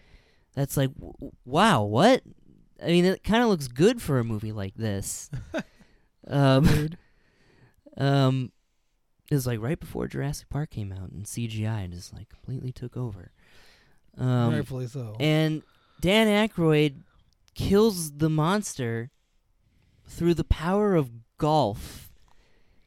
That's 0.55 0.77
like 0.77 0.95
w- 0.95 1.33
wow, 1.45 1.83
what? 1.83 2.23
I 2.83 2.89
mean, 2.89 3.05
it 3.07 3.25
kind 3.25 3.43
of 3.43 3.49
looks 3.49 3.69
good 3.69 4.01
for 4.03 4.19
a 4.19 4.25
movie 4.25 4.53
like 4.53 4.75
this. 4.75 5.31
um, 6.27 6.91
um, 7.97 8.53
it 9.31 9.35
was 9.35 9.47
like 9.47 9.61
right 9.61 9.81
before 9.81 10.07
Jurassic 10.07 10.49
Park 10.49 10.71
came 10.71 10.93
out, 10.93 11.11
and 11.11 11.25
CGI 11.25 11.91
just 11.91 12.13
like 12.13 12.29
completely 12.29 12.73
took 12.73 12.97
over. 12.97 13.33
Um, 14.19 14.55
Rightfully 14.55 14.87
so. 14.87 15.15
and 15.21 15.63
Dan 16.01 16.27
Aykroyd 16.27 17.03
kills 17.55 18.13
the 18.13 18.31
monster 18.31 19.11
through 20.07 20.35
the 20.35 20.45
power 20.45 20.95
of 20.95 21.11
golf, 21.39 22.13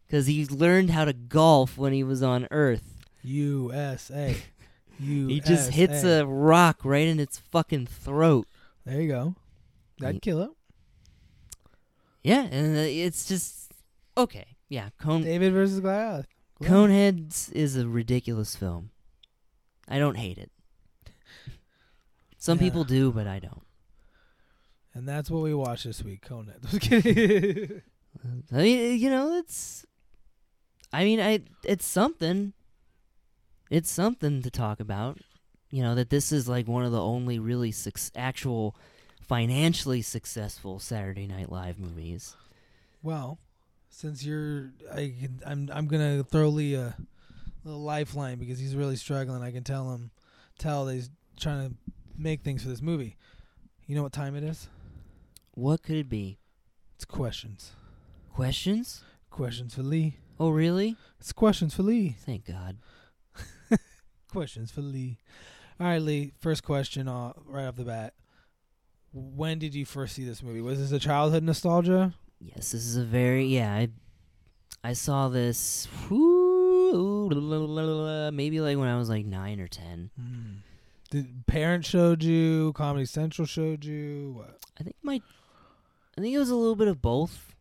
because 0.07 0.27
he 0.27 0.45
learned 0.45 0.91
how 0.91 1.05
to 1.05 1.13
golf 1.13 1.77
when 1.77 1.93
he 1.93 2.03
was 2.03 2.23
on 2.23 2.47
Earth. 2.51 2.95
USA. 3.21 4.37
USA. 4.99 5.33
He 5.33 5.39
just 5.41 5.71
hits 5.71 6.03
a 6.03 6.25
rock 6.25 6.83
right 6.83 7.07
in 7.07 7.19
its 7.19 7.37
fucking 7.39 7.87
throat. 7.87 8.47
There 8.85 9.01
you 9.01 9.07
go. 9.09 9.35
That'd 9.99 10.21
kill 10.21 10.41
it. 10.41 10.49
Yeah, 12.23 12.43
and 12.51 12.77
uh, 12.77 12.81
it's 12.81 13.25
just 13.27 13.71
okay. 14.17 14.45
Yeah, 14.67 14.89
Cone 14.99 15.23
David 15.23 15.53
versus 15.53 15.79
Goliath. 15.79 16.27
Goliath. 16.61 16.89
Coneheads 16.91 17.51
is 17.53 17.75
a 17.77 17.87
ridiculous 17.87 18.55
film. 18.55 18.91
I 19.87 19.97
don't 19.99 20.15
hate 20.15 20.37
it. 20.37 20.51
Some 22.37 22.57
Yeah. 22.57 22.63
people 22.65 22.83
do, 22.83 23.11
but 23.11 23.25
I 23.27 23.39
don't. 23.39 23.63
And 24.93 25.07
that's 25.07 25.29
what 25.31 25.43
we 25.43 25.53
watched 25.53 25.85
this 25.85 26.03
week. 26.03 26.25
Coneheads. 26.27 27.81
I 28.51 28.55
mean, 28.57 28.99
you 28.99 29.09
know, 29.09 29.37
it's. 29.37 29.85
I 30.91 31.03
mean, 31.03 31.19
I 31.21 31.39
it's 31.63 31.85
something. 31.85 32.53
It's 33.69 33.89
something 33.89 34.41
to 34.41 34.49
talk 34.49 34.79
about. 34.79 35.19
You 35.71 35.83
know 35.83 35.95
that 35.95 36.09
this 36.09 36.31
is 36.31 36.47
like 36.49 36.67
one 36.67 36.83
of 36.85 36.91
the 36.91 37.01
only 37.01 37.37
really 37.39 37.71
suc- 37.71 37.99
actual 38.15 38.75
financially 39.21 40.01
successful 40.01 40.79
Saturday 40.79 41.27
Night 41.27 41.51
Live 41.51 41.77
movies. 41.79 42.35
well, 43.03 43.37
since 43.91 44.23
you're, 44.23 44.71
I 44.91 45.13
can, 45.19 45.39
I'm, 45.45 45.69
I'm 45.73 45.87
gonna 45.87 46.23
throw 46.23 46.49
Lee 46.49 46.75
a 46.75 46.95
little 47.63 47.81
lifeline 47.81 48.37
because 48.37 48.59
he's 48.59 48.75
really 48.75 48.95
struggling. 48.95 49.41
I 49.43 49.51
can 49.51 49.63
tell 49.63 49.91
him, 49.91 50.11
tell 50.57 50.85
that 50.85 50.93
he's 50.93 51.09
trying 51.39 51.69
to 51.69 51.75
make 52.17 52.41
things 52.41 52.63
for 52.63 52.69
this 52.69 52.81
movie. 52.81 53.17
You 53.87 53.95
know 53.95 54.03
what 54.03 54.13
time 54.13 54.35
it 54.35 54.43
is? 54.43 54.69
What 55.53 55.83
could 55.83 55.95
it 55.97 56.09
be? 56.09 56.37
It's 56.95 57.05
questions. 57.05 57.71
Questions? 58.33 59.03
Questions 59.29 59.73
for 59.75 59.83
Lee. 59.83 60.17
Oh, 60.39 60.49
really? 60.49 60.95
It's 61.19 61.33
questions 61.33 61.73
for 61.73 61.83
Lee. 61.83 62.15
Thank 62.19 62.45
God. 62.45 62.77
Questions 64.31 64.71
for 64.71 64.81
Lee. 64.81 65.17
All 65.79 65.87
right, 65.87 66.01
Lee. 66.01 66.33
First 66.39 66.63
question, 66.63 67.07
uh, 67.07 67.33
right 67.45 67.65
off 67.65 67.75
the 67.75 67.83
bat. 67.83 68.13
When 69.11 69.57
did 69.57 69.73
you 69.73 69.85
first 69.85 70.15
see 70.15 70.23
this 70.23 70.43
movie? 70.43 70.61
Was 70.61 70.79
this 70.79 70.91
a 70.91 70.99
childhood 70.99 71.43
nostalgia? 71.43 72.13
Yes, 72.39 72.71
this 72.71 72.85
is 72.85 72.95
a 72.95 73.03
very 73.03 73.45
yeah. 73.45 73.73
I 73.73 73.89
I 74.83 74.93
saw 74.93 75.29
this 75.29 75.87
whoo, 76.09 77.29
maybe 78.31 78.61
like 78.61 78.77
when 78.77 78.87
I 78.87 78.97
was 78.97 79.09
like 79.09 79.25
nine 79.25 79.59
or 79.59 79.67
ten. 79.67 80.11
Hmm. 80.15 80.57
Did 81.09 81.47
parents 81.47 81.89
showed 81.89 82.21
you? 82.23 82.71
Comedy 82.73 83.05
Central 83.05 83.47
showed 83.47 83.83
you? 83.83 84.33
What? 84.37 84.59
I 84.79 84.83
think 84.83 84.95
my 85.01 85.21
I 86.17 86.21
think 86.21 86.35
it 86.35 86.39
was 86.39 86.51
a 86.51 86.55
little 86.55 86.75
bit 86.75 86.87
of 86.87 87.01
both. 87.01 87.55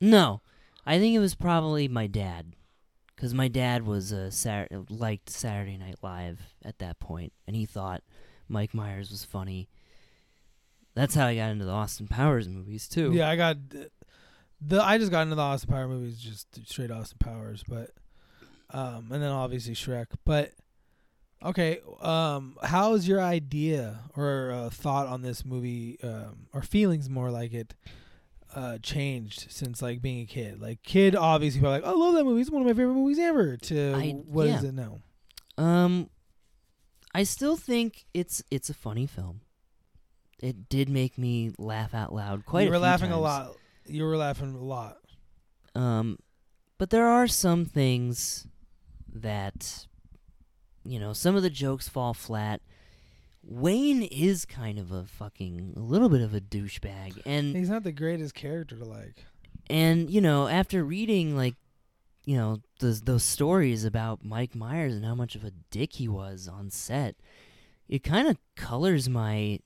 No, 0.00 0.40
I 0.84 0.98
think 0.98 1.14
it 1.14 1.20
was 1.20 1.36
probably 1.36 1.86
my 1.86 2.08
dad, 2.08 2.54
because 3.22 3.34
my 3.34 3.46
dad 3.46 3.86
was 3.86 4.10
a 4.10 4.32
liked 4.90 5.30
Saturday 5.30 5.76
Night 5.76 5.94
Live 6.02 6.40
at 6.64 6.80
that 6.80 6.98
point, 6.98 7.32
and 7.46 7.54
he 7.54 7.66
thought 7.66 8.02
Mike 8.48 8.74
Myers 8.74 9.12
was 9.12 9.24
funny. 9.24 9.68
That's 10.94 11.14
how 11.14 11.28
I 11.28 11.36
got 11.36 11.52
into 11.52 11.64
the 11.64 11.70
Austin 11.70 12.08
Powers 12.08 12.48
movies 12.48 12.88
too. 12.88 13.12
Yeah, 13.12 13.30
I 13.30 13.36
got 13.36 13.58
the. 14.60 14.82
I 14.82 14.98
just 14.98 15.12
got 15.12 15.22
into 15.22 15.36
the 15.36 15.42
Austin 15.42 15.70
Powers 15.70 15.88
movies, 15.88 16.18
just 16.18 16.68
straight 16.68 16.90
Austin 16.90 17.18
Powers, 17.20 17.62
but 17.68 17.92
um, 18.70 19.06
and 19.12 19.22
then 19.22 19.30
obviously 19.30 19.74
Shrek. 19.74 20.06
But 20.24 20.50
okay, 21.44 21.78
um, 22.00 22.56
how's 22.60 23.06
your 23.06 23.20
idea 23.20 24.00
or 24.16 24.50
uh, 24.50 24.70
thought 24.70 25.06
on 25.06 25.22
this 25.22 25.44
movie, 25.44 25.96
um, 26.02 26.48
or 26.52 26.60
feelings 26.60 27.08
more 27.08 27.30
like 27.30 27.52
it, 27.54 27.74
uh, 28.54 28.78
changed 28.78 29.50
since 29.50 29.82
like 29.82 30.02
being 30.02 30.20
a 30.20 30.26
kid? 30.26 30.60
Like 30.60 30.82
kid, 30.82 31.14
obviously, 31.16 31.60
probably 31.60 31.80
like, 31.80 31.88
I 31.88 31.96
love 31.96 32.14
that 32.14 32.24
movie. 32.24 32.40
It's 32.40 32.50
one 32.50 32.62
of 32.62 32.66
my 32.66 32.72
favorite 32.72 32.94
movies 32.94 33.18
ever. 33.18 33.56
To 33.56 33.94
I- 33.94 34.10
what 34.26 34.46
is 34.46 34.62
yeah. 34.62 34.68
it 34.68 34.74
now? 34.74 35.00
Um, 35.58 36.10
I 37.14 37.24
still 37.24 37.56
think 37.56 38.06
it's 38.14 38.42
it's 38.50 38.70
a 38.70 38.74
funny 38.74 39.06
film. 39.06 39.42
It 40.42 40.68
did 40.68 40.88
make 40.88 41.18
me 41.18 41.52
laugh 41.58 41.94
out 41.94 42.12
loud 42.12 42.44
quite. 42.46 42.62
you 42.62 42.68
a 42.68 42.70
were 42.70 42.76
few 42.76 42.82
laughing 42.82 43.12
a 43.12 43.20
lot. 43.20 43.56
You 43.86 44.04
were 44.04 44.16
laughing 44.16 44.54
a 44.54 44.62
lot. 44.62 44.98
Um, 45.74 46.18
but 46.78 46.90
there 46.90 47.06
are 47.06 47.28
some 47.28 47.64
things 47.64 48.46
that, 49.12 49.86
you 50.84 50.98
know, 50.98 51.12
some 51.12 51.36
of 51.36 51.42
the 51.42 51.50
jokes 51.50 51.88
fall 51.88 52.12
flat. 52.14 52.60
Wayne 53.44 54.02
is 54.02 54.44
kind 54.44 54.78
of 54.78 54.92
a 54.92 55.04
fucking 55.04 55.74
a 55.76 55.80
little 55.80 56.08
bit 56.08 56.20
of 56.20 56.34
a 56.34 56.40
douchebag, 56.40 57.20
and 57.26 57.56
He's 57.56 57.68
not 57.68 57.82
the 57.84 57.92
greatest 57.92 58.34
character 58.34 58.76
to 58.76 58.84
like. 58.84 59.24
and 59.68 60.08
you 60.10 60.20
know 60.20 60.48
after 60.48 60.84
reading 60.84 61.36
like 61.36 61.54
you 62.24 62.36
know 62.36 62.60
those 62.78 63.02
those 63.02 63.24
stories 63.24 63.84
about 63.84 64.24
Mike 64.24 64.54
Myers 64.54 64.94
and 64.94 65.04
how 65.04 65.14
much 65.14 65.34
of 65.34 65.44
a 65.44 65.50
dick 65.70 65.94
he 65.94 66.06
was 66.08 66.46
on 66.48 66.70
set, 66.70 67.16
it 67.88 68.04
kind 68.04 68.28
of 68.28 68.38
colors 68.56 69.08
my 69.08 69.58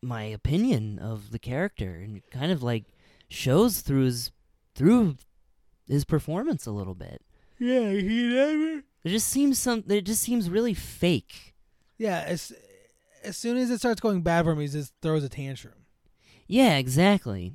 my 0.00 0.22
opinion 0.24 0.98
of 0.98 1.30
the 1.30 1.38
character 1.38 1.94
and 1.96 2.22
kind 2.30 2.50
of 2.52 2.62
like 2.62 2.84
shows 3.28 3.80
through 3.80 4.04
his 4.04 4.30
through 4.74 5.16
his 5.88 6.04
performance 6.04 6.64
a 6.66 6.70
little 6.72 6.94
bit. 6.94 7.22
Yeah, 7.58 7.90
he 7.90 8.28
never. 8.28 8.82
It 9.04 9.08
just 9.08 9.28
seems 9.28 9.58
some. 9.58 9.82
It 9.88 10.02
just 10.02 10.22
seems 10.22 10.48
really 10.48 10.74
fake. 10.74 11.51
Yeah, 12.02 12.24
as 12.26 12.52
as 13.22 13.36
soon 13.36 13.56
as 13.58 13.70
it 13.70 13.78
starts 13.78 14.00
going 14.00 14.22
bad 14.22 14.44
for 14.44 14.50
him, 14.50 14.58
he 14.58 14.66
just 14.66 14.92
throws 15.02 15.22
a 15.22 15.28
tantrum. 15.28 15.74
Yeah, 16.48 16.76
exactly. 16.76 17.54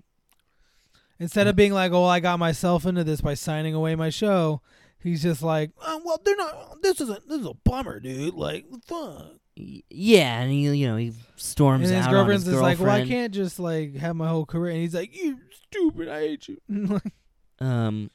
Instead 1.20 1.48
of 1.48 1.58
being 1.58 1.74
like, 1.74 1.92
"Oh, 1.92 2.06
I 2.06 2.22
got 2.22 2.40
myself 2.40 2.86
into 2.86 3.04
this 3.04 3.20
by 3.20 3.34
signing 3.34 3.74
away 3.74 3.96
my 3.96 4.10
show," 4.10 4.62
he's 5.04 5.22
just 5.22 5.44
like, 5.44 5.72
oh, 5.86 6.02
"Well, 6.06 6.22
they're 6.24 6.38
not. 6.38 6.82
This 6.82 7.02
is 7.02 7.10
a 7.10 7.22
this 7.28 7.42
is 7.42 7.46
a 7.46 7.56
bummer, 7.56 8.00
dude. 8.00 8.36
Like, 8.36 8.64
fuck." 8.86 9.34
Yeah, 9.58 10.40
and 10.40 10.50
he, 10.50 10.70
you 10.78 10.88
know, 10.88 10.96
he 10.96 11.12
storms 11.36 11.90
And 11.90 11.98
his 11.98 12.06
out 12.06 12.12
girlfriend's 12.12 12.46
his 12.46 12.54
just 12.54 12.64
like, 12.64 12.80
"Well, 12.80 12.90
I 12.90 13.06
can't 13.06 13.34
just 13.34 13.60
like 13.60 13.98
have 13.98 14.16
my 14.16 14.30
whole 14.30 14.46
career." 14.46 14.72
And 14.72 14.82
he's 14.82 14.96
like, 14.96 15.14
"You 15.14 15.40
stupid. 15.52 16.08
I 16.08 16.20
hate 16.22 16.48
you." 16.48 17.02
Um. 17.60 18.12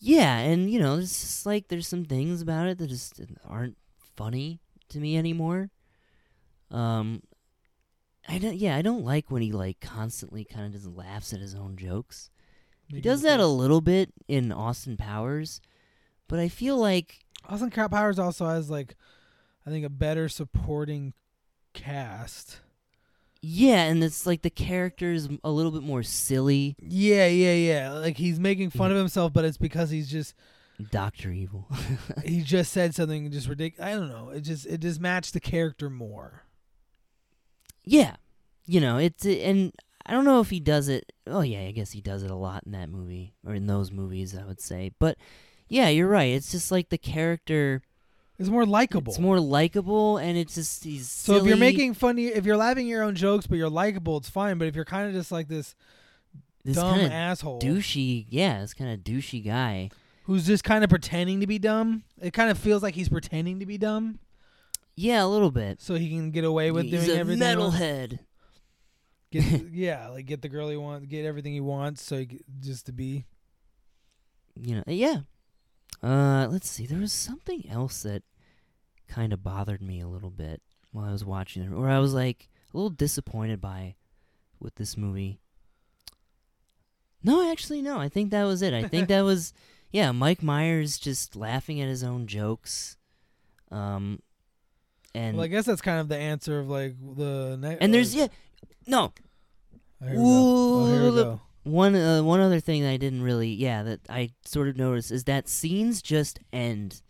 Yeah, 0.00 0.38
and 0.38 0.68
you 0.70 0.80
know, 0.80 0.98
it's 0.98 1.18
just 1.18 1.46
like 1.46 1.68
there's 1.68 1.88
some 1.88 2.04
things 2.04 2.42
about 2.42 2.66
it 2.66 2.76
that 2.76 2.88
just 2.88 3.22
aren't 3.48 3.78
funny 4.16 4.60
to 4.90 4.98
me 4.98 5.16
anymore. 5.16 5.70
Um, 6.70 7.22
I 8.28 8.38
don't. 8.38 8.56
Yeah, 8.56 8.76
I 8.76 8.82
don't 8.82 9.04
like 9.04 9.30
when 9.30 9.42
he 9.42 9.52
like 9.52 9.80
constantly 9.80 10.44
kind 10.44 10.66
of 10.66 10.72
just 10.72 10.86
laughs 10.86 11.32
at 11.32 11.40
his 11.40 11.54
own 11.54 11.76
jokes. 11.76 12.30
He 12.88 13.00
does 13.00 13.22
that 13.22 13.40
a 13.40 13.46
little 13.46 13.80
bit 13.80 14.12
in 14.28 14.52
Austin 14.52 14.96
Powers, 14.96 15.60
but 16.28 16.38
I 16.38 16.48
feel 16.48 16.76
like 16.76 17.18
Austin 17.48 17.70
Powers 17.70 18.18
also 18.18 18.46
has 18.46 18.70
like, 18.70 18.94
I 19.66 19.70
think, 19.70 19.84
a 19.84 19.90
better 19.90 20.28
supporting 20.28 21.12
cast. 21.74 22.60
yeah, 23.42 23.84
and 23.84 24.02
it's 24.04 24.24
like 24.26 24.42
the 24.42 24.50
character 24.50 25.12
is 25.12 25.28
a 25.42 25.50
little 25.50 25.72
bit 25.72 25.82
more 25.82 26.02
silly. 26.04 26.76
Yeah, 26.80 27.26
yeah, 27.26 27.54
yeah. 27.54 27.92
Like 27.92 28.16
he's 28.18 28.38
making 28.40 28.70
fun 28.70 28.90
of 28.92 28.96
himself, 28.96 29.32
but 29.32 29.44
it's 29.44 29.58
because 29.58 29.90
he's 29.90 30.10
just 30.10 30.34
Doctor 30.90 31.30
Evil. 31.30 31.68
he 32.24 32.42
just 32.42 32.72
said 32.72 32.94
something 32.94 33.30
just 33.30 33.48
ridiculous. 33.48 33.86
I 33.86 33.94
don't 33.94 34.08
know. 34.08 34.30
It 34.30 34.40
just 34.40 34.66
it 34.66 34.80
just 34.80 35.00
matched 35.00 35.32
the 35.32 35.40
character 35.40 35.88
more. 35.88 36.44
yeah, 37.84 38.16
you 38.66 38.80
know 38.80 38.98
it's 38.98 39.24
and 39.24 39.72
I 40.04 40.12
don't 40.12 40.24
know 40.24 40.40
if 40.40 40.50
he 40.50 40.60
does 40.60 40.88
it. 40.88 41.12
Oh 41.26 41.40
yeah, 41.40 41.60
I 41.60 41.72
guess 41.72 41.92
he 41.92 42.00
does 42.00 42.22
it 42.22 42.30
a 42.30 42.36
lot 42.36 42.64
in 42.64 42.72
that 42.72 42.88
movie 42.88 43.34
or 43.46 43.54
in 43.54 43.66
those 43.66 43.90
movies. 43.90 44.36
I 44.36 44.44
would 44.44 44.60
say, 44.60 44.92
but 44.98 45.18
yeah, 45.68 45.88
you're 45.88 46.08
right. 46.08 46.32
It's 46.32 46.52
just 46.52 46.70
like 46.70 46.90
the 46.90 46.98
character. 46.98 47.82
It's 48.38 48.50
more 48.50 48.66
likable. 48.66 49.12
It's 49.12 49.18
more 49.18 49.40
likable, 49.40 50.18
and 50.18 50.36
it's 50.36 50.54
just 50.54 50.84
he's. 50.84 51.10
so 51.10 51.36
if 51.36 51.46
you're 51.46 51.56
making 51.56 51.94
funny, 51.94 52.26
if 52.26 52.44
you're 52.44 52.58
laughing 52.58 52.86
at 52.86 52.90
your 52.90 53.02
own 53.02 53.14
jokes, 53.14 53.46
but 53.46 53.56
you're 53.56 53.70
likable, 53.70 54.18
it's 54.18 54.28
fine. 54.28 54.58
But 54.58 54.68
if 54.68 54.76
you're 54.76 54.84
kind 54.84 55.08
of 55.08 55.14
just 55.14 55.32
like 55.32 55.48
this, 55.48 55.74
this 56.62 56.76
dumb 56.76 57.00
asshole 57.00 57.60
douchey, 57.60 58.26
yeah, 58.28 58.60
this 58.60 58.74
kind 58.74 58.92
of 58.92 59.00
douchey 59.00 59.44
guy. 59.44 59.90
Who's 60.26 60.46
just 60.46 60.62
kind 60.64 60.84
of 60.84 60.90
pretending 60.90 61.40
to 61.40 61.46
be 61.46 61.58
dumb, 61.58 62.02
it 62.20 62.32
kind 62.32 62.50
of 62.50 62.58
feels 62.58 62.82
like 62.82 62.94
he's 62.94 63.08
pretending 63.08 63.58
to 63.60 63.66
be 63.66 63.78
dumb 63.78 64.18
Yeah, 64.94 65.24
a 65.24 65.26
little 65.28 65.50
bit. 65.50 65.80
so 65.80 65.94
he 65.96 66.08
can 66.10 66.30
get 66.30 66.44
away 66.44 66.70
with 66.70 66.84
he's 66.84 67.04
doing 67.06 67.16
a 67.16 67.20
everything. 67.20 67.48
he 67.48 67.54
metalhead. 67.54 68.18
Get, 69.32 69.44
yeah, 69.72 70.08
like 70.08 70.26
get 70.26 70.42
the 70.42 70.48
girl 70.48 70.68
he 70.68 70.76
wants, 70.76 71.06
get 71.06 71.24
everything 71.24 71.52
he 71.52 71.60
wants, 71.60 72.02
so 72.02 72.18
he, 72.18 72.26
g- 72.26 72.40
just 72.60 72.86
to 72.86 72.92
be. 72.92 73.24
you 74.54 74.74
know 74.76 74.84
yeah 74.86 75.18
uh 76.02 76.46
let's 76.50 76.68
see 76.68 76.86
there 76.86 76.98
was 77.00 77.12
something 77.12 77.68
else 77.70 78.02
that 78.02 78.22
kind 79.08 79.32
of 79.32 79.42
bothered 79.42 79.80
me 79.82 80.00
a 80.00 80.06
little 80.08 80.30
bit 80.30 80.60
while 80.92 81.04
i 81.06 81.12
was 81.12 81.24
watching 81.24 81.62
it 81.62 81.72
or 81.72 81.88
i 81.88 81.98
was 81.98 82.12
like 82.12 82.48
a 82.72 82.76
little 82.76 82.90
disappointed 82.90 83.60
by 83.60 83.94
with 84.60 84.74
this 84.76 84.96
movie 84.96 85.38
no 87.22 87.50
actually 87.50 87.80
no 87.82 87.98
i 87.98 88.08
think 88.08 88.30
that 88.30 88.44
was 88.44 88.62
it 88.62 88.74
i 88.74 88.82
think 88.86 89.08
that 89.14 89.22
was 89.22 89.52
yeah 89.96 90.12
mike 90.12 90.42
myers 90.42 90.98
just 90.98 91.34
laughing 91.34 91.80
at 91.80 91.88
his 91.88 92.04
own 92.04 92.26
jokes 92.26 92.96
um 93.70 94.20
and 95.14 95.36
well, 95.38 95.44
I 95.44 95.48
guess 95.48 95.64
that's 95.64 95.80
kind 95.80 95.98
of 95.98 96.08
the 96.08 96.18
answer 96.18 96.58
of 96.58 96.68
like 96.68 96.94
the. 97.00 97.56
Ne- 97.58 97.78
and 97.80 97.94
there's 97.94 98.14
yeah 98.14 98.26
no 98.86 99.14
Oh, 100.02 100.06
here 100.06 100.10
we 100.10 100.16
go. 100.16 100.22
Oh, 100.22 101.08
Ooh, 101.08 101.14
go. 101.14 101.40
One 101.64 101.94
uh, 101.96 102.22
one 102.22 102.40
other 102.40 102.60
thing 102.60 102.82
that 102.82 102.90
I 102.90 102.98
didn't 102.98 103.22
really 103.22 103.48
yeah 103.48 103.82
that 103.82 104.00
I 104.10 104.30
sort 104.44 104.68
of 104.68 104.76
noticed 104.76 105.10
is 105.10 105.24
that 105.24 105.48
scenes 105.48 106.02
just 106.02 106.38
end 106.52 107.00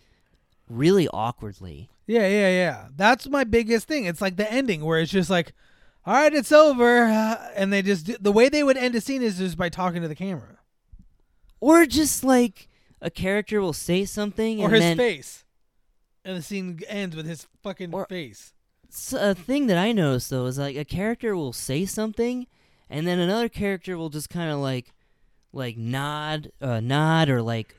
really 0.70 1.08
awkwardly. 1.08 1.90
Yeah, 2.06 2.28
yeah, 2.28 2.48
yeah. 2.50 2.88
That's 2.94 3.28
my 3.28 3.42
biggest 3.42 3.88
thing. 3.88 4.04
It's 4.04 4.20
like 4.20 4.36
the 4.36 4.50
ending 4.50 4.84
where 4.84 5.00
it's 5.00 5.10
just 5.10 5.28
like, 5.28 5.52
all 6.06 6.14
right, 6.14 6.32
it's 6.32 6.52
over, 6.52 7.04
and 7.56 7.72
they 7.72 7.82
just 7.82 8.22
the 8.22 8.32
way 8.32 8.48
they 8.48 8.62
would 8.62 8.76
end 8.76 8.94
a 8.94 9.00
scene 9.00 9.22
is 9.22 9.38
just 9.38 9.58
by 9.58 9.68
talking 9.68 10.02
to 10.02 10.08
the 10.08 10.14
camera 10.14 10.58
Or 11.60 11.84
just 11.86 12.22
like 12.22 12.68
a 13.00 13.10
character 13.10 13.60
will 13.60 13.72
say 13.72 14.04
something 14.04 14.60
or 14.60 14.70
his 14.70 14.80
then 14.80 14.96
face, 14.96 15.44
and 16.24 16.36
the 16.36 16.42
scene 16.42 16.80
ends 16.88 17.14
with 17.16 17.26
his 17.26 17.46
fucking 17.62 17.92
Or- 17.94 18.06
face. 18.06 18.52
A 19.12 19.34
thing 19.34 19.66
that 19.66 19.76
I 19.76 19.92
noticed 19.92 20.30
though 20.30 20.46
is 20.46 20.58
like 20.58 20.76
a 20.76 20.84
character 20.84 21.36
will 21.36 21.52
say 21.52 21.84
something 21.84 22.46
and 22.88 23.06
then 23.06 23.18
another 23.18 23.48
character 23.48 23.98
will 23.98 24.08
just 24.10 24.30
kind 24.30 24.50
of 24.50 24.58
like 24.60 24.94
like 25.52 25.76
nod 25.76 26.50
uh, 26.62 26.80
nod 26.80 27.28
or 27.28 27.42
like 27.42 27.74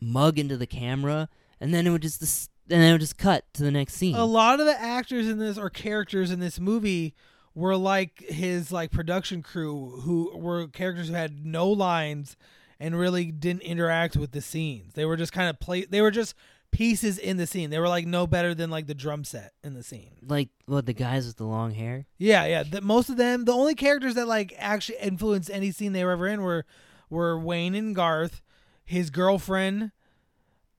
mug 0.00 0.38
into 0.38 0.56
the 0.56 0.66
camera 0.66 1.28
and 1.60 1.74
then 1.74 1.86
it 1.86 1.90
would 1.90 2.00
just 2.02 2.22
and 2.70 2.80
then 2.80 2.88
it 2.88 2.92
would 2.92 3.00
just 3.00 3.18
cut 3.18 3.44
to 3.54 3.62
the 3.64 3.70
next 3.72 3.94
scene. 3.94 4.14
A 4.14 4.24
lot 4.24 4.60
of 4.60 4.66
the 4.66 4.80
actors 4.80 5.28
in 5.28 5.38
this 5.38 5.58
or 5.58 5.68
characters 5.68 6.30
in 6.30 6.40
this 6.40 6.60
movie 6.60 7.12
were 7.54 7.76
like 7.76 8.20
his 8.20 8.72
like 8.72 8.90
production 8.92 9.42
crew 9.42 10.00
who 10.04 10.30
were 10.34 10.68
characters 10.68 11.08
who 11.08 11.14
had 11.14 11.44
no 11.44 11.68
lines 11.68 12.36
and 12.82 12.98
really 12.98 13.26
didn't 13.30 13.62
interact 13.62 14.16
with 14.16 14.32
the 14.32 14.40
scenes. 14.40 14.94
They 14.94 15.04
were 15.04 15.16
just 15.16 15.32
kind 15.32 15.48
of 15.48 15.60
play 15.60 15.84
they 15.84 16.02
were 16.02 16.10
just 16.10 16.34
pieces 16.72 17.16
in 17.16 17.36
the 17.36 17.46
scene. 17.46 17.70
They 17.70 17.78
were 17.78 17.88
like 17.88 18.06
no 18.06 18.26
better 18.26 18.54
than 18.54 18.70
like 18.70 18.88
the 18.88 18.94
drum 18.94 19.22
set 19.22 19.52
in 19.62 19.74
the 19.74 19.84
scene. 19.84 20.16
like 20.26 20.48
what 20.66 20.86
the 20.86 20.92
guys 20.92 21.26
with 21.26 21.36
the 21.36 21.44
long 21.44 21.70
hair? 21.72 22.06
Yeah, 22.18 22.44
yeah. 22.46 22.64
The, 22.64 22.80
most 22.80 23.08
of 23.08 23.16
them, 23.16 23.44
the 23.44 23.52
only 23.52 23.76
characters 23.76 24.16
that 24.16 24.26
like 24.26 24.52
actually 24.58 24.98
influenced 24.98 25.48
any 25.48 25.70
scene 25.70 25.92
they 25.92 26.04
were 26.04 26.10
ever 26.10 26.26
in 26.26 26.42
were 26.42 26.66
were 27.08 27.38
Wayne 27.38 27.76
and 27.76 27.94
Garth, 27.94 28.42
his 28.84 29.10
girlfriend, 29.10 29.92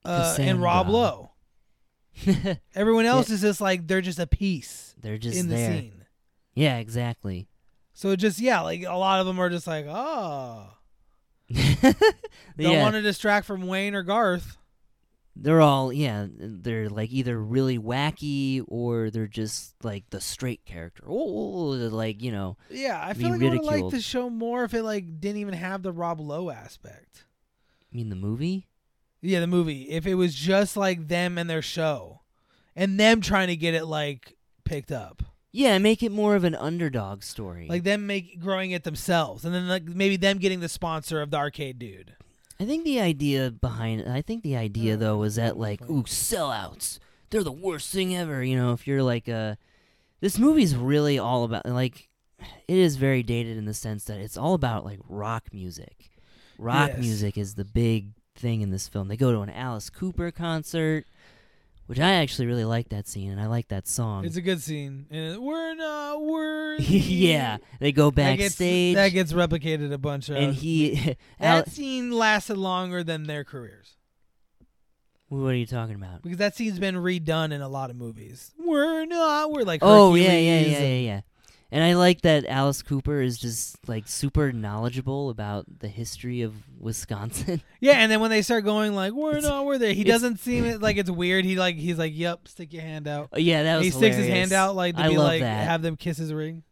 uh, 0.04 0.36
and 0.38 0.60
Rob. 0.60 0.88
Lowe. 0.88 1.30
Everyone 2.74 3.06
else 3.06 3.30
is 3.30 3.40
just 3.40 3.60
like 3.62 3.88
they're 3.88 4.00
just 4.00 4.20
a 4.20 4.26
piece 4.26 4.94
They're 5.00 5.18
just 5.18 5.38
in 5.38 5.48
the 5.48 5.56
there. 5.56 5.72
scene. 5.72 6.04
Yeah, 6.54 6.76
exactly. 6.78 7.48
So 7.94 8.10
it 8.10 8.18
just 8.18 8.40
yeah, 8.40 8.60
like 8.60 8.82
a 8.82 8.94
lot 8.94 9.20
of 9.20 9.26
them 9.26 9.40
are 9.40 9.48
just 9.48 9.66
like 9.66 9.86
oh, 9.88 10.68
yeah, 11.48 11.92
don't 12.58 12.80
want 12.80 12.94
to 12.94 13.02
distract 13.02 13.46
from 13.46 13.66
Wayne 13.66 13.94
or 13.94 14.02
Garth. 14.02 14.56
they're 15.36 15.60
all 15.60 15.92
yeah, 15.92 16.26
they're 16.30 16.88
like 16.88 17.10
either 17.10 17.38
really 17.38 17.78
wacky 17.78 18.64
or 18.68 19.10
they're 19.10 19.26
just 19.26 19.74
like 19.84 20.08
the 20.10 20.20
straight 20.20 20.64
character. 20.64 21.04
Oh, 21.06 21.70
like 21.70 22.22
you 22.22 22.32
know, 22.32 22.56
Yeah, 22.70 23.00
I 23.02 23.12
feel 23.14 23.30
like 23.30 23.42
I 23.42 23.50
would 23.50 23.64
like 23.64 23.90
the 23.90 24.00
show 24.00 24.30
more 24.30 24.64
if 24.64 24.74
it 24.74 24.82
like 24.82 25.20
didn't 25.20 25.38
even 25.38 25.54
have 25.54 25.82
the 25.82 25.92
Rob 25.92 26.20
Lowe 26.20 26.50
aspect. 26.50 27.24
I 27.92 27.96
mean 27.96 28.08
the 28.08 28.16
movie. 28.16 28.68
Yeah, 29.20 29.40
the 29.40 29.46
movie. 29.46 29.82
If 29.90 30.06
it 30.06 30.14
was 30.16 30.34
just 30.34 30.76
like 30.76 31.08
them 31.08 31.38
and 31.38 31.48
their 31.48 31.62
show, 31.62 32.20
and 32.76 33.00
them 33.00 33.20
trying 33.20 33.48
to 33.48 33.56
get 33.56 33.74
it 33.74 33.86
like 33.86 34.36
picked 34.64 34.92
up, 34.92 35.22
Yeah, 35.56 35.78
make 35.78 36.02
it 36.02 36.10
more 36.10 36.34
of 36.34 36.42
an 36.42 36.56
underdog 36.56 37.22
story. 37.22 37.68
like 37.68 37.84
them 37.84 38.08
make 38.08 38.40
growing 38.40 38.72
it 38.72 38.82
themselves, 38.82 39.44
and 39.44 39.54
then 39.54 39.68
like 39.68 39.84
maybe 39.84 40.16
them 40.16 40.38
getting 40.38 40.58
the 40.58 40.68
sponsor 40.68 41.22
of 41.22 41.30
the 41.30 41.36
arcade 41.36 41.78
dude. 41.78 42.14
I 42.58 42.64
think 42.64 42.84
the 42.84 43.00
idea 43.00 43.50
behind 43.52 44.08
I 44.08 44.20
think 44.20 44.42
the 44.42 44.56
idea 44.56 44.94
Oh, 44.94 44.96
though 44.96 45.16
was 45.18 45.36
that 45.36 45.56
like, 45.56 45.78
fine. 45.80 45.90
ooh, 45.90 46.02
sellouts. 46.02 46.98
They're 47.30 47.44
the 47.44 47.52
worst 47.52 47.92
thing 47.92 48.14
ever, 48.16 48.42
you 48.42 48.56
know, 48.56 48.72
if 48.72 48.86
you're 48.86 49.02
like 49.04 49.28
uh 49.28 49.54
this 50.20 50.38
movie's 50.40 50.74
really 50.74 51.18
all 51.20 51.44
about 51.44 51.66
like 51.66 52.08
it 52.66 52.76
is 52.76 52.96
very 52.96 53.22
dated 53.22 53.56
in 53.56 53.64
the 53.64 53.74
sense 53.74 54.04
that 54.06 54.18
it's 54.18 54.36
all 54.36 54.54
about 54.54 54.84
like 54.84 54.98
rock 55.08 55.44
music. 55.52 56.10
Rock 56.58 56.90
Yes. 56.94 56.98
music 56.98 57.38
is 57.38 57.54
the 57.54 57.64
big 57.64 58.08
thing 58.34 58.60
in 58.60 58.70
this 58.70 58.88
film. 58.88 59.06
They 59.08 59.16
go 59.16 59.30
to 59.32 59.40
an 59.40 59.50
Alice 59.50 59.88
Cooper 59.90 60.30
concert, 60.32 61.06
which 61.86 62.00
I 62.00 62.14
actually 62.14 62.46
really 62.46 62.64
like 62.64 62.88
that 62.90 63.06
scene 63.06 63.30
and 63.30 63.40
I 63.40 63.46
like 63.46 63.68
that 63.68 63.86
song. 63.86 64.24
It's 64.24 64.36
a 64.36 64.40
good 64.42 64.60
scene, 64.62 65.06
and 65.10 65.38
we're 65.42 65.74
not 65.74 66.22
worthy. 66.24 66.84
yeah, 66.98 67.58
they 67.80 67.92
go 67.92 68.10
That 68.10 68.36
gets, 68.36 68.54
backstage 68.54 68.94
that 68.96 69.08
gets 69.10 69.32
replicated 69.32 69.92
a 69.92 69.98
bunch 69.98 70.28
of. 70.28 70.36
and 70.36 70.54
he 70.54 71.16
that 71.40 71.70
scene 71.70 72.10
lasted 72.10 72.56
longer 72.56 73.02
than 73.04 73.24
their 73.24 73.44
careers 73.44 73.96
What 75.28 75.48
are 75.48 75.54
you 75.54 75.66
talking 75.66 75.94
about? 75.96 76.22
because 76.22 76.38
that 76.38 76.54
scene's 76.56 76.78
been 76.78 76.94
redone 76.96 77.52
in 77.52 77.60
a 77.60 77.68
lot 77.68 77.90
of 77.90 77.96
movies. 77.96 78.52
We're 78.58 79.04
not. 79.04 79.50
We're 79.50 79.64
like. 79.64 79.80
Oh 79.82 80.14
yeah, 80.14 80.32
yeah, 80.32 80.60
yeah, 80.60 80.78
yeah, 80.78 80.98
yeah. 80.98 81.20
And 81.74 81.82
I 81.82 81.94
like 81.94 82.20
that 82.20 82.46
Alice 82.46 82.82
Cooper 82.82 83.20
is 83.20 83.36
just 83.36 83.88
like 83.88 84.06
super 84.06 84.52
knowledgeable 84.52 85.28
about 85.28 85.64
the 85.80 85.88
history 85.88 86.42
of 86.42 86.54
Wisconsin. 86.78 87.62
Yeah, 87.80 87.94
and 87.94 88.12
then 88.12 88.20
when 88.20 88.30
they 88.30 88.42
start 88.42 88.64
going 88.64 88.94
like, 88.94 89.12
"We're 89.12 89.30
It's- 89.38 89.42
not, 89.42 89.66
we're 89.66 89.76
there," 89.78 89.92
he 89.92 90.04
doesn't 90.04 90.38
seem 90.38 90.64
it 90.64 90.80
like 90.80 90.96
it's 90.98 91.10
weird. 91.10 91.44
He 91.44 91.56
like 91.56 91.74
he's 91.74 91.98
like, 91.98 92.12
"Yep, 92.14 92.46
stick 92.46 92.72
your 92.72 92.82
hand 92.82 93.08
out." 93.08 93.30
Oh, 93.32 93.38
yeah, 93.38 93.64
that 93.64 93.78
was 93.78 93.86
he 93.86 93.90
sticks 93.90 94.14
his 94.14 94.28
hand 94.28 94.52
out 94.52 94.76
like 94.76 94.94
to 94.94 95.02
I 95.02 95.08
be 95.08 95.18
like 95.18 95.40
that. 95.40 95.66
have 95.66 95.82
them 95.82 95.96
kiss 95.96 96.16
his 96.16 96.32
ring. 96.32 96.62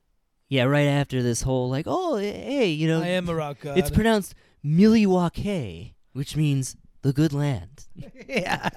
Yeah, 0.48 0.64
right 0.64 0.86
after 0.86 1.20
this 1.20 1.42
whole 1.42 1.68
like, 1.68 1.86
oh, 1.88 2.14
eh, 2.14 2.30
hey, 2.30 2.68
you 2.68 2.86
know, 2.86 3.02
I 3.02 3.08
am 3.08 3.28
a 3.28 3.34
rock 3.34 3.58
god. 3.60 3.76
it's 3.78 3.90
pronounced 3.90 4.36
Milwaukee, 4.62 5.96
which 6.12 6.36
means 6.36 6.76
the 7.02 7.12
good 7.12 7.32
land. 7.32 7.86
yeah. 8.28 8.68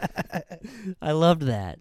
I 1.01 1.11
loved 1.11 1.43
that. 1.43 1.79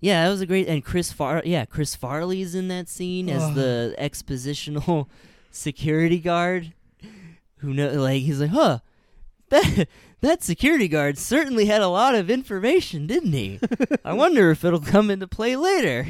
Yeah, 0.00 0.24
that 0.24 0.30
was 0.30 0.40
a 0.40 0.46
great 0.46 0.66
and 0.68 0.84
Chris 0.84 1.12
Far 1.12 1.42
yeah, 1.44 1.64
Chris 1.66 1.94
Farley's 1.94 2.54
in 2.54 2.68
that 2.68 2.88
scene 2.88 3.28
as 3.28 3.54
the 3.54 3.94
expositional 3.98 5.06
security 5.50 6.18
guard 6.18 6.72
who 7.58 7.74
know 7.74 7.90
like 7.92 8.22
he's 8.22 8.40
like, 8.40 8.50
"Huh. 8.50 8.78
That 9.50 9.88
that 10.20 10.42
security 10.42 10.86
guard 10.88 11.18
certainly 11.18 11.66
had 11.66 11.80
a 11.82 11.88
lot 11.88 12.14
of 12.14 12.30
information, 12.30 13.06
didn't 13.06 13.32
he? 13.32 13.58
I 14.04 14.12
wonder 14.14 14.50
if 14.50 14.64
it'll 14.64 14.80
come 14.80 15.10
into 15.10 15.26
play 15.26 15.56
later." 15.56 16.06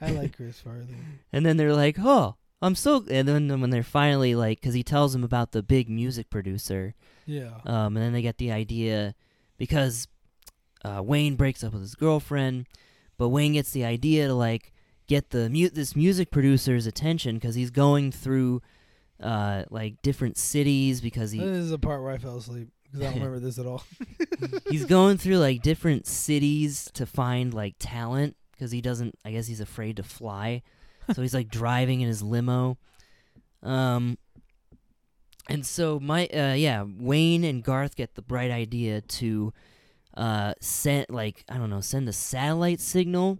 I 0.00 0.10
like 0.10 0.36
Chris 0.36 0.58
Farley. 0.58 0.88
And 1.32 1.46
then 1.46 1.56
they're 1.56 1.74
like, 1.74 1.96
"Oh, 2.00 2.34
I'm 2.60 2.74
so." 2.74 3.04
And 3.08 3.26
then 3.28 3.60
when 3.60 3.70
they're 3.70 3.82
finally 3.84 4.34
like, 4.34 4.60
because 4.60 4.74
he 4.74 4.82
tells 4.82 5.12
them 5.12 5.22
about 5.24 5.52
the 5.52 5.62
big 5.62 5.88
music 5.88 6.28
producer, 6.30 6.94
Yeah. 7.24 7.52
um, 7.64 7.96
and 7.96 7.98
then 7.98 8.12
they 8.12 8.22
get 8.22 8.38
the 8.38 8.50
idea 8.50 9.14
because 9.56 10.08
uh, 10.84 11.02
Wayne 11.02 11.36
breaks 11.36 11.62
up 11.62 11.72
with 11.72 11.82
his 11.82 11.94
girlfriend, 11.94 12.66
but 13.18 13.28
Wayne 13.28 13.52
gets 13.54 13.70
the 13.72 13.84
idea 13.84 14.28
to 14.28 14.34
like 14.34 14.72
get 15.06 15.30
the 15.30 15.48
mu- 15.50 15.68
this 15.70 15.94
music 15.96 16.30
producer's 16.30 16.86
attention 16.86 17.36
because 17.36 17.54
he's 17.54 17.70
going 17.70 18.12
through 18.12 18.62
uh, 19.20 19.64
like 19.70 20.00
different 20.02 20.36
cities 20.36 21.00
because 21.00 21.30
he 21.30 21.38
this 21.38 21.64
is 21.64 21.70
the 21.70 21.78
part 21.78 22.02
where 22.02 22.12
I 22.12 22.18
fell 22.18 22.36
asleep 22.36 22.68
because 22.84 23.00
I 23.00 23.04
don't 23.04 23.14
remember 23.14 23.38
this 23.38 23.58
at 23.58 23.66
all. 23.66 23.84
he's 24.70 24.84
going 24.84 25.18
through 25.18 25.38
like 25.38 25.62
different 25.62 26.06
cities 26.06 26.90
to 26.94 27.06
find 27.06 27.54
like 27.54 27.76
talent 27.78 28.36
because 28.52 28.70
he 28.70 28.80
doesn't 28.80 29.18
i 29.24 29.32
guess 29.32 29.48
he's 29.48 29.60
afraid 29.60 29.96
to 29.96 30.04
fly 30.04 30.62
so 31.12 31.20
he's 31.20 31.34
like 31.34 31.48
driving 31.48 32.00
in 32.00 32.06
his 32.06 32.22
limo 32.22 32.78
um 33.64 34.16
and 35.48 35.66
so 35.66 35.98
my 35.98 36.26
uh 36.28 36.52
yeah 36.54 36.84
wayne 36.98 37.42
and 37.42 37.64
garth 37.64 37.96
get 37.96 38.14
the 38.14 38.22
bright 38.22 38.52
idea 38.52 39.00
to 39.00 39.52
uh 40.16 40.52
send 40.60 41.06
like 41.08 41.44
i 41.48 41.56
don't 41.56 41.70
know 41.70 41.80
send 41.80 42.08
a 42.08 42.12
satellite 42.12 42.80
signal 42.80 43.38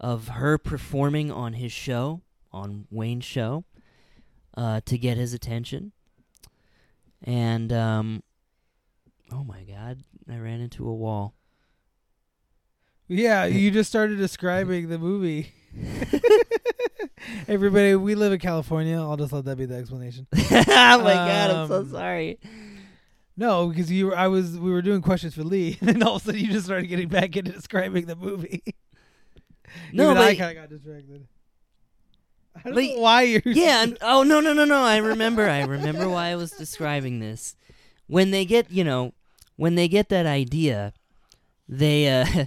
of 0.00 0.28
her 0.28 0.58
performing 0.58 1.30
on 1.30 1.54
his 1.54 1.72
show 1.72 2.20
on 2.52 2.86
wayne's 2.90 3.24
show 3.24 3.64
uh 4.56 4.80
to 4.84 4.98
get 4.98 5.16
his 5.16 5.32
attention 5.32 5.92
and 7.22 7.72
um 7.72 8.22
oh 9.32 9.42
my 9.44 9.62
god 9.62 10.02
i 10.30 10.36
ran 10.36 10.60
into 10.60 10.86
a 10.88 10.94
wall 10.94 11.34
Yeah, 13.08 13.44
you 13.46 13.70
just 13.70 13.88
started 13.90 14.16
describing 14.18 14.88
the 14.88 14.98
movie. 14.98 15.52
Everybody, 17.48 17.94
we 17.94 18.14
live 18.14 18.32
in 18.32 18.38
California. 18.38 18.96
I'll 18.98 19.16
just 19.16 19.32
let 19.32 19.44
that 19.44 19.56
be 19.56 19.66
the 19.66 19.74
explanation. 19.76 20.26
oh 20.34 20.40
my 20.68 21.14
god, 21.14 21.50
I'm 21.50 21.68
so 21.68 21.80
Um, 21.80 21.90
sorry. 21.90 22.38
No, 23.36 23.68
because 23.68 23.90
you 23.90 24.06
were, 24.08 24.16
I 24.16 24.28
was, 24.28 24.58
we 24.58 24.70
were 24.70 24.82
doing 24.82 25.00
questions 25.02 25.34
for 25.34 25.42
Lee, 25.42 25.78
and 25.80 25.88
then 25.88 26.02
all 26.02 26.16
of 26.16 26.22
a 26.22 26.24
sudden 26.26 26.40
you 26.40 26.48
just 26.52 26.66
started 26.66 26.86
getting 26.86 27.08
back 27.08 27.34
into 27.36 27.52
describing 27.52 28.06
the 28.06 28.16
movie. 28.16 28.62
No, 29.90 30.10
Even 30.10 30.18
I 30.22 30.34
kind 30.34 30.50
of 30.58 30.62
got 30.64 30.68
distracted. 30.68 31.26
I 32.54 32.60
don't 32.64 32.74
But- 32.74 32.84
know 32.84 32.98
why 33.00 33.22
you're. 33.22 33.40
yeah. 33.46 33.84
and- 33.84 33.96
Oh 34.02 34.22
no, 34.22 34.40
no, 34.40 34.52
no, 34.52 34.66
no. 34.66 34.82
I 34.82 34.98
remember. 34.98 35.48
I 35.48 35.62
remember 35.64 36.10
why 36.10 36.26
I 36.26 36.36
was 36.36 36.50
describing 36.50 37.20
this. 37.20 37.56
When 38.06 38.32
they 38.32 38.44
get, 38.44 38.70
you 38.70 38.84
know, 38.84 39.14
when 39.56 39.74
they 39.76 39.88
get 39.88 40.10
that 40.10 40.26
idea, 40.26 40.92
they, 41.66 42.06
uh, 42.20 42.44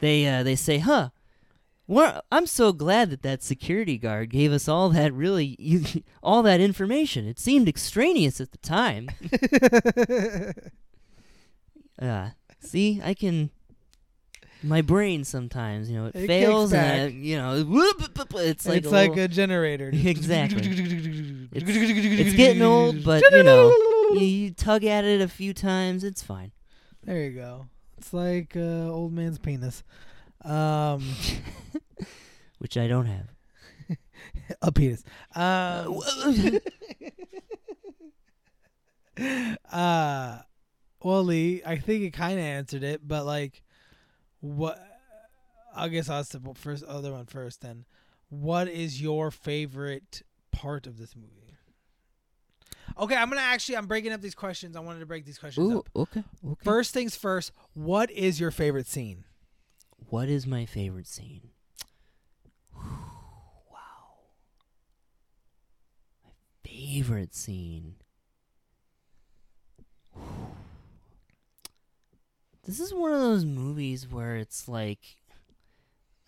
they, 0.00 0.26
uh, 0.26 0.42
they 0.42 0.56
say, 0.56 0.78
"Huh." 0.78 1.10
Well, 1.92 2.22
I'm 2.32 2.46
so 2.46 2.72
glad 2.72 3.10
that 3.10 3.20
that 3.22 3.42
security 3.42 3.98
guard 3.98 4.30
gave 4.30 4.50
us 4.50 4.66
all 4.66 4.88
that 4.90 5.12
really, 5.12 6.02
all 6.22 6.42
that 6.42 6.58
information. 6.58 7.26
It 7.28 7.38
seemed 7.38 7.68
extraneous 7.68 8.40
at 8.40 8.52
the 8.52 8.58
time. 8.58 9.10
Uh, 12.00 12.30
see, 12.58 13.00
I 13.04 13.14
can. 13.14 13.50
My 14.62 14.80
brain 14.80 15.22
sometimes, 15.22 15.88
you 15.88 15.96
know, 15.96 16.06
it, 16.06 16.16
It 16.16 16.26
fails, 16.26 16.72
and 16.72 17.02
I, 17.02 17.06
you 17.06 17.36
know, 17.36 17.54
it's 17.54 18.66
like 18.66 18.80
it's 18.80 18.86
a 18.86 18.90
like 18.90 19.10
little- 19.10 19.24
a 19.24 19.28
generator. 19.28 19.90
Exactly. 19.94 20.62
it's 21.52 22.34
getting 22.34 22.62
old, 22.62 23.04
but 23.04 23.22
you 23.30 23.42
know, 23.44 23.68
you, 24.14 24.20
you 24.20 24.50
tug 24.50 24.84
at 24.84 25.04
it 25.04 25.20
a 25.20 25.28
few 25.28 25.52
times, 25.54 26.02
it's 26.02 26.22
fine. 26.22 26.50
There 27.04 27.22
you 27.22 27.30
go. 27.32 27.66
It's 27.98 28.12
like 28.12 28.56
uh, 28.56 28.88
old 28.90 29.12
man's 29.12 29.38
penis. 29.38 29.84
Um, 30.44 31.04
Which 32.58 32.76
I 32.76 32.86
don't 32.86 33.06
have. 33.06 33.28
a 34.62 34.72
penis. 34.72 35.02
Um, 35.34 36.00
uh, 39.72 40.38
well, 41.02 41.24
Lee, 41.24 41.62
I 41.64 41.76
think 41.76 42.04
it 42.04 42.12
kind 42.12 42.38
of 42.38 42.44
answered 42.44 42.82
it, 42.82 43.06
but 43.06 43.24
like, 43.26 43.62
what? 44.40 44.80
I 45.74 45.88
guess 45.88 46.08
I'll 46.08 46.20
ask 46.20 46.32
the 46.32 46.40
first 46.54 46.84
other 46.84 47.12
one 47.12 47.26
first. 47.26 47.62
Then, 47.62 47.84
what 48.28 48.68
is 48.68 49.00
your 49.00 49.30
favorite 49.30 50.22
part 50.50 50.86
of 50.86 50.98
this 50.98 51.16
movie? 51.16 51.56
Okay, 52.98 53.16
I'm 53.16 53.28
gonna 53.30 53.40
actually. 53.40 53.76
I'm 53.76 53.86
breaking 53.86 54.12
up 54.12 54.20
these 54.20 54.34
questions. 54.34 54.76
I 54.76 54.80
wanted 54.80 55.00
to 55.00 55.06
break 55.06 55.24
these 55.24 55.38
questions 55.38 55.72
Ooh, 55.72 55.78
up. 55.78 55.88
okay, 55.96 56.24
okay. 56.46 56.64
First 56.64 56.92
things 56.92 57.16
first. 57.16 57.52
What 57.74 58.10
is 58.10 58.38
your 58.38 58.50
favorite 58.50 58.86
scene? 58.86 59.24
What 60.12 60.28
is 60.28 60.46
my 60.46 60.66
favorite 60.66 61.06
scene? 61.06 61.52
wow. 62.76 62.82
My 66.22 66.32
favorite 66.62 67.34
scene. 67.34 67.94
This 72.64 72.78
is 72.78 72.92
one 72.92 73.12
of 73.12 73.20
those 73.20 73.46
movies 73.46 74.06
where 74.06 74.36
it's 74.36 74.68
like 74.68 75.16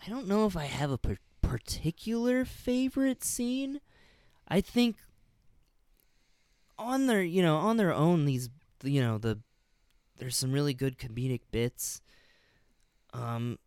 I 0.05 0.09
don't 0.09 0.26
know 0.26 0.47
if 0.47 0.57
I 0.57 0.64
have 0.64 0.91
a 0.91 0.99
par- 0.99 1.18
particular 1.43 2.47
favorite 2.47 3.22
scene. 3.22 3.80
I 4.49 4.62
think 4.62 4.97
on 6.78 7.07
their, 7.07 7.22
you 7.22 7.43
know, 7.43 7.57
on 7.57 7.76
their 7.76 7.93
own 7.93 8.24
these 8.24 8.49
you 8.82 9.03
know, 9.03 9.18
the 9.18 9.41
there's 10.16 10.37
some 10.39 10.53
really 10.53 10.72
good 10.72 10.99
comedic 10.99 11.43
bits. 11.53 12.01
Um 13.12 13.59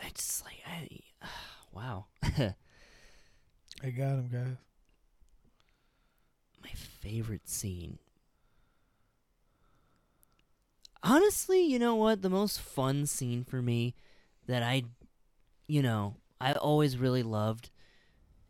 I 0.00 0.10
just 0.14 0.44
like 0.44 0.62
I 0.66 0.88
wow. 1.72 2.06
I 3.82 3.90
got 3.90 4.18
him, 4.18 4.28
guys. 4.32 4.56
My 6.62 6.70
favorite 6.70 7.48
scene. 7.48 7.98
Honestly, 11.02 11.62
you 11.62 11.78
know 11.78 11.94
what? 11.94 12.22
The 12.22 12.30
most 12.30 12.60
fun 12.60 13.06
scene 13.06 13.44
for 13.44 13.62
me 13.62 13.94
that 14.46 14.62
I, 14.62 14.82
you 15.68 15.80
know, 15.80 16.16
I 16.40 16.52
always 16.52 16.98
really 16.98 17.22
loved, 17.22 17.70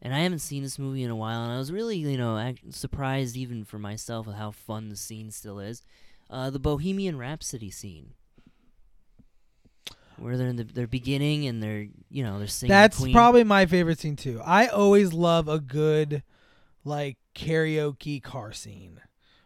and 0.00 0.14
I 0.14 0.20
haven't 0.20 0.38
seen 0.38 0.62
this 0.62 0.78
movie 0.78 1.02
in 1.02 1.10
a 1.10 1.16
while, 1.16 1.42
and 1.42 1.52
I 1.52 1.58
was 1.58 1.70
really, 1.70 1.98
you 1.98 2.16
know, 2.16 2.54
surprised 2.70 3.36
even 3.36 3.64
for 3.64 3.78
myself 3.78 4.26
at 4.28 4.34
how 4.34 4.50
fun 4.50 4.88
the 4.88 4.96
scene 4.96 5.30
still 5.30 5.58
is. 5.58 5.82
Uh, 6.30 6.48
the 6.48 6.58
Bohemian 6.58 7.18
Rhapsody 7.18 7.70
scene. 7.70 8.14
Where 10.18 10.36
they're 10.36 10.48
in 10.48 10.56
the, 10.56 10.64
they're 10.64 10.86
beginning 10.86 11.46
and 11.46 11.62
they're 11.62 11.86
you 12.10 12.22
know 12.24 12.38
they're 12.38 12.46
singing 12.48 12.70
That's 12.70 12.98
Queen. 12.98 13.12
probably 13.12 13.44
my 13.44 13.66
favorite 13.66 13.98
scene 14.00 14.16
too. 14.16 14.40
I 14.44 14.66
always 14.66 15.12
love 15.12 15.48
a 15.48 15.58
good 15.60 16.22
like 16.84 17.16
karaoke 17.34 18.22
car 18.22 18.52
scene. 18.52 19.00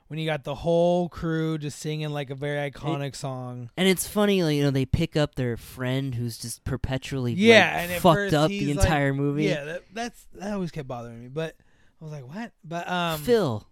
When 0.08 0.18
you 0.18 0.26
got 0.26 0.44
the 0.44 0.54
whole 0.56 1.08
crew 1.08 1.56
just 1.56 1.78
singing 1.78 2.10
like 2.10 2.28
a 2.28 2.34
very 2.34 2.70
iconic 2.70 3.16
song. 3.16 3.70
And 3.78 3.88
it's 3.88 4.06
funny, 4.06 4.42
like, 4.42 4.54
you 4.56 4.62
know, 4.62 4.70
they 4.70 4.84
pick 4.84 5.16
up 5.16 5.36
their 5.36 5.56
friend 5.56 6.14
who's 6.14 6.36
just 6.36 6.64
perpetually 6.64 7.32
Yeah, 7.32 7.86
like, 7.88 8.00
fucked 8.00 8.34
up 8.34 8.48
the 8.50 8.58
he's 8.58 8.76
like- 8.76 8.84
entire 8.84 9.14
movie. 9.14 9.44
Yeah, 9.44 9.64
that, 9.64 9.82
that's 9.94 10.26
that 10.34 10.52
always 10.52 10.70
kept 10.70 10.86
bothering 10.86 11.18
me. 11.22 11.28
But 11.28 11.56
I 12.00 12.04
was 12.04 12.12
like, 12.12 12.28
what? 12.28 12.52
But 12.62 12.86
um 12.90 13.20
Phil, 13.22 13.66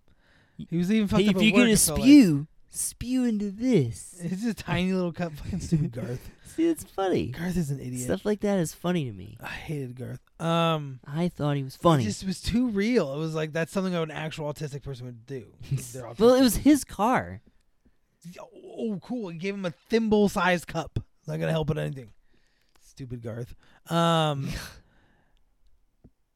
he 0.57 0.79
was 0.79 0.91
even 0.91 1.09
fucked 1.09 1.23
hey, 1.25 1.29
up 1.29 1.37
if 1.37 1.43
you're 1.43 1.53
work, 1.53 1.59
gonna 1.61 1.69
it 1.73 1.89
like. 1.89 2.01
spew, 2.01 2.47
spew 2.71 3.25
into 3.25 3.51
this. 3.51 4.17
It's 4.23 4.45
a 4.45 4.55
tiny 4.55 4.93
little 4.93 5.13
cup 5.13 5.33
fucking 5.33 5.61
stupid 5.61 5.93
Garth. 5.93 6.31
See, 6.57 6.69
it's 6.69 6.85
funny. 6.85 7.29
Garth 7.29 7.57
is 7.57 7.71
an 7.71 7.81
idiot. 7.81 8.03
Stuff 8.03 8.25
like 8.25 8.41
that 8.41 8.59
is 8.59 8.75
funny 8.75 9.05
to 9.05 9.13
me. 9.13 9.37
I 9.41 9.49
hated 9.49 9.97
Garth. 9.97 10.21
Um 10.41 11.01
I 11.07 11.29
thought 11.29 11.57
he 11.57 11.63
was 11.63 11.77
funny. 11.77 12.03
It 12.05 12.07
just 12.07 12.27
was 12.27 12.41
too 12.41 12.69
real. 12.69 13.15
It 13.15 13.19
was 13.19 13.35
like 13.35 13.53
that's 13.53 13.73
something 13.73 13.95
an 13.95 14.11
actual 14.11 14.53
autistic 14.53 14.83
person 14.83 15.07
would 15.07 15.27
do. 15.27 15.47
Well, 16.19 16.35
it 16.35 16.43
was 16.43 16.57
his 16.57 16.85
car. 16.85 17.41
Oh, 18.65 18.99
cool. 19.03 19.29
He 19.29 19.39
gave 19.39 19.55
him 19.55 19.65
a 19.65 19.71
thimble 19.89 20.29
sized 20.29 20.67
cup. 20.67 20.99
It's 21.21 21.29
not 21.29 21.39
gonna 21.41 21.53
help 21.53 21.69
with 21.69 21.79
anything. 21.79 22.11
Stupid 22.85 23.23
Garth. 23.23 23.55
Um 23.91 24.49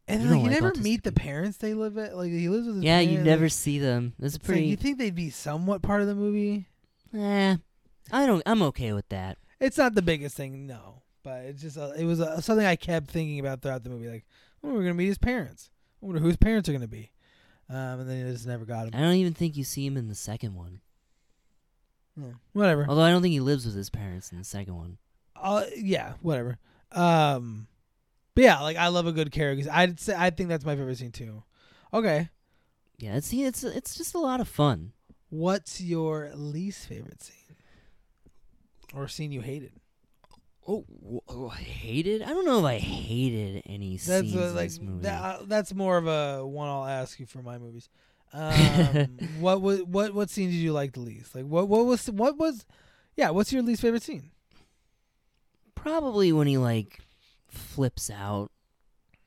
And 0.06 0.22
You 0.22 0.28
like 0.30 0.38
you 0.38 0.42
like 0.44 0.50
never 0.62 0.74
meet 0.76 1.02
the 1.02 1.12
parents 1.12 1.56
they 1.58 1.72
live 1.74 1.96
at. 1.96 2.16
Like 2.16 2.30
he 2.30 2.48
lives 2.48 2.66
with 2.66 2.76
his 2.76 2.84
Yeah, 2.84 2.96
parents. 2.98 3.12
you 3.12 3.18
never 3.22 3.48
see 3.48 3.78
them. 3.78 4.12
That's 4.18 4.34
it's 4.36 4.44
like, 4.44 4.48
pretty. 4.48 4.66
you 4.66 4.76
think 4.76 4.98
they'd 4.98 5.14
be 5.14 5.30
somewhat 5.30 5.80
part 5.82 6.02
of 6.02 6.06
the 6.06 6.14
movie? 6.14 6.66
eh, 7.16 7.56
I 8.12 8.26
don't. 8.26 8.42
I'm 8.44 8.62
okay 8.64 8.92
with 8.92 9.08
that. 9.08 9.38
It's 9.60 9.78
not 9.78 9.94
the 9.94 10.02
biggest 10.02 10.36
thing, 10.36 10.66
no. 10.66 11.02
But 11.22 11.44
it's 11.46 11.62
just 11.62 11.78
uh 11.78 11.92
it 11.96 12.04
was 12.04 12.20
uh 12.20 12.40
something 12.42 12.66
I 12.66 12.76
kept 12.76 13.10
thinking 13.10 13.40
about 13.40 13.62
throughout 13.62 13.82
the 13.82 13.88
movie. 13.90 14.08
Like, 14.08 14.26
oh, 14.62 14.74
we're 14.74 14.82
gonna 14.82 14.92
meet 14.94 15.06
his 15.06 15.16
parents. 15.18 15.70
I 16.02 16.06
wonder 16.06 16.20
who 16.20 16.26
his 16.28 16.36
parents 16.36 16.68
are 16.68 16.72
gonna 16.74 16.86
be. 16.86 17.10
Um, 17.70 18.00
and 18.00 18.10
then 18.10 18.26
he 18.26 18.30
just 18.30 18.46
never 18.46 18.66
got 18.66 18.86
him. 18.88 18.90
I 18.94 18.98
don't 19.00 19.14
even 19.14 19.32
think 19.32 19.56
you 19.56 19.64
see 19.64 19.86
him 19.86 19.96
in 19.96 20.08
the 20.08 20.14
second 20.14 20.54
one. 20.54 20.80
Yeah, 22.14 22.32
whatever. 22.52 22.84
Although 22.88 23.02
I 23.02 23.10
don't 23.10 23.22
think 23.22 23.32
he 23.32 23.40
lives 23.40 23.64
with 23.64 23.74
his 23.74 23.88
parents 23.90 24.30
in 24.32 24.38
the 24.38 24.44
second 24.44 24.76
one. 24.76 24.98
Uh, 25.34 25.64
yeah, 25.76 26.12
whatever. 26.20 26.58
Um, 26.92 27.66
but 28.34 28.44
yeah, 28.44 28.60
like 28.60 28.76
I 28.76 28.88
love 28.88 29.06
a 29.06 29.12
good 29.12 29.30
character. 29.32 29.68
I'd 29.72 29.98
say 30.00 30.14
I 30.16 30.30
think 30.30 30.48
that's 30.48 30.64
my 30.64 30.76
favorite 30.76 30.98
scene 30.98 31.12
too. 31.12 31.42
Okay, 31.92 32.28
Yeah, 32.98 33.16
it's 33.16 33.32
it's 33.32 33.62
it's 33.64 33.94
just 33.96 34.14
a 34.14 34.18
lot 34.18 34.40
of 34.40 34.48
fun. 34.48 34.92
what's 35.30 35.80
your 35.80 36.30
least 36.34 36.86
favorite 36.88 37.22
scene 37.22 37.56
or 38.94 39.08
scene 39.08 39.32
you 39.32 39.40
hated? 39.40 39.72
Oh, 40.66 40.84
oh, 41.28 41.50
hated? 41.50 42.22
I 42.22 42.28
don't 42.30 42.46
know 42.46 42.58
if 42.60 42.64
I 42.64 42.78
hated 42.78 43.62
any 43.66 43.96
That's 43.98 44.06
scenes 44.30 44.34
in 44.34 44.54
like 44.54 44.68
this 44.70 44.80
movie. 44.80 45.02
that, 45.02 45.22
uh, 45.22 45.38
that's 45.46 45.74
more 45.74 45.98
of 45.98 46.06
a 46.06 46.46
one 46.46 46.68
I'll 46.68 46.86
ask 46.86 47.20
you 47.20 47.26
for 47.26 47.42
my 47.42 47.58
movies. 47.58 47.88
Um, 48.36 49.16
what 49.38 49.60
was 49.62 49.84
what 49.84 50.12
what 50.12 50.28
scene 50.28 50.50
did 50.50 50.56
you 50.56 50.72
like 50.72 50.94
the 50.94 51.00
least? 51.00 51.36
Like 51.36 51.44
what 51.44 51.68
what 51.68 51.84
was 51.86 52.10
what 52.10 52.36
was 52.36 52.66
yeah? 53.16 53.30
What's 53.30 53.52
your 53.52 53.62
least 53.62 53.80
favorite 53.82 54.02
scene? 54.02 54.32
Probably 55.76 56.32
when 56.32 56.46
he 56.48 56.56
like 56.58 56.98
flips 57.54 58.10
out 58.10 58.50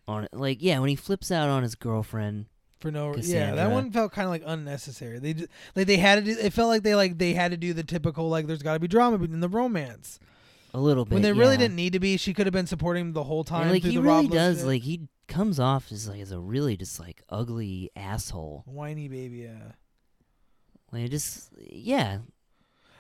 on 0.08 0.26
it. 0.26 0.34
Like 0.34 0.62
yeah, 0.62 0.80
when 0.80 0.90
he 0.90 0.96
flips 0.96 1.32
out 1.32 1.50
on 1.50 1.64
his 1.64 1.76
girlfriend. 1.76 2.46
For 2.80 2.92
no, 2.92 3.10
reason. 3.10 3.36
yeah, 3.36 3.56
that 3.56 3.72
one 3.72 3.90
felt 3.90 4.12
kind 4.12 4.26
of 4.26 4.30
like 4.30 4.44
unnecessary. 4.46 5.18
They 5.18 5.34
just, 5.34 5.50
like 5.76 5.88
they 5.88 5.98
had 5.98 6.24
to 6.24 6.34
do. 6.34 6.40
It 6.40 6.54
felt 6.54 6.70
like 6.70 6.84
they 6.84 6.94
like 6.94 7.18
they 7.18 7.34
had 7.34 7.50
to 7.50 7.58
do 7.58 7.74
the 7.74 7.84
typical 7.84 8.30
like 8.30 8.46
there's 8.46 8.62
got 8.62 8.74
to 8.74 8.80
be 8.80 8.88
drama 8.88 9.24
in 9.24 9.40
the 9.40 9.50
romance. 9.50 10.20
A 10.74 10.80
little 10.80 11.06
bit. 11.06 11.14
when 11.14 11.22
they 11.24 11.34
really 11.34 11.54
yeah. 11.54 11.62
didn't 11.62 11.76
need 11.76 11.94
to 11.94 12.00
be. 12.00 12.18
She 12.18 12.36
could 12.36 12.46
have 12.46 12.54
been 12.54 12.68
supporting 12.68 13.02
him 13.02 13.14
the 13.14 13.24
whole 13.24 13.44
time. 13.44 13.64
And, 13.64 13.72
like 13.72 13.84
he 13.84 13.98
really 13.98 14.28
does. 14.28 14.60
shit. 14.60 14.68
Like 14.68 14.82
he 14.84 15.08
comes 15.28 15.60
off 15.60 15.92
as 15.92 16.08
like 16.08 16.22
as 16.22 16.32
a 16.32 16.40
really 16.40 16.78
just 16.78 17.00
like 17.00 17.24
ugly 17.30 17.90
asshole. 17.96 18.64
whiny 18.68 19.08
baby. 19.08 19.38
Yeah. 19.38 19.72
Like 20.92 21.04
it 21.04 21.10
just 21.10 21.50
yeah. 21.60 22.20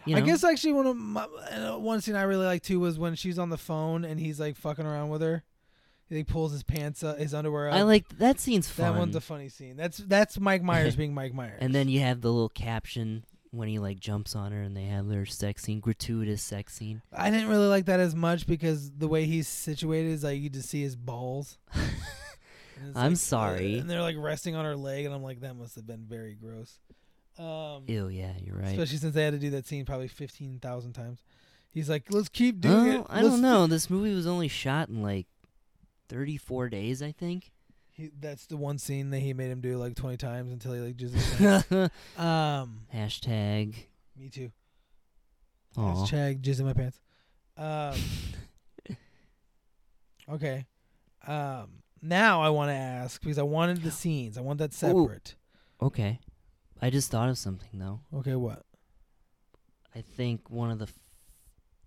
You 0.08 0.18
I 0.18 0.22
guess 0.22 0.43
actually 0.43 0.74
one 0.74 0.88
of 0.88 0.95
my 0.95 1.24
uh, 1.24 1.78
one 1.78 2.01
scene 2.01 2.16
I 2.16 2.24
really 2.24 2.45
like 2.45 2.64
too 2.64 2.80
was 2.80 2.97
when 2.97 3.16
she's 3.16 3.38
on 3.39 3.49
the 3.49 3.58
phone 3.58 4.05
and 4.05 4.20
he's 4.20 4.39
like 4.39 4.55
fucking 4.55 4.86
around 4.86 5.10
with 5.10 5.22
her. 5.22 5.43
He 6.10 6.24
pulls 6.24 6.53
his 6.53 6.64
pants, 6.64 7.03
up, 7.03 7.18
his 7.18 7.34
underwear 7.34 7.70
up. 7.70 7.76
I 7.76 7.82
like 7.82 8.08
that 8.20 8.39
scene's 8.39 8.74
that 8.76 8.95
one's 8.95 9.16
a 9.16 9.22
funny 9.22 9.49
scene. 9.49 9.76
That's 9.76 9.97
that's 9.97 10.39
Mike 10.39 10.64
Myers 10.64 10.95
being 10.95 11.14
Mike 11.14 11.34
Myers. 11.36 11.58
and 11.60 11.76
then 11.76 11.89
you 11.89 11.99
have 11.99 12.22
the 12.22 12.32
little 12.32 12.49
caption 12.49 13.26
when 13.51 13.68
he 13.68 13.80
like 13.80 13.99
jumps 13.99 14.36
on 14.36 14.51
her 14.51 14.62
and 14.62 14.76
they 14.76 14.86
have 14.86 15.08
their 15.08 15.26
sex 15.26 15.64
scene, 15.64 15.80
gratuitous 15.80 16.41
sex 16.41 16.74
scene. 16.74 17.01
I 17.12 17.30
didn't 17.30 17.49
really 17.49 17.68
like 17.68 17.86
that 17.86 17.99
as 17.99 18.16
much 18.16 18.47
because 18.47 18.91
the 18.91 19.08
way 19.08 19.26
he's 19.26 19.47
situated 19.47 20.12
is 20.12 20.24
like 20.24 20.39
you 20.39 20.49
just 20.49 20.70
see 20.70 20.82
his 20.82 20.95
balls. 20.95 21.58
I'm 22.95 23.12
like, 23.12 23.18
sorry. 23.18 23.80
and 23.80 23.89
they're 23.89 24.01
like 24.01 24.16
resting 24.18 24.55
on 24.55 24.64
her 24.64 24.76
leg, 24.76 25.05
and 25.05 25.14
I'm 25.14 25.24
like, 25.24 25.41
that 25.41 25.55
must 25.55 25.76
have 25.76 25.88
been 25.88 26.05
very 26.08 26.36
gross. 26.36 26.80
Um, 27.40 27.84
Ew, 27.88 28.08
yeah, 28.08 28.34
you're 28.44 28.56
right. 28.58 28.70
especially 28.70 28.98
since 28.98 29.14
they 29.14 29.24
had 29.24 29.34
to 29.34 29.40
do 29.40 29.50
that 29.52 29.66
scene 29.68 29.86
probably 29.86 30.08
fifteen 30.08 30.60
thousand 30.60 30.94
times. 30.94 31.22
He's 31.72 31.90
like, 31.90 32.06
let's 32.10 32.30
keep 32.30 32.60
doing 32.62 32.86
Well, 32.88 33.02
it. 33.02 33.08
I 33.10 33.22
Let's 33.22 33.28
don't 33.36 33.42
know. 33.42 33.68
This 33.68 33.90
movie 33.90 34.14
was 34.14 34.26
only 34.26 34.48
shot 34.48 34.90
in 34.90 35.04
like 35.04 35.28
34 36.10 36.70
days, 36.70 37.04
I 37.04 37.12
think. 37.12 37.52
He, 37.92 38.10
that's 38.20 38.48
the 38.48 38.58
one 38.58 38.80
scene 38.80 39.12
that 39.12 39.20
he 39.20 39.34
made 39.34 39.52
him 39.52 39.62
do 39.62 39.78
like 39.78 39.96
twenty 39.96 40.18
times 40.18 40.52
until 40.52 40.74
he 40.74 40.80
like 40.80 40.96
just. 40.98 41.16
um, 42.18 42.82
Hashtag. 42.94 43.76
me 44.18 44.30
too. 44.30 44.52
Hashtag 45.76 46.42
jizz 46.42 46.60
in 46.60 46.66
my 46.66 46.74
pants. 46.74 47.00
Um, 47.58 47.96
okay. 50.34 50.66
Um, 51.28 51.70
now 52.02 52.42
I 52.42 52.50
want 52.50 52.70
to 52.70 52.76
ask 52.76 53.22
because 53.22 53.38
I 53.38 53.44
wanted 53.44 53.84
the 53.84 53.92
scenes. 54.02 54.38
I 54.38 54.42
want 54.42 54.60
that 54.60 54.74
separate. 54.74 55.36
Okay. 55.82 56.20
I 56.82 56.89
just 56.89 57.09
thought 57.11 57.30
of 57.30 57.38
something 57.38 57.69
though. 57.80 58.01
Okay, 58.13 58.36
what? 58.36 58.63
I 59.95 60.01
think 60.01 60.49
one 60.49 60.69
of 60.71 60.80
the 60.80 60.86
f- 60.86 60.99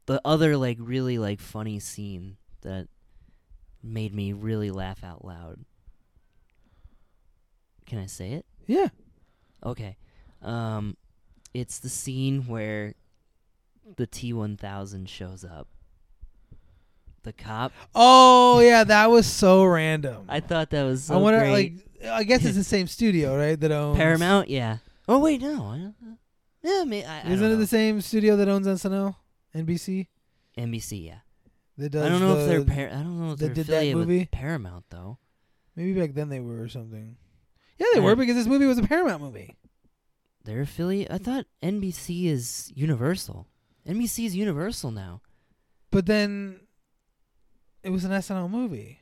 the 0.07 0.21
other 0.25 0.57
like 0.57 0.79
really 0.81 1.19
like 1.19 1.41
funny 1.41 1.79
scene 1.79 2.37
that 2.63 2.89
made 3.83 4.13
me 4.15 4.33
really 4.33 4.71
laugh 4.71 5.05
out 5.05 5.25
loud. 5.25 5.61
Can 7.87 7.99
I 7.99 8.07
say 8.07 8.33
it? 8.33 8.47
Yeah. 8.67 8.89
Okay. 9.65 9.97
Um 10.43 10.97
it's 11.55 11.79
the 11.79 11.89
scene 11.89 12.47
where 12.47 12.95
the 13.97 14.07
T1000 14.07 15.09
shows 15.09 15.45
up. 15.45 15.69
The 17.23 17.33
cop. 17.33 17.73
Oh 17.95 18.61
yeah, 18.61 18.85
that 18.85 19.11
was 19.11 19.27
so 19.27 19.65
random. 19.65 20.25
I 20.29 20.41
thought 20.41 20.71
that 20.71 20.85
was 20.85 21.05
so 21.05 21.15
I 21.15 21.19
wonder, 21.19 21.41
great. 21.41 21.53
like, 21.53 21.73
I 22.09 22.25
guess 22.25 22.45
it's 22.45 22.57
the 22.57 22.65
same 22.65 22.87
studio, 22.87 23.37
right? 23.37 23.59
That 23.59 23.73
owns 23.73 23.97
Paramount, 23.97 24.49
yeah. 24.49 24.79
Oh 25.09 25.19
wait, 25.19 25.41
no. 25.41 25.67
I 25.67 25.79
don't, 25.79 25.95
uh, 26.07 26.15
yeah, 26.63 26.71
I, 27.25 27.29
I 27.29 27.33
Isn't 27.33 27.41
don't 27.41 27.51
it 27.53 27.55
know. 27.55 27.57
the 27.57 27.67
same 27.67 28.01
studio 28.01 28.37
that 28.37 28.49
owns 28.49 28.67
SNL, 28.67 29.17
NBC? 29.55 30.07
NBC, 30.59 31.07
yeah. 31.07 31.19
That 31.79 31.91
does 31.91 32.03
I 32.05 32.09
don't 32.09 32.21
know 32.21 32.37
if 32.39 32.47
they're 32.49 32.63
the- 32.63 32.71
par- 32.73 32.89
I 32.91 33.03
don't 33.03 33.21
know 33.21 33.33
if 33.33 33.39
that 33.39 33.47
they're 33.47 33.55
did 33.55 33.67
that 33.69 33.73
affiliated 33.77 33.97
movie? 33.97 34.19
with 34.21 34.31
Paramount 34.31 34.85
though. 34.91 35.19
maybe 35.77 35.99
back 35.99 36.15
then 36.15 36.29
they 36.29 36.41
were 36.41 36.61
or 36.63 36.69
something. 36.69 37.17
Yeah, 37.79 37.87
they 37.95 38.01
Yeah. 38.01 38.05
were 38.07 38.17
because 38.17 38.37
this 38.37 38.47
movie 38.47 38.67
was 38.67 38.79
a 38.79 38.83
Paramount 38.83 39.23
movie. 39.23 39.57
They're 40.45 40.61
affiliate. 40.63 41.11
I 41.11 41.19
thought 41.19 41.47
NBC 41.63 42.27
is 42.27 42.71
Universal. 42.75 43.47
NBC 43.89 44.27
is 44.27 44.37
Universal 44.37 44.91
now. 44.91 45.23
But 45.91 46.07
then 46.07 46.61
it 47.83 47.91
was 47.91 48.05
an 48.05 48.13
SNL 48.13 48.49
movie 48.51 49.00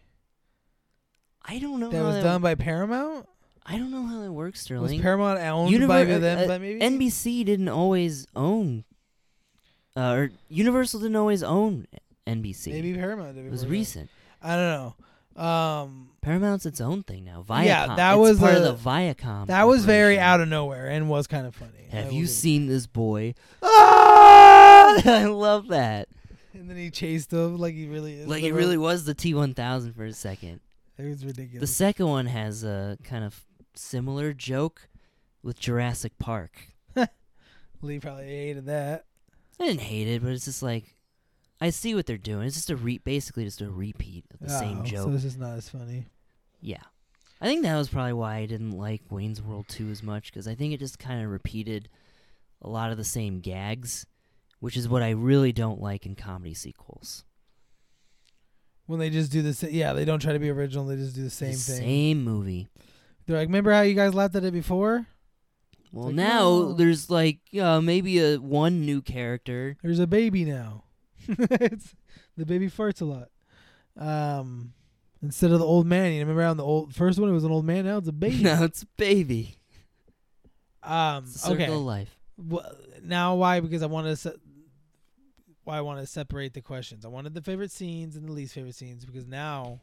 I 1.45 1.59
don't 1.59 1.81
know 1.81 1.91
that 1.91 2.03
was 2.03 2.17
that, 2.17 2.23
done 2.23 2.43
by 2.43 2.55
Paramount. 2.55 3.27
I 3.65 3.77
don't 3.79 3.91
know 3.91 4.05
how 4.07 4.21
that 4.23 4.33
works, 4.33 4.63
Sterling. 4.63 4.95
Was 4.95 5.03
Paramount 5.03 5.39
owned 5.41 5.75
Univer- 5.75 5.89
by 5.89 6.03
uh, 6.03 6.19
them? 6.19 6.39
uh, 6.39 6.47
by 6.47 6.59
maybe 6.59 6.81
NBC 6.81 7.45
didn't 7.45 7.69
always 7.69 8.27
own, 8.35 8.85
uh, 9.97 10.13
or 10.13 10.31
Universal 10.49 11.01
didn't 11.01 11.17
always 11.17 11.43
own 11.43 11.87
NBC. 12.27 12.69
maybe 12.73 12.95
Paramount. 12.95 13.35
Did 13.37 13.47
it 13.47 13.51
was 13.51 13.67
recent. 13.67 14.09
I 14.43 14.57
don't 14.57 14.95
know. 15.37 15.43
Um, 15.43 16.11
Paramount's 16.21 16.67
its 16.67 16.81
own 16.81 17.03
thing 17.05 17.25
now. 17.25 17.45
Viacom. 17.49 17.65
Yeah, 17.65 17.95
that 17.95 18.13
it's 18.15 18.19
was 18.19 18.39
part 18.41 18.55
a- 18.55 18.69
of 18.71 18.83
the 18.83 18.91
Viacom. 18.91 19.47
that 19.47 19.65
was 19.69 19.85
very 19.85 20.19
out 20.19 20.41
of 20.41 20.49
nowhere 20.49 20.89
and 20.89 21.09
was 21.09 21.27
kind 21.27 21.47
of 21.47 21.55
funny. 21.55 21.73
Have 21.91 22.07
will 22.07 22.13
you 22.15 22.27
seen 22.27 22.67
this 22.67 22.87
boy? 22.87 23.35
Ah! 23.63 25.01
I 25.05 25.25
love 25.27 25.69
that. 25.69 26.09
And 26.55 26.69
then 26.69 26.77
he 26.77 26.91
chased 26.91 27.33
him 27.33 27.57
like 27.59 27.75
he 27.75 27.87
really 27.87 28.15
is. 28.21 28.27
Like 28.27 28.43
ro- 28.43 28.51
really 28.51 28.77
was 28.77 29.05
the 29.05 29.15
T1000 29.15 29.95
for 29.95 30.05
a 30.05 30.13
second. 30.13 30.61
It 30.99 31.05
was 31.09 31.25
ridiculous. 31.25 31.61
The 31.69 31.75
second 31.75 32.07
one 32.09 32.27
has 32.27 32.65
a 32.65 32.99
kind 33.05 33.25
of 33.25 33.45
similar 33.75 34.33
joke 34.33 34.89
with 35.43 35.61
Jurassic 35.61 36.19
Park. 36.19 36.59
Lee 37.83 38.01
probably 38.01 38.27
hated 38.27 38.67
that. 38.67 39.05
I 39.61 39.67
didn't 39.67 39.83
hate 39.83 40.09
it, 40.09 40.23
but 40.23 40.33
it's 40.33 40.45
just 40.47 40.63
like 40.63 40.97
I 41.61 41.71
see 41.71 41.95
what 41.95 42.07
they're 42.07 42.17
doing. 42.19 42.47
It's 42.47 42.57
just 42.57 42.71
a 42.71 42.77
re- 42.77 42.99
basically 42.99 43.45
just 43.45 43.61
a 43.61 43.71
repeat 43.71 44.25
of 44.33 44.41
the 44.41 44.49
same 44.59 44.81
Oh, 44.81 44.85
joke. 44.85 45.05
So 45.09 45.13
it's 45.15 45.23
just 45.23 45.39
not 45.39 45.57
as 45.57 45.69
funny. 45.69 46.07
yeah. 46.61 46.83
I 47.41 47.47
think 47.47 47.63
that 47.63 47.77
was 47.77 47.89
probably 47.89 48.15
why 48.15 48.39
I 48.39 48.47
didn't 48.47 48.73
like 48.73 49.03
Wayne's 49.11 49.41
World 49.41 49.67
2 49.69 49.91
as 49.91 50.03
much 50.03 50.33
cuz 50.33 50.49
I 50.49 50.57
think 50.57 50.73
it 50.75 50.81
just 50.81 50.99
kind 50.99 51.23
of 51.25 51.31
repeated 51.31 51.89
a 52.61 52.69
lot 52.69 52.91
of 52.91 52.97
the 52.97 53.05
same 53.05 53.39
gags, 53.39 54.07
which 54.59 54.77
is 54.77 54.89
what 54.89 55.03
I 55.05 55.11
really 55.11 55.53
don't 55.53 55.81
like 55.81 56.05
in 56.05 56.17
comedy 56.17 56.55
sequels. 56.55 57.25
When 58.89 58.99
they 58.99 59.11
just 59.11 59.31
do 59.31 59.43
the 59.43 59.53
same, 59.53 59.71
yeah, 59.75 59.93
they 59.93 60.07
don't 60.07 60.19
try 60.19 60.33
to 60.33 60.39
be 60.39 60.49
original. 60.49 60.87
They 60.87 60.97
just 60.97 61.15
do 61.15 61.23
the 61.23 61.29
same 61.29 61.53
thing. 61.53 61.77
Same 61.77 62.25
movie. 62.25 62.69
They're 63.27 63.37
like, 63.37 63.49
remember 63.49 63.71
how 63.71 63.83
you 63.83 63.93
guys 63.93 64.15
laughed 64.15 64.35
at 64.35 64.45
it 64.45 64.53
before? 64.55 65.07
Well, 65.93 66.07
like, 66.07 66.15
now 66.15 66.41
no. 66.41 66.73
there's 66.73 67.11
like 67.11 67.41
uh, 67.61 67.83
maybe 67.83 68.19
a 68.19 68.37
one 68.37 68.87
new 68.87 69.03
character. 69.03 69.77
There's 69.83 69.99
a 69.99 70.07
baby 70.07 70.47
now. 70.47 70.85
it's, 71.29 71.95
the 72.39 72.47
baby 72.47 72.71
farts 72.71 73.03
a 73.03 73.05
lot. 73.05 73.29
Um, 73.95 74.73
instead 75.23 75.51
of 75.51 75.59
the 75.59 75.67
old 75.67 75.87
man, 75.87 76.15
you 76.15 76.21
remember 76.21 76.43
how 76.43 76.55
the 76.55 76.65
old 76.65 76.95
first 76.95 77.19
one 77.19 77.29
it 77.29 77.33
was 77.33 77.45
an 77.45 77.53
old 77.53 77.67
man. 77.67 77.85
Now 77.85 77.99
it's 77.99 78.09
a 78.09 78.13
baby. 78.13 78.43
now 78.43 78.65
it's 78.65 78.85
a 78.85 78.87
baby. 78.97 79.57
Um, 80.83 81.25
It's 81.25 81.37
a 81.37 81.39
circle 81.41 81.63
okay. 81.65 81.73
of 81.73 81.81
life. 81.81 82.19
Well, 82.39 82.73
now 83.03 83.35
why? 83.35 83.61
Because 83.61 83.83
I 83.83 83.87
wanted 83.87 84.17
to. 84.17 84.41
Why 85.69 85.77
I 85.77 85.83
want 85.83 86.01
to 86.01 86.07
separate 86.07 86.55
the 86.55 86.63
questions. 86.63 87.05
I 87.05 87.09
wanted 87.09 87.35
the 87.35 87.43
favorite 87.43 87.71
scenes 87.71 88.17
and 88.17 88.27
the 88.27 88.33
least 88.33 88.55
favorite 88.55 88.75
scenes 88.75 89.05
because 89.05 89.27
now, 89.27 89.81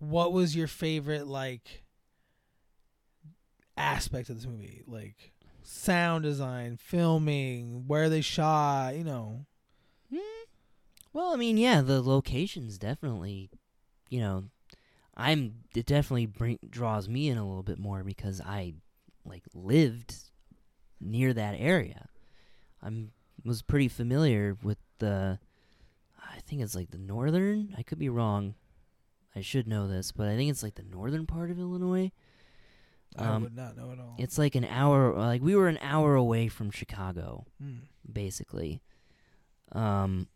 what 0.00 0.32
was 0.32 0.56
your 0.56 0.66
favorite 0.66 1.28
like 1.28 1.84
aspect 3.76 4.28
of 4.28 4.34
this 4.34 4.44
movie? 4.44 4.82
Like 4.88 5.34
sound 5.62 6.24
design, 6.24 6.78
filming, 6.78 7.84
where 7.86 8.08
they 8.08 8.20
shot. 8.20 8.96
You 8.96 9.04
know, 9.04 9.46
hmm. 10.12 10.18
Well, 11.12 11.32
I 11.32 11.36
mean, 11.36 11.56
yeah, 11.56 11.80
the 11.80 12.02
locations 12.02 12.76
definitely, 12.76 13.50
you 14.08 14.18
know, 14.18 14.46
I'm 15.16 15.62
it 15.76 15.86
definitely 15.86 16.26
bring, 16.26 16.58
draws 16.68 17.08
me 17.08 17.28
in 17.28 17.38
a 17.38 17.46
little 17.46 17.62
bit 17.62 17.78
more 17.78 18.02
because 18.02 18.40
I 18.40 18.74
like 19.24 19.44
lived 19.54 20.16
near 21.00 21.32
that 21.32 21.54
area. 21.56 22.08
I'm 22.82 23.12
was 23.44 23.62
pretty 23.62 23.88
familiar 23.88 24.56
with 24.62 24.78
the 24.98 25.38
I 26.22 26.40
think 26.40 26.62
it's 26.62 26.74
like 26.74 26.90
the 26.90 26.98
northern. 26.98 27.74
I 27.78 27.82
could 27.82 27.98
be 27.98 28.08
wrong. 28.08 28.54
I 29.36 29.40
should 29.40 29.66
know 29.68 29.86
this, 29.88 30.12
but 30.12 30.28
I 30.28 30.36
think 30.36 30.50
it's 30.50 30.62
like 30.62 30.74
the 30.74 30.82
northern 30.82 31.26
part 31.26 31.50
of 31.50 31.58
Illinois. 31.58 32.10
I 33.16 33.24
Um, 33.26 33.42
would 33.44 33.56
not 33.56 33.76
know 33.76 33.90
at 33.92 33.98
all. 33.98 34.14
It's 34.18 34.36
like 34.38 34.54
an 34.54 34.64
hour 34.64 35.14
like 35.14 35.40
we 35.42 35.54
were 35.56 35.68
an 35.68 35.78
hour 35.80 36.14
away 36.14 36.48
from 36.48 36.70
Chicago 36.70 37.46
Hmm. 37.60 37.78
basically. 38.10 38.82
Um 39.72 40.28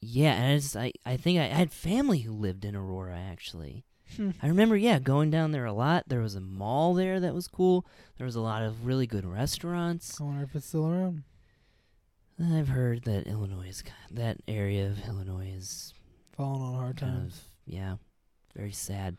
yeah, 0.00 0.32
and 0.34 0.52
I 0.52 0.56
just 0.56 0.76
I, 0.76 0.92
I 1.06 1.16
think 1.16 1.38
I, 1.38 1.44
I 1.44 1.48
had 1.48 1.72
family 1.72 2.20
who 2.20 2.32
lived 2.32 2.64
in 2.64 2.74
Aurora 2.74 3.16
actually. 3.16 3.84
Hmm. 4.16 4.30
I 4.42 4.48
remember 4.48 4.76
yeah, 4.76 4.98
going 4.98 5.30
down 5.30 5.52
there 5.52 5.64
a 5.64 5.72
lot. 5.72 6.04
There 6.08 6.20
was 6.20 6.34
a 6.34 6.40
mall 6.40 6.94
there 6.94 7.20
that 7.20 7.34
was 7.34 7.48
cool. 7.48 7.86
There 8.18 8.24
was 8.26 8.36
a 8.36 8.40
lot 8.40 8.62
of 8.62 8.86
really 8.86 9.06
good 9.06 9.24
restaurants. 9.24 10.20
I 10.20 10.24
wonder 10.24 10.44
if 10.44 10.54
it's 10.54 10.66
still 10.66 10.86
around. 10.86 11.22
I've 12.42 12.68
heard 12.68 13.04
that 13.04 13.26
Illinois 13.26 13.68
is 13.68 13.84
that 14.10 14.38
area 14.48 14.86
of 14.88 15.06
Illinois 15.06 15.52
is 15.54 15.94
Falling 16.32 16.62
on 16.62 16.74
hard 16.74 16.96
times. 16.98 17.34
of 17.36 17.42
yeah, 17.66 17.96
very 18.56 18.72
sad. 18.72 19.18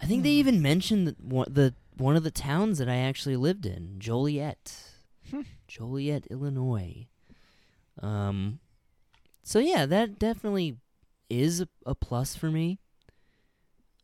I 0.00 0.06
think 0.06 0.22
they 0.22 0.30
Hmm. 0.34 0.38
even 0.38 0.62
mentioned 0.62 1.06
that 1.06 1.20
one, 1.22 1.48
the 1.52 1.74
one 1.96 2.16
of 2.16 2.22
the 2.24 2.30
towns 2.30 2.78
that 2.78 2.88
I 2.88 2.96
actually 2.96 3.36
lived 3.36 3.66
in, 3.66 3.96
Joliet, 3.98 4.74
Hmm. 5.30 5.42
Joliet, 5.68 6.26
Illinois. 6.30 7.08
Um, 8.00 8.60
so 9.42 9.58
yeah, 9.58 9.84
that 9.86 10.18
definitely 10.18 10.76
is 11.28 11.60
a, 11.60 11.68
a 11.84 11.94
plus 11.94 12.34
for 12.36 12.50
me. 12.50 12.78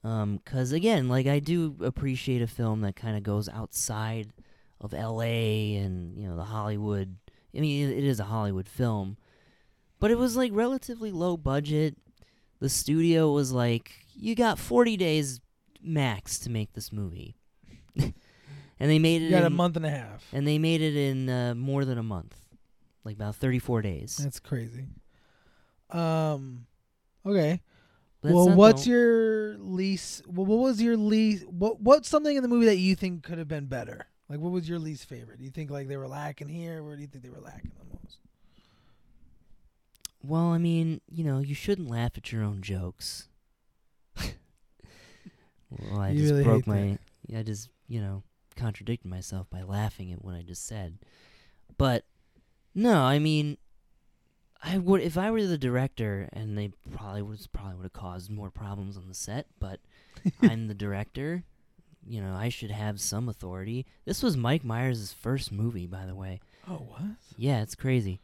Um, 0.04 0.40
cause 0.44 0.72
again, 0.72 1.08
like 1.08 1.26
I 1.26 1.38
do 1.40 1.76
appreciate 1.80 2.40
a 2.40 2.46
film 2.46 2.82
that 2.82 2.94
kind 2.96 3.16
of 3.16 3.22
goes 3.22 3.48
outside 3.48 4.32
of 4.80 4.94
L.A. 4.94 5.74
and 5.76 6.16
you 6.16 6.28
know 6.28 6.36
the 6.36 6.44
Hollywood. 6.44 7.16
I 7.56 7.60
mean, 7.60 7.88
it, 7.88 7.98
it 7.98 8.04
is 8.04 8.20
a 8.20 8.24
Hollywood 8.24 8.68
film, 8.68 9.16
but 9.98 10.10
it 10.10 10.18
was 10.18 10.36
like 10.36 10.52
relatively 10.54 11.10
low 11.10 11.36
budget. 11.36 11.96
The 12.60 12.68
studio 12.68 13.32
was 13.32 13.52
like, 13.52 13.92
you 14.14 14.34
got 14.34 14.58
40 14.58 14.96
days 14.96 15.40
max 15.82 16.38
to 16.40 16.50
make 16.50 16.72
this 16.72 16.92
movie. 16.92 17.36
and 17.96 18.12
they 18.78 18.98
made 18.98 19.22
it 19.22 19.26
You 19.26 19.30
got 19.30 19.44
a 19.44 19.50
month 19.50 19.76
and 19.76 19.86
a 19.86 19.90
half. 19.90 20.24
and 20.32 20.46
they 20.46 20.58
made 20.58 20.80
it 20.80 20.96
in 20.96 21.28
uh, 21.28 21.54
more 21.54 21.84
than 21.84 21.98
a 21.98 22.02
month. 22.02 22.36
Like 23.04 23.16
about 23.16 23.36
34 23.36 23.82
days. 23.82 24.16
That's 24.16 24.38
crazy. 24.40 24.86
Um, 25.90 26.66
okay. 27.24 27.60
Well, 28.22 28.50
what's 28.50 28.86
your 28.86 29.56
least? 29.58 30.26
Well, 30.26 30.46
what 30.46 30.58
was 30.58 30.82
your 30.82 30.96
least? 30.96 31.46
What 31.46 31.80
What's 31.80 32.08
something 32.08 32.36
in 32.36 32.42
the 32.42 32.48
movie 32.48 32.66
that 32.66 32.76
you 32.78 32.94
think 32.96 33.22
could 33.22 33.38
have 33.38 33.48
been 33.48 33.66
better? 33.66 34.06
Like, 34.28 34.40
what 34.40 34.52
was 34.52 34.68
your 34.68 34.78
least 34.78 35.08
favorite? 35.08 35.38
Do 35.38 35.44
you 35.44 35.50
think 35.50 35.70
like 35.70 35.88
they 35.88 35.96
were 35.96 36.08
lacking 36.08 36.48
here? 36.48 36.82
Where 36.82 36.96
do 36.96 37.02
you 37.02 37.08
think 37.08 37.24
they 37.24 37.30
were 37.30 37.40
lacking 37.40 37.72
the 37.78 37.96
most? 37.96 38.18
Well, 40.22 40.46
I 40.52 40.58
mean, 40.58 41.00
you 41.10 41.24
know, 41.24 41.38
you 41.38 41.54
shouldn't 41.54 41.88
laugh 41.88 42.12
at 42.16 42.32
your 42.32 42.42
own 42.42 42.60
jokes. 42.60 43.28
well, 44.16 46.00
I 46.00 46.10
You 46.10 46.18
just 46.20 46.32
really 46.32 46.44
broke 46.44 46.66
my. 46.66 46.98
I 47.34 47.42
just, 47.42 47.70
you 47.86 48.00
know, 48.00 48.22
contradicted 48.56 49.08
myself 49.08 49.48
by 49.48 49.62
laughing 49.62 50.12
at 50.12 50.24
what 50.24 50.34
I 50.34 50.42
just 50.42 50.66
said. 50.66 50.98
But 51.76 52.04
no, 52.74 53.02
I 53.02 53.18
mean, 53.18 53.56
I 54.62 54.78
would 54.78 55.00
if 55.00 55.16
I 55.16 55.30
were 55.30 55.44
the 55.46 55.58
director, 55.58 56.28
and 56.32 56.56
they 56.58 56.72
probably 56.94 57.22
was 57.22 57.46
probably 57.46 57.76
would 57.76 57.84
have 57.84 57.92
caused 57.92 58.30
more 58.30 58.50
problems 58.50 58.96
on 58.96 59.06
the 59.08 59.14
set. 59.14 59.46
But 59.60 59.80
I'm 60.42 60.66
the 60.68 60.74
director. 60.74 61.44
You 62.06 62.22
know, 62.22 62.34
I 62.34 62.48
should 62.48 62.70
have 62.70 63.00
some 63.00 63.28
authority. 63.28 63.86
This 64.04 64.22
was 64.22 64.36
Mike 64.36 64.64
Myers' 64.64 65.12
first 65.12 65.52
movie, 65.52 65.86
by 65.86 66.06
the 66.06 66.14
way. 66.14 66.40
Oh, 66.68 66.76
what? 66.88 67.02
Yeah, 67.36 67.60
it's 67.62 67.74
crazy. 67.74 68.18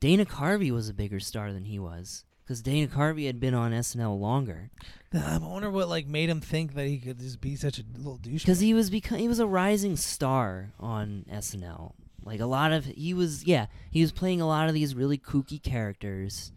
Dana 0.00 0.24
Carvey 0.24 0.72
was 0.72 0.88
a 0.88 0.94
bigger 0.94 1.20
star 1.20 1.52
than 1.52 1.64
he 1.64 1.78
was 1.78 2.24
because 2.44 2.60
Dana 2.60 2.88
Carvey 2.88 3.26
had 3.26 3.38
been 3.38 3.54
on 3.54 3.70
SNL 3.70 4.18
longer 4.18 4.70
I 5.14 5.38
wonder 5.38 5.70
what 5.70 5.88
like 5.88 6.06
made 6.06 6.28
him 6.28 6.40
think 6.40 6.74
that 6.74 6.86
he 6.86 6.98
could 6.98 7.18
just 7.18 7.40
be 7.40 7.54
such 7.54 7.78
a 7.78 7.84
little 7.96 8.16
douche. 8.16 8.42
because 8.42 8.60
he 8.60 8.74
was 8.74 8.90
beco- 8.90 9.18
he 9.18 9.28
was 9.28 9.38
a 9.38 9.46
rising 9.46 9.96
star 9.96 10.72
on 10.80 11.24
SNL. 11.30 11.92
Like 12.24 12.40
a 12.40 12.46
lot 12.46 12.72
of 12.72 12.84
he 12.86 13.14
was 13.14 13.44
yeah 13.46 13.66
he 13.90 14.00
was 14.00 14.12
playing 14.12 14.40
a 14.40 14.46
lot 14.46 14.68
of 14.68 14.74
these 14.74 14.94
really 14.94 15.18
kooky 15.18 15.62
characters. 15.62 16.52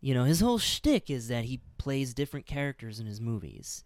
You 0.00 0.14
know 0.14 0.24
his 0.24 0.40
whole 0.40 0.58
shtick 0.58 1.10
is 1.10 1.28
that 1.28 1.44
he 1.44 1.60
plays 1.78 2.14
different 2.14 2.46
characters 2.46 2.98
in 3.00 3.06
his 3.06 3.20
movies. 3.20 3.84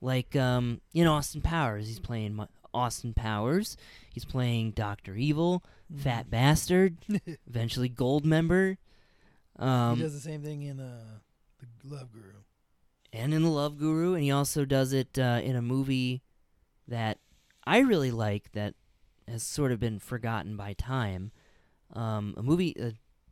Like 0.00 0.34
um 0.36 0.80
in 0.92 1.06
Austin 1.06 1.40
Powers 1.42 1.86
he's 1.86 2.00
playing 2.00 2.34
Mu- 2.36 2.46
Austin 2.74 3.14
Powers. 3.14 3.76
He's 4.12 4.24
playing 4.24 4.72
Doctor 4.72 5.14
Evil, 5.14 5.62
Mm. 5.92 6.00
Fat 6.00 6.28
Bastard, 6.28 6.96
eventually 7.46 7.88
Goldmember. 7.88 8.76
Um, 9.56 9.96
he 9.96 10.02
does 10.02 10.14
the 10.14 10.20
same 10.20 10.42
thing 10.42 10.62
in 10.62 10.80
uh, 10.80 11.18
the 11.60 11.94
Love 11.94 12.12
Guru. 12.12 12.32
and 13.12 13.32
in 13.32 13.42
the 13.44 13.48
Love 13.48 13.78
Guru, 13.78 14.14
and 14.14 14.22
he 14.24 14.32
also 14.32 14.64
does 14.64 14.92
it 14.92 15.16
uh, 15.16 15.40
in 15.44 15.54
a 15.54 15.62
movie 15.62 16.22
that 16.88 17.18
I 17.64 17.78
really 17.78 18.10
like 18.10 18.50
that 18.52 18.74
has 19.28 19.42
sort 19.42 19.72
of 19.72 19.80
been 19.80 19.98
forgotten 19.98 20.56
by 20.56 20.72
time. 20.74 21.32
Um, 21.92 22.34
a 22.36 22.42
movie, 22.42 22.74
uh, 22.80 22.90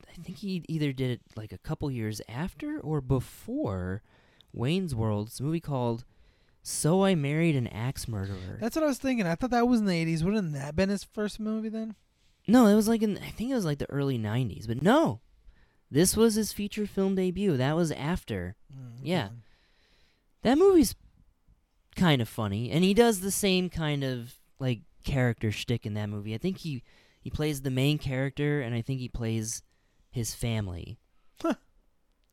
I 0.09 0.23
think 0.23 0.39
he 0.39 0.65
either 0.69 0.93
did 0.93 1.11
it 1.11 1.21
like 1.37 1.53
a 1.53 1.59
couple 1.59 1.91
years 1.91 2.21
after 2.29 2.79
or 2.81 3.01
before 3.01 4.03
Wayne's 4.53 4.95
World. 4.95 5.29
It's 5.29 5.41
a 5.41 5.43
movie 5.43 5.61
called 5.61 6.05
"So 6.63 7.05
I 7.05 7.15
Married 7.15 7.57
an 7.57 7.67
Axe 7.69 8.07
Murderer." 8.09 8.59
That's 8.61 8.77
what 8.77 8.85
I 8.85 8.89
was 8.89 8.99
thinking. 8.99 9.27
I 9.27 9.35
thought 9.35 9.51
that 9.51 9.67
was 9.69 9.81
in 9.81 9.87
the 9.87 9.93
'80s. 10.07 10.23
Wouldn't 10.23 10.53
that 10.53 10.77
been 10.77 10.89
his 10.89 11.05
first 11.05 11.41
movie 11.41 11.69
then? 11.69 11.95
no, 12.47 12.67
it 12.67 12.75
was 12.75 12.87
like 12.89 13.03
in 13.03 13.17
I 13.19 13.31
think 13.31 13.51
it 13.51 13.55
was 13.55 13.65
like 13.65 13.79
the 13.79 13.91
early 13.91 14.19
'90s, 14.19 14.67
but 14.69 14.83
no, 14.83 15.21
this 15.91 16.17
was 16.17 16.35
his 16.35 16.53
feature 16.53 16.87
film 16.87 17.15
debut. 17.17 17.57
That 17.57 17.75
was 17.77 17.91
after. 17.93 18.55
Mm, 18.73 18.99
Yeah. 19.03 19.29
That 20.43 20.59
movie's 20.59 20.95
kind 21.97 22.21
of 22.21 22.29
funny, 22.29 22.71
and 22.71 22.85
he 22.85 22.93
does 22.95 23.21
the 23.21 23.31
same 23.31 23.71
kind 23.71 24.05
of 24.05 24.35
like 24.59 24.81
character 25.05 25.51
shtick 25.51 25.87
in 25.87 25.95
that 25.95 26.09
movie. 26.09 26.35
I 26.35 26.39
think 26.39 26.59
he 26.59 26.83
he 27.21 27.31
plays 27.31 27.63
the 27.63 27.71
main 27.71 27.99
character, 27.99 28.61
and 28.61 28.75
I 28.75 28.83
think 28.83 29.01
he 29.01 29.09
plays 29.09 29.63
his 30.11 30.35
family. 30.35 30.99
Huh. 31.41 31.55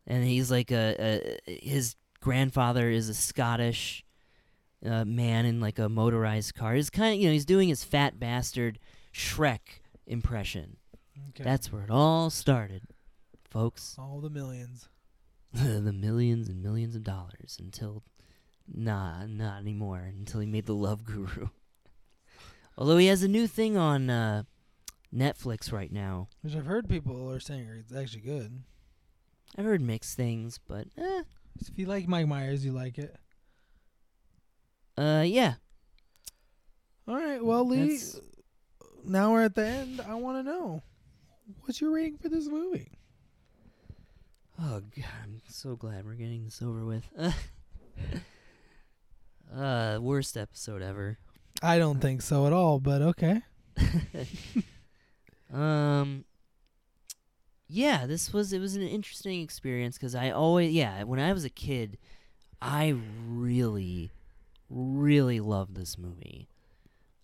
And 0.06 0.24
he's 0.24 0.52
like 0.52 0.72
a, 0.72 1.38
a 1.48 1.60
his 1.62 1.96
grandfather 2.20 2.90
is 2.90 3.10
a 3.10 3.14
Scottish 3.14 4.04
uh, 4.86 5.06
man 5.06 5.46
in 5.46 5.60
like 5.62 5.80
a 5.80 5.90
motorized 5.90 6.56
car. 6.56 6.74
He's 6.74 6.90
kind 6.90 7.14
of 7.14 7.20
you 7.20 7.28
know 7.28 7.34
he's 7.34 7.46
doing 7.46 7.70
his 7.70 7.84
fat 7.84 8.20
bastard 8.20 8.80
Shrek 9.14 9.82
impression. 10.08 10.78
Okay. 11.30 11.44
That's 11.44 11.72
where 11.72 11.84
it 11.84 11.92
all 11.92 12.30
started, 12.30 12.84
folks. 13.50 13.96
all 13.98 14.20
the 14.20 14.30
millions. 14.30 14.90
the 15.54 15.94
millions 15.94 16.48
and 16.48 16.64
millions 16.64 16.96
of 16.96 17.04
dollars 17.04 17.58
until 17.60 18.04
nah 18.74 19.26
not 19.26 19.60
anymore 19.60 20.10
until 20.18 20.40
he 20.40 20.48
made 20.48 20.66
the 20.66 20.74
love 20.74 21.04
guru 21.04 21.50
although 22.82 22.98
he 22.98 23.06
has 23.06 23.22
a 23.22 23.28
new 23.28 23.46
thing 23.46 23.78
on 23.78 24.10
uh, 24.10 24.42
netflix 25.14 25.72
right 25.72 25.92
now 25.92 26.28
Which 26.42 26.56
I've 26.56 26.66
heard 26.66 26.90
people 26.90 27.32
are 27.32 27.40
saying 27.40 27.68
it's 27.80 27.94
actually 27.96 28.22
good. 28.22 28.64
i've 29.56 29.66
heard 29.66 29.82
mixed 29.82 30.18
things 30.18 30.60
but 30.68 30.88
eh, 30.98 31.22
If 31.60 31.78
you 31.78 31.86
like 31.86 32.08
Mike 32.08 32.26
Myers, 32.28 32.66
you 32.66 32.72
like 32.72 32.98
it. 32.98 33.16
uh 34.98 35.24
yeah 35.28 35.54
All 37.08 37.16
right. 37.16 37.44
Well, 37.44 37.68
Lee. 37.68 37.80
That's- 37.82 38.20
Now 39.06 39.32
we're 39.32 39.44
at 39.44 39.54
the 39.56 39.66
end. 39.66 40.02
I 40.02 40.16
want 40.16 40.40
to 40.40 40.44
know 40.52 40.82
what's 41.62 41.82
your 41.82 41.92
rating 41.92 42.18
for 42.18 42.30
this 42.30 42.48
movie. 42.48 42.92
oh 44.60 44.80
god 44.96 45.06
i'm 45.24 45.42
so 45.50 45.76
glad 45.76 46.06
we're 46.06 46.14
getting 46.16 46.46
this 46.46 46.62
over 46.64 46.84
with 46.86 47.04
uh 49.56 49.98
worst 50.02 50.38
episode 50.38 50.82
ever 50.82 51.18
I 51.62 51.78
don't 51.78 52.00
think 52.00 52.22
so 52.22 52.48
at 52.48 52.54
all, 52.54 52.80
but 52.80 53.02
okay. 53.02 53.42
um 55.54 56.24
yeah 57.68 58.06
this 58.06 58.34
was 58.34 58.54
it 58.54 58.60
was 58.60 58.76
an 58.76 58.82
interesting 58.82 59.42
experience 59.42 59.98
because 59.98 60.16
i 60.16 60.30
always 60.30 60.72
yeah 60.74 61.04
when 61.04 61.20
i 61.20 61.32
was 61.34 61.44
a 61.46 61.50
kid 61.50 61.98
i 62.62 62.96
really 63.26 64.12
really 64.70 65.40
loved 65.40 65.76
this 65.76 65.98
movie 65.98 66.48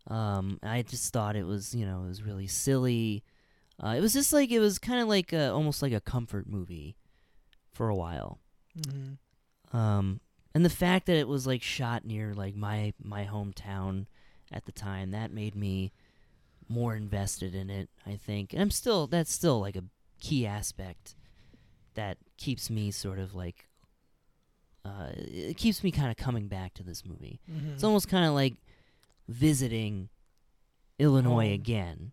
um 0.07 0.59
i 0.63 0.81
just 0.81 1.11
thought 1.13 1.35
it 1.35 1.45
was 1.45 1.73
you 1.75 1.85
know 1.85 2.03
it 2.03 2.07
was 2.07 2.23
really 2.23 2.47
silly 2.47 3.23
uh, 3.83 3.89
it 3.89 4.01
was 4.01 4.13
just 4.13 4.33
like 4.33 4.51
it 4.51 4.59
was 4.59 4.79
kind 4.79 4.99
of 5.01 5.07
like 5.07 5.31
a, 5.33 5.51
almost 5.51 5.81
like 5.81 5.93
a 5.93 6.01
comfort 6.01 6.47
movie 6.47 6.95
for 7.71 7.89
a 7.89 7.95
while 7.95 8.39
Mm-hmm. 8.79 9.75
um 9.75 10.19
and 10.53 10.63
the 10.63 10.69
fact 10.69 11.07
that 11.07 11.15
it 11.15 11.27
was 11.27 11.47
like 11.47 11.63
shot 11.63 12.05
near 12.05 12.33
like 12.33 12.55
my 12.55 12.93
my 13.03 13.25
hometown 13.25 14.05
at 14.51 14.65
the 14.65 14.71
time 14.71 15.11
that 15.11 15.31
made 15.31 15.55
me 15.55 15.91
more 16.69 16.95
invested 16.95 17.53
in 17.55 17.69
it 17.69 17.89
i 18.05 18.15
think 18.15 18.53
and 18.53 18.61
i'm 18.61 18.71
still 18.71 19.07
that's 19.07 19.31
still 19.31 19.59
like 19.59 19.75
a 19.75 19.83
key 20.19 20.45
aspect 20.45 21.15
that 21.95 22.17
keeps 22.37 22.69
me 22.69 22.91
sort 22.91 23.19
of 23.19 23.33
like 23.35 23.67
uh, 24.85 25.09
it 25.15 25.57
keeps 25.57 25.83
me 25.83 25.91
kind 25.91 26.09
of 26.09 26.15
coming 26.15 26.47
back 26.47 26.73
to 26.73 26.81
this 26.81 27.03
movie. 27.05 27.41
Mhm. 27.51 27.73
It's 27.73 27.83
almost 27.83 28.07
kind 28.07 28.23
of 28.25 28.33
like 28.33 28.53
visiting 29.27 30.07
Illinois 30.97 31.47
Home. 31.47 31.53
again, 31.53 32.11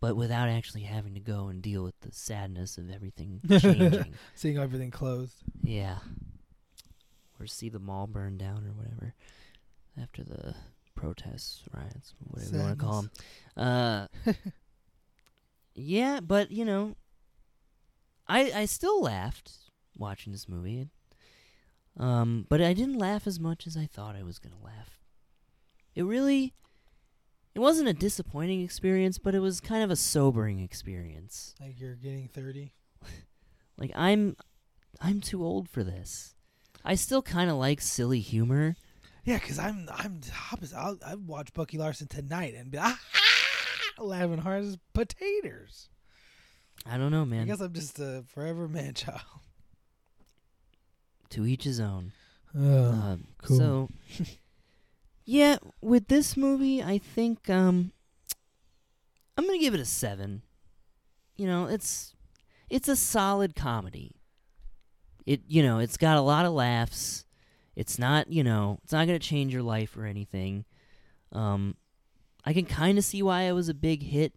but 0.00 0.14
without 0.14 0.48
actually 0.50 0.82
having 0.82 1.14
to 1.14 1.20
go 1.20 1.48
and 1.48 1.62
deal 1.62 1.84
with 1.84 1.98
the 2.00 2.12
sadness 2.12 2.76
of 2.76 2.90
everything 2.90 3.40
changing. 3.60 4.12
seeing 4.34 4.58
everything 4.58 4.90
closed. 4.90 5.36
yeah. 5.62 5.98
Or 7.40 7.46
see 7.46 7.68
the 7.70 7.78
mall 7.78 8.06
burn 8.06 8.36
down 8.36 8.66
or 8.66 8.72
whatever 8.72 9.14
after 10.00 10.22
the 10.24 10.54
protests, 10.98 11.62
riots, 11.72 12.12
whatever 12.18 12.56
you 12.56 12.62
want 12.62 12.78
to 12.78 12.84
call 12.84 13.02
them. 13.02 13.10
Uh, 13.56 14.06
yeah, 15.74 16.18
but 16.20 16.50
you 16.50 16.64
know, 16.64 16.96
I 18.26 18.50
I 18.52 18.64
still 18.64 19.00
laughed 19.00 19.52
watching 19.96 20.32
this 20.32 20.48
movie. 20.48 20.88
Um, 21.96 22.46
but 22.48 22.60
I 22.60 22.74
didn't 22.74 22.98
laugh 22.98 23.26
as 23.26 23.40
much 23.40 23.66
as 23.66 23.76
I 23.76 23.86
thought 23.86 24.16
I 24.16 24.22
was 24.22 24.38
gonna 24.38 24.62
laugh. 24.62 25.00
It 25.94 26.04
really, 26.04 26.54
it 27.54 27.60
wasn't 27.60 27.88
a 27.88 27.92
disappointing 27.92 28.62
experience, 28.62 29.18
but 29.18 29.34
it 29.34 29.40
was 29.40 29.60
kind 29.60 29.82
of 29.82 29.90
a 29.90 29.96
sobering 29.96 30.60
experience. 30.60 31.54
Like 31.60 31.80
you're 31.80 31.96
getting 31.96 32.28
thirty. 32.28 32.72
Like 33.76 33.92
I'm, 33.94 34.36
I'm 35.00 35.20
too 35.20 35.44
old 35.44 35.68
for 35.68 35.84
this. 35.84 36.34
I 36.84 36.96
still 36.96 37.22
kind 37.22 37.48
of 37.48 37.56
like 37.56 37.80
silly 37.80 38.18
humor. 38.18 38.74
Yeah, 39.28 39.38
because 39.38 39.58
I'm 39.58 39.86
I'm 39.94 40.22
opposite. 40.50 40.74
I'll 40.74 40.98
I'd 41.06 41.26
watch 41.26 41.52
Bucky 41.52 41.76
Larson 41.76 42.06
tonight 42.06 42.54
and 42.56 42.70
be 42.70 42.78
ah, 42.80 42.98
laughing 43.98 44.38
hard 44.38 44.64
as 44.64 44.78
potatoes. 44.94 45.90
I 46.86 46.96
don't 46.96 47.10
know, 47.10 47.26
man. 47.26 47.42
I 47.42 47.44
guess 47.44 47.60
I'm 47.60 47.74
just 47.74 47.98
a 47.98 48.24
forever 48.26 48.68
man 48.68 48.94
child. 48.94 49.20
To 51.28 51.44
each 51.44 51.64
his 51.64 51.78
own. 51.78 52.12
Oh, 52.58 52.86
Um, 52.86 53.26
cool. 53.42 53.58
So, 53.58 53.88
yeah, 55.26 55.58
with 55.82 56.08
this 56.08 56.34
movie, 56.34 56.82
I 56.82 56.96
think 56.96 57.50
um, 57.50 57.92
I'm 59.36 59.44
gonna 59.44 59.58
give 59.58 59.74
it 59.74 59.80
a 59.80 59.84
seven. 59.84 60.40
You 61.36 61.48
know, 61.48 61.66
it's 61.66 62.14
it's 62.70 62.88
a 62.88 62.96
solid 62.96 63.54
comedy. 63.54 64.12
It 65.26 65.42
you 65.46 65.62
know, 65.62 65.80
it's 65.80 65.98
got 65.98 66.16
a 66.16 66.22
lot 66.22 66.46
of 66.46 66.54
laughs. 66.54 67.26
It's 67.78 67.96
not 67.96 68.32
you 68.32 68.42
know, 68.42 68.80
it's 68.82 68.92
not 68.92 69.06
gonna 69.06 69.20
change 69.20 69.52
your 69.52 69.62
life 69.62 69.96
or 69.96 70.04
anything. 70.04 70.64
Um, 71.30 71.76
I 72.44 72.52
can 72.52 72.64
kind 72.66 72.98
of 72.98 73.04
see 73.04 73.22
why 73.22 73.42
it 73.42 73.52
was 73.52 73.68
a 73.68 73.74
big 73.74 74.02
hit 74.02 74.34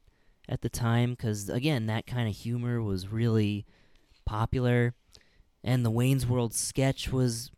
at 0.47 0.61
the 0.61 0.69
time, 0.69 1.11
because 1.11 1.49
again, 1.49 1.87
that 1.87 2.05
kind 2.05 2.29
of 2.29 2.35
humor 2.35 2.83
was 2.83 3.07
really 3.07 3.65
popular, 4.25 4.93
and 5.63 5.83
the 5.83 5.89
Wayne's 5.89 6.27
World 6.27 6.53
sketch 6.53 7.11
was 7.11 7.49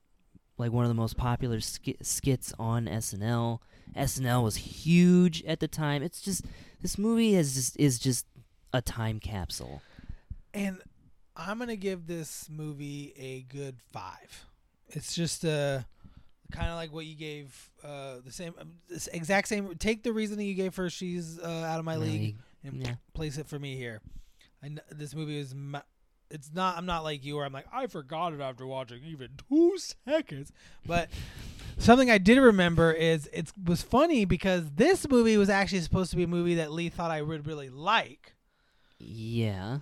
like 0.57 0.71
one 0.71 0.85
of 0.85 0.89
the 0.89 0.95
most 0.95 1.17
popular 1.17 1.59
sk- 1.59 2.01
skits 2.01 2.53
on 2.57 2.85
SNL. 2.85 3.59
SNL 3.93 4.41
was 4.41 4.55
huge 4.55 5.43
at 5.43 5.59
the 5.59 5.67
time. 5.67 6.01
It's 6.01 6.21
just 6.21 6.45
this 6.81 6.97
movie 6.97 7.35
is 7.35 7.55
just 7.55 7.77
is 7.77 7.99
just 7.99 8.25
a 8.71 8.81
time 8.81 9.19
capsule. 9.19 9.81
and 10.53 10.81
I'm 11.35 11.59
gonna 11.59 11.75
give 11.75 12.07
this 12.07 12.47
movie 12.49 13.13
a 13.17 13.41
good 13.53 13.81
five. 13.91 14.45
It's 14.93 15.13
just 15.15 15.43
uh 15.45 15.81
kind 16.51 16.69
of 16.69 16.75
like 16.75 16.93
what 16.93 17.05
you 17.05 17.15
gave 17.15 17.69
uh 17.83 18.15
the 18.25 18.31
same 18.31 18.53
um, 18.59 18.73
this 18.87 19.07
exact 19.07 19.47
same. 19.47 19.75
Take 19.75 20.03
the 20.03 20.13
reasoning 20.13 20.47
you 20.47 20.53
gave 20.53 20.73
for 20.73 20.89
she's 20.89 21.39
uh, 21.39 21.47
out 21.67 21.79
of 21.79 21.85
my 21.85 21.95
league 21.97 22.21
league. 22.21 22.35
and 22.63 22.81
Yeah. 22.85 22.95
place 23.13 23.37
it 23.37 23.47
for 23.47 23.59
me 23.59 23.75
here. 23.75 24.01
I 24.61 24.67
kn- 24.67 24.81
this 24.91 25.13
movie 25.15 25.37
is. 25.39 25.53
Ma- 25.53 25.81
it's 26.29 26.49
not. 26.53 26.77
I'm 26.77 26.85
not 26.85 27.03
like 27.03 27.23
you, 27.25 27.35
where 27.35 27.45
I'm 27.45 27.53
like 27.53 27.67
I 27.73 27.87
forgot 27.87 28.33
it 28.33 28.39
after 28.41 28.65
watching 28.65 29.03
even 29.03 29.29
two 29.49 29.77
seconds. 30.07 30.51
But 30.85 31.09
something 31.77 32.09
I 32.09 32.17
did 32.17 32.37
remember 32.39 32.91
is 32.91 33.29
it 33.33 33.51
was 33.65 33.81
funny 33.83 34.25
because 34.25 34.69
this 34.71 35.07
movie 35.09 35.37
was 35.37 35.49
actually 35.49 35.81
supposed 35.81 36.11
to 36.11 36.17
be 36.17 36.23
a 36.23 36.27
movie 36.27 36.55
that 36.55 36.71
Lee 36.71 36.89
thought 36.89 37.11
I 37.11 37.21
would 37.21 37.45
really 37.45 37.69
like, 37.69 38.33
Yeah, 38.99 39.79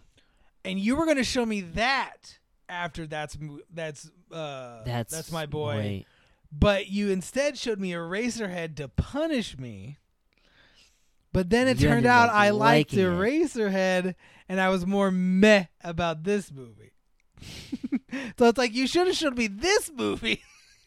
and 0.65 0.79
you 0.79 0.95
were 0.95 1.05
going 1.05 1.17
to 1.17 1.23
show 1.23 1.45
me 1.45 1.61
that 1.61 2.37
after 2.67 3.05
that's 3.07 3.37
that's 3.73 4.09
uh 4.33 4.83
that's 4.83 5.13
that's 5.13 5.31
my 5.31 5.45
boy. 5.45 5.75
Wait, 5.75 6.07
But 6.51 6.87
you 6.87 7.09
instead 7.09 7.57
showed 7.57 7.79
me 7.79 7.93
a 7.93 7.97
Eraserhead 7.97 8.75
to 8.77 8.87
punish 8.87 9.57
me. 9.57 9.97
But 11.33 11.49
then 11.49 11.67
it 11.67 11.79
You 11.79 11.87
turned 11.87 12.05
out 12.05 12.29
I 12.29 12.49
liked 12.49 12.93
liking 12.93 12.99
it. 12.99 13.09
Eraserhead 13.09 14.15
and 14.49 14.59
I 14.59 14.69
was 14.69 14.85
more 14.85 15.11
meh 15.11 15.65
about 15.81 16.23
this 16.23 16.51
movie. 16.51 16.91
so 18.37 18.47
it's 18.47 18.57
like 18.57 18.73
you 18.73 18.87
should 18.87 19.07
have 19.07 19.15
showed 19.15 19.37
me 19.37 19.47
this 19.47 19.91
movie 19.95 20.41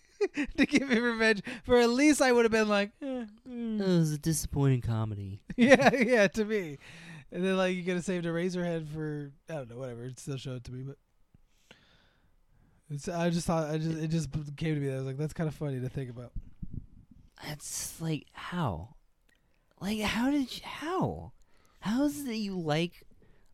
to 0.56 0.66
give 0.66 0.88
me 0.88 0.98
revenge. 0.98 1.42
For 1.64 1.78
at 1.78 1.90
least 1.90 2.22
I 2.22 2.32
would 2.32 2.44
have 2.44 2.52
been 2.52 2.68
like, 2.68 2.92
eh, 3.02 3.24
it 3.24 3.48
mm. 3.48 3.78
was 3.78 4.12
a 4.12 4.18
disappointing 4.18 4.82
comedy. 4.82 5.40
yeah, 5.56 5.94
yeah, 5.94 6.28
to 6.28 6.44
me. 6.44 6.78
And 7.32 7.44
then 7.44 7.56
like 7.56 7.74
you 7.74 7.82
could 7.82 7.94
have 7.96 8.04
saved 8.04 8.26
Eraserhead 8.26 8.88
for 8.88 9.32
I 9.48 9.54
don't 9.54 9.70
know, 9.70 9.78
whatever. 9.78 10.04
It 10.04 10.18
still 10.18 10.36
showed 10.36 10.58
it 10.58 10.64
to 10.64 10.72
me, 10.72 10.82
but 10.82 10.96
it's, 12.94 13.08
I 13.08 13.30
just 13.30 13.46
thought 13.46 13.70
I 13.70 13.78
just 13.78 13.98
it 13.98 14.08
just 14.08 14.30
came 14.56 14.74
to 14.74 14.80
me. 14.80 14.92
I 14.92 14.96
was 14.96 15.04
like, 15.04 15.16
that's 15.16 15.32
kind 15.32 15.48
of 15.48 15.54
funny 15.54 15.80
to 15.80 15.88
think 15.88 16.10
about. 16.10 16.32
That's 17.46 18.00
like 18.00 18.26
how, 18.32 18.94
like 19.80 20.00
how 20.00 20.30
did 20.30 20.54
you, 20.56 20.62
how, 20.64 21.32
how 21.80 22.04
is 22.04 22.20
it 22.20 22.26
that 22.26 22.36
you 22.36 22.58
like 22.58 23.02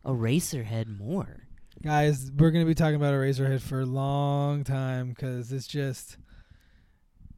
Eraserhead 0.05 0.87
more? 0.97 1.47
Guys, 1.83 2.31
we're 2.37 2.51
gonna 2.51 2.65
be 2.65 2.75
talking 2.75 2.95
about 2.95 3.13
Eraserhead 3.13 3.61
for 3.61 3.81
a 3.81 3.85
long 3.85 4.63
time 4.63 5.09
because 5.09 5.51
it's 5.51 5.67
just 5.67 6.17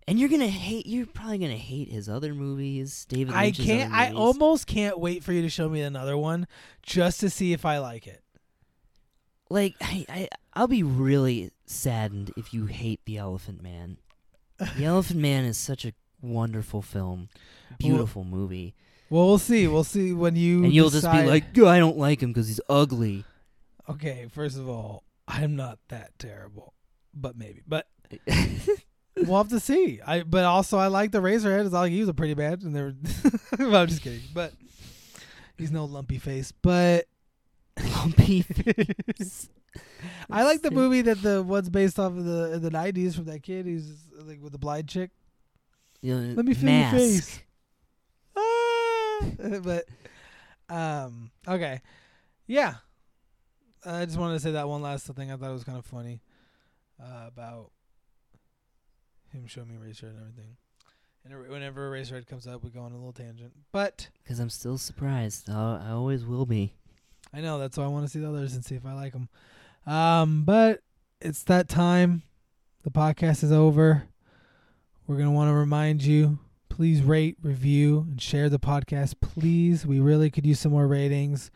And 0.07 0.19
you're 0.19 0.29
gonna 0.29 0.47
hate. 0.47 0.85
You're 0.85 1.05
probably 1.05 1.37
gonna 1.37 1.55
hate 1.55 1.89
his 1.89 2.09
other 2.09 2.33
movies. 2.33 3.05
David. 3.07 3.33
I 3.33 3.51
can't. 3.51 3.93
I 3.93 4.11
almost 4.11 4.67
can't 4.67 4.99
wait 4.99 5.23
for 5.23 5.31
you 5.31 5.41
to 5.43 5.49
show 5.49 5.69
me 5.69 5.81
another 5.81 6.17
one 6.17 6.45
just 6.81 7.21
to 7.21 7.29
see 7.29 7.53
if 7.53 7.65
I 7.65 7.77
like 7.79 8.05
it. 8.07 8.21
like. 9.49 9.75
I, 9.81 10.05
I 10.09 10.27
I'll 10.55 10.67
be 10.67 10.83
really 10.83 11.51
saddened 11.73 12.31
if 12.37 12.53
you 12.53 12.65
hate 12.67 13.01
the 13.05 13.17
Elephant 13.17 13.61
Man. 13.61 13.97
The 14.77 14.85
Elephant 14.85 15.19
Man 15.19 15.45
is 15.45 15.57
such 15.57 15.83
a 15.85 15.93
wonderful 16.21 16.81
film, 16.81 17.27
beautiful 17.79 18.23
movie, 18.23 18.75
Well, 19.09 19.25
we'll 19.27 19.37
see. 19.37 19.67
We'll 19.67 19.83
see 19.83 20.13
when 20.13 20.35
you 20.35 20.63
and 20.63 20.73
you'll 20.73 20.89
just 20.89 21.11
be 21.11 21.23
like, 21.23 21.53
"Gah, 21.53 21.67
I 21.67 21.79
don't 21.79 21.97
like 21.97 22.21
him 22.23 22.31
because 22.31 22.47
he's 22.47 22.61
ugly. 22.69 23.25
okay. 23.89 24.27
First 24.31 24.57
of 24.57 24.69
all, 24.69 25.03
I'm 25.27 25.55
not 25.55 25.79
that 25.89 26.17
terrible, 26.19 26.73
but 27.13 27.35
maybe. 27.37 27.61
But 27.67 27.87
we'll 29.17 29.37
have 29.37 29.49
to 29.49 29.59
see. 29.59 29.99
I 30.05 30.23
but 30.23 30.45
also 30.45 30.77
I 30.77 30.87
like 30.87 31.11
the 31.11 31.19
Eraserhead. 31.19 31.65
It's 31.65 31.73
all 31.73 31.83
he 31.83 31.99
was 31.99 32.09
a 32.09 32.13
pretty 32.13 32.35
bad, 32.35 32.61
and 32.61 32.73
they're. 32.75 32.93
I'm 33.59 33.87
just 33.87 34.01
kidding, 34.01 34.21
but 34.33 34.53
he's 35.57 35.71
no 35.71 35.85
lumpy 35.85 36.19
face. 36.19 36.51
But 36.53 37.05
Lumpy 37.97 38.45
I 40.29 40.43
like 40.43 40.61
the 40.61 40.71
movie 40.71 41.01
that 41.03 41.21
the 41.21 41.41
one's 41.43 41.69
based 41.69 41.99
off 41.99 42.11
of 42.11 42.23
the 42.25 42.59
the 42.59 42.69
'90s 42.69 43.15
from 43.15 43.25
that 43.25 43.43
kid. 43.43 43.65
He's 43.65 43.91
like 44.21 44.41
with 44.41 44.51
the 44.51 44.57
blind 44.57 44.87
chick. 44.87 45.11
You 46.01 46.19
know, 46.19 46.33
Let 46.35 46.45
me 46.45 46.53
feel 46.53 46.65
Mask. 46.65 46.93
your 46.93 46.99
face. 47.01 47.39
Ah! 48.35 49.59
but 49.63 49.85
um, 50.69 51.31
okay, 51.47 51.81
yeah. 52.47 52.75
I 53.85 54.05
just 54.05 54.17
wanted 54.17 54.33
to 54.35 54.39
say 54.39 54.51
that 54.51 54.67
one 54.67 54.81
last 54.81 55.07
thing. 55.07 55.31
I 55.31 55.35
thought 55.35 55.49
it 55.49 55.53
was 55.53 55.63
kind 55.63 55.77
of 55.77 55.85
funny 55.85 56.21
uh, 57.01 57.27
about 57.27 57.71
him 59.31 59.45
showing 59.47 59.67
me 59.69 59.75
Eraserhead 59.75 60.11
and 60.11 60.19
everything. 60.21 60.55
And 61.25 61.33
er- 61.33 61.45
whenever 61.49 61.89
Eraserhead 61.89 62.27
comes 62.27 62.47
up, 62.47 62.63
we 62.63 62.69
go 62.69 62.81
on 62.81 62.91
a 62.91 62.95
little 62.95 63.11
tangent. 63.13 63.53
But 63.71 64.09
Because 64.23 64.39
I'm 64.39 64.49
still 64.49 64.77
surprised. 64.77 65.49
I, 65.49 65.81
I 65.87 65.91
always 65.91 66.25
will 66.25 66.45
be. 66.45 66.73
I 67.33 67.41
know 67.41 67.59
that's 67.59 67.77
why 67.77 67.83
I 67.83 67.87
want 67.87 68.05
to 68.05 68.11
see 68.11 68.19
the 68.19 68.29
others 68.29 68.53
and 68.53 68.63
see 68.63 68.75
if 68.75 68.85
I 68.85 68.93
like 68.93 69.13
them. 69.13 69.27
Um, 69.85 70.43
but 70.43 70.81
it's 71.21 71.43
that 71.43 71.67
time. 71.67 72.23
The 72.83 72.91
podcast 72.91 73.43
is 73.43 73.51
over. 73.51 74.03
We're 75.07 75.17
gonna 75.17 75.31
want 75.31 75.49
to 75.49 75.53
remind 75.53 76.03
you: 76.03 76.39
please 76.69 77.01
rate, 77.01 77.37
review, 77.41 78.05
and 78.09 78.21
share 78.21 78.49
the 78.49 78.59
podcast. 78.59 79.15
Please, 79.21 79.85
we 79.85 79.99
really 79.99 80.29
could 80.29 80.45
use 80.45 80.59
some 80.59 80.71
more 80.71 80.87
ratings. 80.87 81.51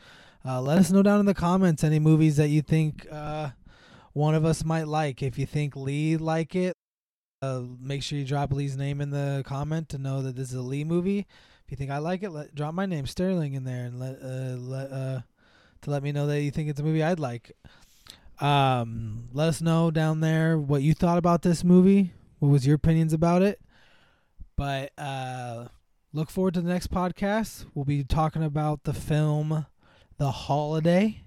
Uh, 0.45 0.61
let 0.61 0.77
us 0.77 0.91
know 0.91 1.03
down 1.03 1.19
in 1.19 1.25
the 1.25 1.33
comments 1.33 1.83
any 1.83 1.99
movies 1.99 2.37
that 2.37 2.49
you 2.49 2.61
think 2.61 3.05
uh, 3.11 3.49
one 4.13 4.35
of 4.35 4.45
us 4.45 4.63
might 4.63 4.87
like. 4.87 5.21
If 5.21 5.37
you 5.37 5.45
think 5.45 5.75
Lee 5.75 6.17
like 6.17 6.55
it, 6.55 6.77
uh, 7.41 7.61
make 7.79 8.03
sure 8.03 8.17
you 8.17 8.25
drop 8.25 8.53
Lee's 8.53 8.77
name 8.77 9.01
in 9.01 9.09
the 9.09 9.43
comment 9.45 9.89
to 9.89 9.97
know 9.97 10.21
that 10.21 10.35
this 10.35 10.49
is 10.49 10.55
a 10.55 10.61
Lee 10.61 10.83
movie. 10.83 11.19
If 11.19 11.71
you 11.71 11.77
think 11.77 11.91
I 11.91 11.97
like 11.97 12.23
it, 12.23 12.29
let 12.29 12.55
drop 12.55 12.73
my 12.73 12.85
name 12.85 13.05
Sterling 13.05 13.53
in 13.53 13.63
there 13.63 13.85
and 13.85 13.99
let 13.99 14.19
uh, 14.21 14.57
let 14.57 14.91
uh, 14.91 15.21
to 15.81 15.89
let 15.89 16.03
me 16.03 16.11
know 16.11 16.27
that 16.27 16.41
you 16.41 16.51
think 16.51 16.69
it's 16.69 16.79
a 16.79 16.83
movie 16.83 17.03
I'd 17.03 17.19
like. 17.19 17.51
Um, 18.39 19.29
let 19.33 19.49
us 19.49 19.61
know 19.61 19.89
down 19.91 20.19
there 20.19 20.57
what 20.57 20.81
you 20.83 20.93
thought 20.93 21.17
about 21.17 21.41
this 21.41 21.63
movie. 21.63 22.13
What 22.39 22.49
was 22.49 22.67
your 22.67 22.75
opinions 22.75 23.13
about 23.13 23.41
it? 23.41 23.59
But 24.55 24.91
uh, 24.97 25.67
look 26.13 26.29
forward 26.29 26.53
to 26.55 26.61
the 26.61 26.69
next 26.69 26.91
podcast. 26.91 27.65
We'll 27.73 27.85
be 27.85 28.03
talking 28.03 28.43
about 28.43 28.83
the 28.83 28.93
film 28.93 29.65
The 30.17 30.31
Holiday. 30.31 31.21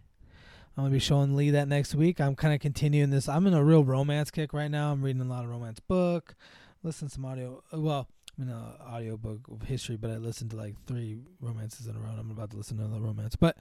I'm 0.77 0.85
gonna 0.85 0.93
be 0.93 1.01
showing 1.01 1.35
Lee 1.37 1.51
that 1.51 1.69
next 1.69 1.95
week. 1.95 2.21
I'm 2.21 2.37
kind 2.37 2.55
of 2.55 2.61
continuing 2.61 3.11
this. 3.11 3.29
I'm 3.29 3.47
in 3.47 3.55
a 3.55 3.63
real 3.65 3.85
romance 3.85 4.31
kick 4.31 4.53
right 4.53 4.71
now. 4.71 4.93
I'm 4.93 5.03
reading 5.03 5.21
a 5.21 5.27
lot 5.27 5.45
of 5.45 5.51
romance 5.51 5.81
book, 5.81 6.35
listen 6.83 7.09
to 7.09 7.15
some 7.15 7.25
audio. 7.25 7.63
uh, 7.75 7.81
Well, 7.81 8.09
An 8.41 8.51
audio 8.87 9.17
book 9.19 9.41
of 9.51 9.63
history, 9.63 9.97
but 9.97 10.11
I 10.11 10.17
listened 10.17 10.51
to 10.53 10.57
like 10.57 10.75
three 10.87 11.19
romances 11.41 11.87
in 11.87 11.95
a 11.95 11.99
row. 11.99 12.09
and 12.11 12.21
I'm 12.21 12.31
about 12.31 12.51
to 12.53 12.57
listen 12.57 12.79
to 12.79 12.85
another 12.85 13.03
romance, 13.03 13.37
but 13.37 13.57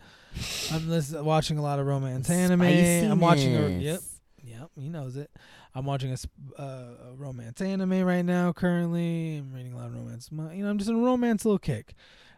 I'm 0.72 0.90
listen, 0.90 1.24
watching 1.26 1.58
a 1.58 1.62
lot 1.62 1.80
of 1.80 1.86
romance 1.86 2.30
anime. 2.30 2.62
I'm 2.62 3.20
watching 3.20 3.56
a 3.58 3.68
yep, 3.70 4.00
yep. 4.42 4.70
He 4.80 4.88
knows 4.88 5.18
it. 5.18 5.30
I'm 5.76 5.86
watching 5.86 6.14
a, 6.14 6.62
uh, 6.62 7.10
a 7.12 7.14
romance 7.18 7.60
anime 7.62 8.04
right 8.06 8.24
now. 8.24 8.54
Currently, 8.54 9.38
I'm 9.40 9.52
reading 9.54 9.74
a 9.74 9.78
lot 9.78 9.88
of 9.88 9.96
romance. 9.96 10.32
mo- 10.32 10.50
You 10.52 10.64
know, 10.64 10.70
I'm 10.70 10.78
just 10.78 10.90
in 10.90 10.96
a 10.96 11.00
romance 11.00 11.44
little 11.44 11.60
kick. 11.60 11.94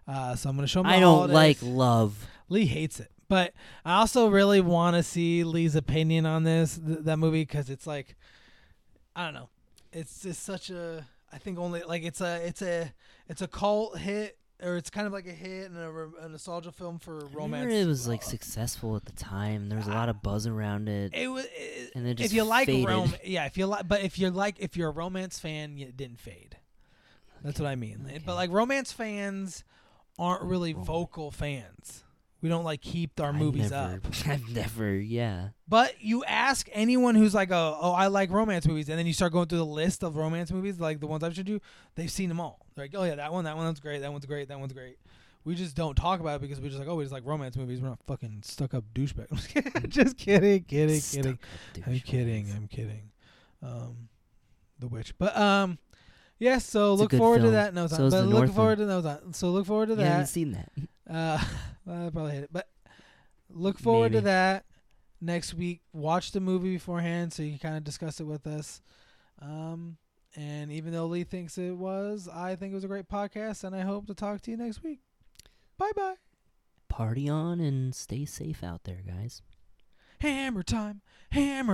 Uh, 0.08 0.36
so 0.36 0.50
I'm 0.50 0.56
gonna 0.56 0.68
show 0.68 0.82
my 0.84 0.96
I 0.96 1.00
don't 1.00 1.30
holidays. 1.30 1.34
like 1.36 1.58
love. 1.62 2.26
Lee 2.50 2.66
hates 2.66 3.00
it, 3.00 3.12
but 3.30 3.54
I 3.86 4.00
also 4.00 4.30
really 4.30 4.62
want 4.62 4.96
to 4.96 5.04
see 5.04 5.44
Lee's 5.44 5.76
opinion 5.76 6.26
on 6.26 6.44
this 6.44 6.80
th- 6.84 7.00
that 7.02 7.18
movie 7.18 7.44
because 7.44 7.70
it's 7.70 7.86
like, 7.86 8.16
I 9.16 9.26
don't 9.26 9.36
know, 9.36 9.50
it's 9.94 10.24
just 10.24 10.42
such 10.44 10.72
a. 10.72 11.06
I 11.34 11.38
think 11.38 11.60
only 11.60 11.82
like 11.84 12.04
it's 12.04 12.22
a 12.22 12.46
it's 12.46 12.62
a 12.62 12.92
it's 13.28 13.42
a 13.42 13.48
cult 13.48 13.98
hit 13.98 14.38
or 14.62 14.78
it's 14.78 14.90
kind 14.90 15.08
of 15.08 15.14
like 15.14 15.26
a 15.26 15.32
hit 15.32 15.72
and 15.72 15.78
a, 15.78 16.10
a 16.26 16.30
nostalgia 16.30 16.72
film 16.72 17.00
for 17.00 17.26
I 17.26 17.30
romance. 17.34 17.74
it 17.74 17.88
was 17.88 18.08
like 18.08 18.22
successful 18.22 18.96
at 18.96 19.06
the 19.06 19.12
time. 19.14 19.70
There 19.70 19.78
was 19.78 19.88
a 19.88 19.92
lot 19.92 20.08
of 20.10 20.22
buzz 20.22 20.46
around 20.46 20.88
it. 20.88 21.14
It 21.16 21.28
was, 21.28 21.46
it, 21.46 21.92
And 21.96 22.08
it 22.08 22.20
if 22.20 22.32
you 22.32 22.44
like 22.44 22.68
faded. 22.68 22.88
rom, 22.88 23.16
yeah, 23.24 23.46
if 23.46 23.58
you 23.58 23.66
like, 23.66 23.88
but 23.88 24.02
if 24.02 24.20
you're 24.20 24.30
like, 24.30 24.58
if 24.60 24.78
you're 24.78 24.90
a 24.90 24.94
romance 24.94 25.40
fan, 25.40 25.78
it 25.80 25.98
didn't 25.98 26.20
fade. 26.20 26.58
That's 27.44 27.60
what 27.60 27.68
I 27.68 27.76
mean. 27.76 28.04
Okay. 28.06 28.22
But 28.24 28.36
like 28.36 28.52
romance 28.52 28.92
fans 28.92 29.64
aren't 30.20 30.44
really 30.44 30.74
vocal 30.74 31.32
fans. 31.32 32.04
We 32.42 32.50
don't 32.50 32.64
like 32.64 32.82
keep 32.82 33.20
our 33.20 33.30
I've 33.30 33.36
movies 33.36 33.70
never, 33.72 33.98
up. 33.98 34.14
I've 34.28 34.50
never, 34.50 34.96
yeah. 34.96 35.50
But 35.68 36.02
you 36.02 36.24
ask 36.26 36.68
anyone 36.74 37.14
who's 37.16 37.36
like, 37.36 37.52
oh, 37.52 37.78
oh, 37.80 37.92
I 37.92 38.08
like 38.08 38.32
romance 38.32 38.66
movies, 38.68 38.90
and 38.90 38.98
then 38.98 39.06
you 39.06 39.14
start 39.14 39.32
going 39.32 39.48
through 39.48 39.60
the 39.60 39.66
list 39.66 40.04
of 40.04 40.18
romance 40.18 40.52
movies, 40.52 40.80
like 40.80 41.00
the 41.00 41.08
ones 41.08 41.24
I've 41.24 41.36
showed 41.36 41.48
you, 41.48 41.62
they've 41.96 42.10
seen 42.12 42.30
them 42.30 42.40
all. 42.40 42.66
They're 42.76 42.86
like, 42.86 42.96
oh 42.96 43.04
yeah, 43.04 43.16
that 43.16 43.32
one, 43.32 43.46
that 43.46 43.56
one, 43.56 43.66
one's 43.66 43.80
great, 43.80 44.02
that 44.02 44.12
one's 44.12 44.26
great, 44.26 44.48
that 44.48 44.60
one's 44.60 44.74
great. 44.74 44.98
We 45.44 45.56
just 45.56 45.76
don't 45.76 45.96
talk 45.96 46.20
about 46.20 46.36
it 46.36 46.42
because 46.42 46.60
we're 46.60 46.68
just 46.70 46.80
like, 46.80 46.88
oh, 46.88 46.96
we 46.96 47.04
just 47.04 47.14
like 47.14 47.26
romance 47.26 47.56
movies. 47.58 47.82
We're 47.82 47.90
not 47.90 48.00
fucking 48.06 48.42
stuck 48.44 48.74
up 48.76 48.84
douchebags. 48.94 49.88
just 49.90 50.18
kidding, 50.18 50.64
kidding, 50.64 51.00
Stuck 51.00 51.24
kidding. 51.24 51.40
I'm 51.88 52.00
kidding. 52.00 52.52
I'm 52.56 52.68
kidding. 52.68 53.12
Um, 53.64 54.10
The 54.78 54.88
Witch. 54.88 55.18
But 55.18 55.36
um, 55.36 55.80
yeah. 56.38 56.60
So 56.60 56.94
It's 56.94 57.00
a 57.00 57.04
look 57.04 57.14
forward 57.14 57.42
to 57.42 57.52
that. 57.52 57.74
No 57.74 57.88
time. 57.88 58.10
So 58.10 58.10
but 58.12 58.26
look 58.28 58.52
forward 58.52 58.78
to 58.78 59.02
time. 59.02 59.34
So 59.34 59.50
look 59.50 59.66
forward 59.66 59.88
to 59.88 59.96
You 59.96 60.02
haven't 60.02 60.20
that. 60.22 60.30
seen 60.30 60.52
that. 60.52 60.72
Uh, 61.10 61.38
I 61.90 62.10
probably 62.10 62.32
hate 62.34 62.44
it, 62.44 62.54
but 62.54 62.68
look 63.50 63.80
forward 63.80 64.14
to 64.14 64.22
that 64.22 64.66
next 65.20 65.54
week. 65.54 65.82
Watch 65.94 66.32
the 66.32 66.40
movie 66.40 66.74
beforehand 66.74 67.34
so 67.34 67.44
you 67.44 67.52
can 67.52 67.60
kind 67.60 67.78
of 67.78 67.84
discuss 67.84 68.20
it 68.20 68.26
with 68.26 68.48
us. 68.48 68.82
Um, 69.42 69.98
and 70.36 70.72
even 70.72 70.94
though 70.94 71.08
Lee 71.08 71.24
thinks 71.24 71.58
it 71.58 71.76
was, 71.76 72.30
I 72.32 72.56
think 72.56 72.72
it 72.72 72.76
was 72.76 72.84
a 72.84 72.90
great 72.90 73.10
podcast, 73.10 73.64
and 73.64 73.76
I 73.76 73.82
hope 73.82 74.08
to 74.08 74.14
talk 74.14 74.42
to 74.42 74.52
you 74.52 74.58
next 74.58 74.84
week. 74.84 75.00
Bye 75.78 75.92
bye. 75.96 76.16
Party 76.90 77.28
on 77.28 77.60
and 77.60 77.96
stay 77.96 78.26
safe 78.26 78.64
out 78.64 78.84
there, 78.84 79.02
guys. 79.06 79.42
Hammer 80.20 80.62
time. 80.62 81.02
Hammer 81.32 81.70